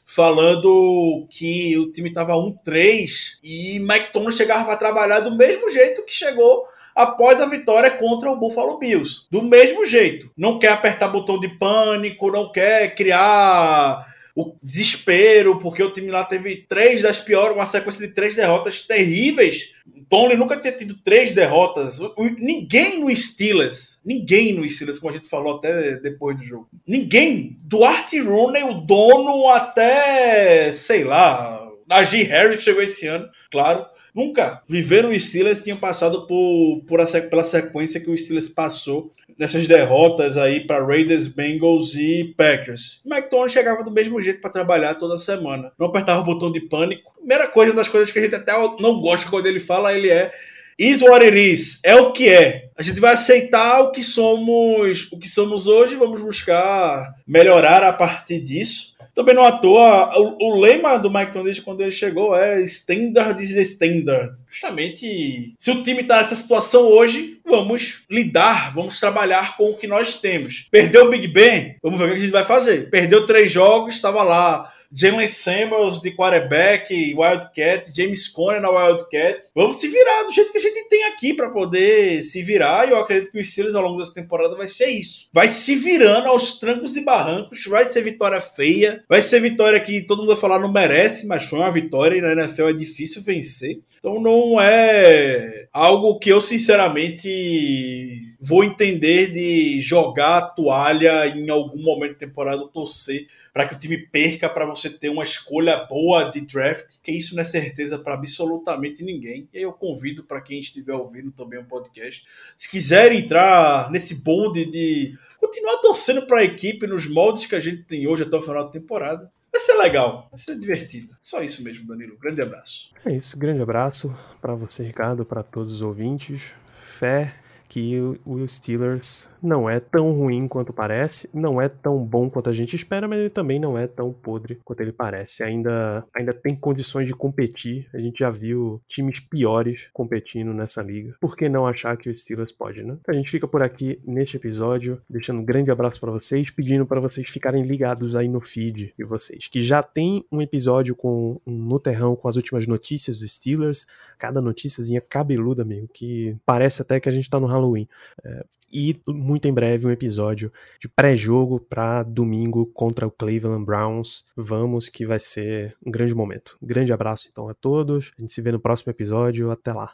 falando 0.05 1.27
que 1.29 1.77
o 1.77 1.91
time 1.91 2.07
estava 2.09 2.33
1-3 2.33 3.37
e 3.43 3.79
Mike 3.79 4.13
Tomlin 4.13 4.31
chegava 4.31 4.63
para 4.63 4.77
trabalhar 4.77 5.19
do 5.19 5.35
mesmo 5.35 5.69
jeito 5.69 6.05
que 6.05 6.13
chegou 6.13 6.65
após 6.95 7.41
a 7.41 7.45
vitória 7.45 7.91
contra 7.91 8.31
o 8.31 8.37
Buffalo 8.37 8.79
Bills. 8.79 9.27
Do 9.29 9.41
mesmo 9.41 9.83
jeito. 9.85 10.31
Não 10.37 10.57
quer 10.57 10.69
apertar 10.69 11.09
botão 11.09 11.37
de 11.39 11.49
pânico, 11.49 12.31
não 12.31 12.51
quer 12.51 12.95
criar 12.95 14.05
o 14.35 14.53
desespero, 14.61 15.59
porque 15.59 15.81
o 15.81 15.91
time 15.91 16.11
lá 16.11 16.23
teve 16.25 16.65
três 16.67 17.01
das 17.01 17.21
piores, 17.21 17.55
uma 17.55 17.65
sequência 17.65 18.05
de 18.05 18.13
três 18.13 18.35
derrotas 18.35 18.81
terríveis. 18.81 19.71
Tony 20.09 20.35
nunca 20.35 20.59
tinha 20.59 20.73
tido 20.73 20.95
três 21.03 21.31
derrotas. 21.31 21.99
Ninguém 22.39 22.99
no 22.99 23.15
Steelers, 23.15 23.99
ninguém 24.05 24.53
no 24.53 24.69
Steelers, 24.69 24.99
como 24.99 25.13
a 25.13 25.15
gente 25.15 25.29
falou 25.29 25.55
até 25.55 25.97
depois 25.97 26.37
do 26.37 26.43
jogo. 26.43 26.67
Ninguém, 26.85 27.57
do 27.61 27.83
Art 27.85 28.11
Rooney, 28.13 28.63
o 28.63 28.81
dono, 28.81 29.49
até, 29.49 30.73
sei 30.73 31.05
lá, 31.05 31.65
Najee 31.87 32.23
Harris 32.23 32.63
chegou 32.63 32.81
esse 32.81 33.07
ano, 33.07 33.29
claro 33.49 33.85
nunca 34.15 34.61
viveram 34.67 35.11
os 35.11 35.29
Steelers 35.29 35.61
tinham 35.61 35.77
passado 35.77 36.25
por, 36.25 36.83
por 36.87 37.01
a, 37.01 37.05
pela 37.05 37.43
sequência 37.43 37.99
que 37.99 38.09
o 38.09 38.17
Steelers 38.17 38.47
passou 38.47 39.11
nessas 39.37 39.67
derrotas 39.67 40.37
aí 40.37 40.65
para 40.65 40.85
Raiders, 40.85 41.27
Bengals 41.27 41.95
e 41.95 42.33
Packers. 42.37 43.01
O 43.05 43.09
chegava 43.47 43.83
do 43.83 43.91
mesmo 43.91 44.21
jeito 44.21 44.39
para 44.39 44.49
trabalhar 44.49 44.95
toda 44.95 45.17
semana. 45.17 45.71
Não 45.77 45.87
apertava 45.87 46.21
o 46.21 46.25
botão 46.25 46.51
de 46.51 46.61
pânico. 46.61 47.13
Primeira 47.17 47.47
coisa, 47.47 47.71
uma 47.71 47.77
das 47.77 47.89
coisas 47.89 48.11
que 48.11 48.19
a 48.19 48.21
gente 48.21 48.35
até 48.35 48.53
não 48.79 49.01
gosta 49.01 49.29
quando 49.29 49.47
ele 49.47 49.59
fala, 49.59 49.93
ele 49.93 50.09
é 50.09 50.31
Is 50.77 51.01
what 51.01 51.23
it 51.23 51.37
is. 51.37 51.79
É 51.83 51.95
o 51.95 52.11
que 52.11 52.27
é. 52.27 52.69
A 52.77 52.83
gente 52.83 52.99
vai 52.99 53.13
aceitar 53.13 53.79
o 53.79 53.91
que 53.91 54.03
somos, 54.03 55.09
o 55.09 55.17
que 55.17 55.29
somos 55.29 55.67
hoje, 55.67 55.95
vamos 55.95 56.21
buscar 56.21 57.13
melhorar 57.25 57.81
a 57.81 57.93
partir 57.93 58.41
disso. 58.41 58.93
Também 59.15 59.33
não 59.33 59.45
à 59.45 59.53
toa, 59.53 60.11
o, 60.19 60.49
o 60.49 60.59
lema 60.59 60.99
do 60.99 61.09
Mike 61.09 61.31
Tondage 61.31 61.61
quando 61.61 61.79
ele 61.79 61.91
chegou 61.91 62.35
é 62.35 62.61
standard 62.63 63.41
is 63.41 63.51
standard. 63.51 64.35
Justamente, 64.51 65.55
se 65.57 65.71
o 65.71 65.81
time 65.81 66.01
está 66.01 66.17
nessa 66.17 66.35
situação 66.35 66.81
hoje, 66.81 67.39
vamos 67.45 68.03
lidar, 68.11 68.73
vamos 68.73 68.99
trabalhar 68.99 69.55
com 69.55 69.69
o 69.69 69.77
que 69.77 69.87
nós 69.87 70.15
temos. 70.15 70.67
Perdeu 70.69 71.05
o 71.05 71.09
Big 71.09 71.29
Ben, 71.29 71.77
vamos 71.81 71.97
ver 71.97 72.05
o 72.05 72.09
que 72.09 72.15
a 72.15 72.19
gente 72.19 72.31
vai 72.31 72.43
fazer. 72.43 72.89
Perdeu 72.89 73.25
três 73.25 73.49
jogos, 73.51 73.95
estava 73.95 74.21
lá 74.21 74.69
Jalen 74.91 75.27
Samuels 75.27 76.01
de 76.01 76.11
quarterback, 76.11 77.15
Wildcat, 77.15 77.91
James 77.95 78.27
Conner 78.27 78.61
na 78.61 78.69
Wildcat. 78.69 79.47
Vamos 79.53 79.77
se 79.77 79.87
virar 79.87 80.23
do 80.23 80.33
jeito 80.33 80.51
que 80.51 80.57
a 80.57 80.61
gente 80.61 80.87
tem 80.87 81.03
aqui 81.05 81.33
para 81.33 81.49
poder 81.49 82.21
se 82.23 82.41
virar. 82.41 82.87
E 82.87 82.91
eu 82.91 82.97
acredito 82.97 83.31
que 83.31 83.39
o 83.39 83.43
Steelers 83.43 83.75
ao 83.75 83.83
longo 83.83 83.97
dessa 83.97 84.13
temporada 84.13 84.55
vai 84.55 84.67
ser 84.67 84.87
isso. 84.87 85.27
Vai 85.33 85.49
se 85.49 85.75
virando 85.75 86.27
aos 86.27 86.59
trancos 86.59 86.95
e 86.95 87.03
barrancos. 87.03 87.65
Vai 87.65 87.85
ser 87.85 88.01
vitória 88.01 88.41
feia. 88.41 89.03
Vai 89.07 89.21
ser 89.21 89.39
vitória 89.39 89.79
que 89.79 90.01
todo 90.01 90.19
mundo 90.19 90.29
vai 90.29 90.37
falar 90.37 90.59
não 90.59 90.71
merece, 90.71 91.25
mas 91.25 91.45
foi 91.45 91.59
uma 91.59 91.71
vitória 91.71 92.17
e 92.17 92.21
na 92.21 92.33
NFL 92.33 92.69
é 92.69 92.73
difícil 92.73 93.21
vencer. 93.21 93.79
Então 93.99 94.21
não 94.21 94.59
é 94.59 95.67
algo 95.71 96.19
que 96.19 96.29
eu 96.29 96.41
sinceramente 96.41 98.34
vou 98.45 98.63
entender 98.63 99.31
de 99.31 99.81
jogar 99.81 100.37
a 100.37 100.41
toalha 100.41 101.25
em 101.27 101.49
algum 101.49 101.81
momento 101.81 102.13
da 102.13 102.19
temporada, 102.19 102.67
torcer 102.67 103.27
para 103.51 103.67
que 103.67 103.73
o 103.73 103.79
time 103.79 103.97
perca 103.97 104.47
para 104.47 104.67
você 104.67 104.87
ter 104.87 105.09
uma 105.09 105.23
escolha 105.23 105.77
boa 105.85 106.25
de 106.25 106.41
draft, 106.41 106.97
que 107.01 107.11
isso 107.11 107.33
não 107.33 107.41
é 107.41 107.43
certeza 107.43 107.97
para 107.97 108.13
absolutamente 108.13 109.03
ninguém. 109.03 109.49
E 109.51 109.57
aí 109.57 109.63
eu 109.63 109.73
convido 109.73 110.23
para 110.23 110.41
quem 110.41 110.59
estiver 110.59 110.93
ouvindo 110.93 111.31
também 111.31 111.59
o 111.59 111.65
podcast, 111.65 112.23
se 112.55 112.69
quiser 112.69 113.11
entrar 113.13 113.89
nesse 113.89 114.13
bonde 114.13 114.65
de 114.65 115.17
continuar 115.39 115.77
torcendo 115.77 116.27
para 116.27 116.41
a 116.41 116.43
equipe 116.43 116.85
nos 116.85 117.07
moldes 117.07 117.47
que 117.47 117.55
a 117.55 117.59
gente 117.59 117.81
tem 117.83 118.05
hoje 118.05 118.23
até 118.23 118.37
o 118.37 118.41
final 118.41 118.65
da 118.65 118.71
temporada. 118.71 119.31
Vai 119.51 119.61
ser 119.61 119.73
legal, 119.73 120.27
vai 120.29 120.37
ser 120.37 120.55
divertido. 120.59 121.15
Só 121.19 121.41
isso 121.41 121.63
mesmo, 121.63 121.87
Danilo. 121.87 122.15
Grande 122.19 122.43
abraço. 122.43 122.91
É 123.03 123.13
isso, 123.13 123.39
grande 123.39 123.63
abraço 123.63 124.15
para 124.39 124.53
você, 124.53 124.83
Ricardo, 124.83 125.25
para 125.25 125.41
todos 125.41 125.75
os 125.75 125.81
ouvintes. 125.81 126.53
Fé 126.79 127.33
que 127.67 127.99
o 128.25 128.47
Steelers 128.47 129.29
não 129.41 129.69
é 129.69 129.79
tão 129.79 130.11
ruim 130.11 130.47
quanto 130.47 130.73
parece, 130.73 131.29
não 131.33 131.61
é 131.61 131.69
tão 131.69 132.03
bom 132.03 132.29
quanto 132.29 132.49
a 132.49 132.53
gente 132.53 132.75
espera, 132.75 133.07
mas 133.07 133.19
ele 133.19 133.29
também 133.29 133.59
não 133.59 133.77
é 133.77 133.87
tão 133.87 134.11
podre 134.11 134.59
quanto 134.63 134.81
ele 134.81 134.91
parece. 134.91 135.43
Ainda, 135.43 136.05
ainda 136.15 136.33
tem 136.33 136.55
condições 136.55 137.07
de 137.07 137.13
competir. 137.13 137.87
A 137.93 137.99
gente 137.99 138.19
já 138.19 138.29
viu 138.29 138.81
times 138.87 139.19
piores 139.19 139.89
competindo 139.93 140.53
nessa 140.53 140.81
liga. 140.81 141.15
Por 141.19 141.35
que 141.35 141.49
não 141.49 141.67
achar 141.67 141.97
que 141.97 142.09
o 142.09 142.15
Steelers 142.15 142.51
pode, 142.51 142.83
né? 142.83 142.97
Então 142.99 143.13
a 143.13 143.17
gente 143.17 143.29
fica 143.29 143.47
por 143.47 143.61
aqui 143.61 143.99
neste 144.05 144.37
episódio, 144.37 145.01
deixando 145.09 145.41
um 145.41 145.45
grande 145.45 145.71
abraço 145.71 145.99
para 145.99 146.11
vocês, 146.11 146.49
pedindo 146.49 146.85
para 146.85 146.99
vocês 146.99 147.29
ficarem 147.29 147.63
ligados 147.63 148.15
aí 148.15 148.27
no 148.27 148.41
feed 148.41 148.93
de 148.97 149.05
vocês, 149.05 149.47
que 149.47 149.61
já 149.61 149.81
tem 149.83 150.25
um 150.31 150.41
episódio 150.41 150.95
com 150.95 151.39
um 151.45 151.65
no 151.65 151.79
terrão 151.79 152.15
com 152.15 152.27
as 152.27 152.35
últimas 152.35 152.67
notícias 152.67 153.19
do 153.19 153.27
Steelers, 153.27 153.85
cada 154.17 154.41
noticiazinha 154.41 155.01
cabeluda, 155.01 155.63
amigo, 155.63 155.89
que 155.93 156.35
parece 156.45 156.81
até 156.81 156.99
que 156.99 157.09
a 157.09 157.11
gente 157.11 157.29
tá 157.29 157.39
no 157.39 157.47
Halloween. 157.55 157.87
É, 158.23 158.45
e 158.71 158.99
muito 159.07 159.47
em 159.47 159.53
breve 159.53 159.87
um 159.87 159.91
episódio 159.91 160.51
de 160.79 160.89
pré-jogo 160.89 161.59
para 161.59 162.03
domingo 162.03 162.65
contra 162.67 163.07
o 163.07 163.11
Cleveland 163.11 163.65
Browns. 163.65 164.23
Vamos 164.35 164.89
que 164.89 165.05
vai 165.05 165.19
ser 165.19 165.75
um 165.85 165.91
grande 165.91 166.13
momento. 166.13 166.57
Um 166.61 166.67
grande 166.67 166.91
abraço 166.91 167.29
então 167.31 167.47
a 167.47 167.53
todos. 167.53 168.11
A 168.17 168.21
gente 168.21 168.33
se 168.33 168.41
vê 168.41 168.51
no 168.51 168.59
próximo 168.59 168.91
episódio. 168.91 169.49
Até 169.51 169.71
lá. 169.71 169.93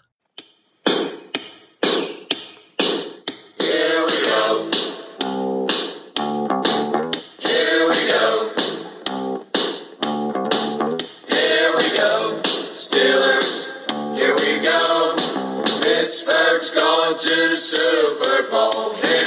To 17.17 17.49
the 17.49 17.57
Super 17.57 18.49
Bowl. 18.49 19.20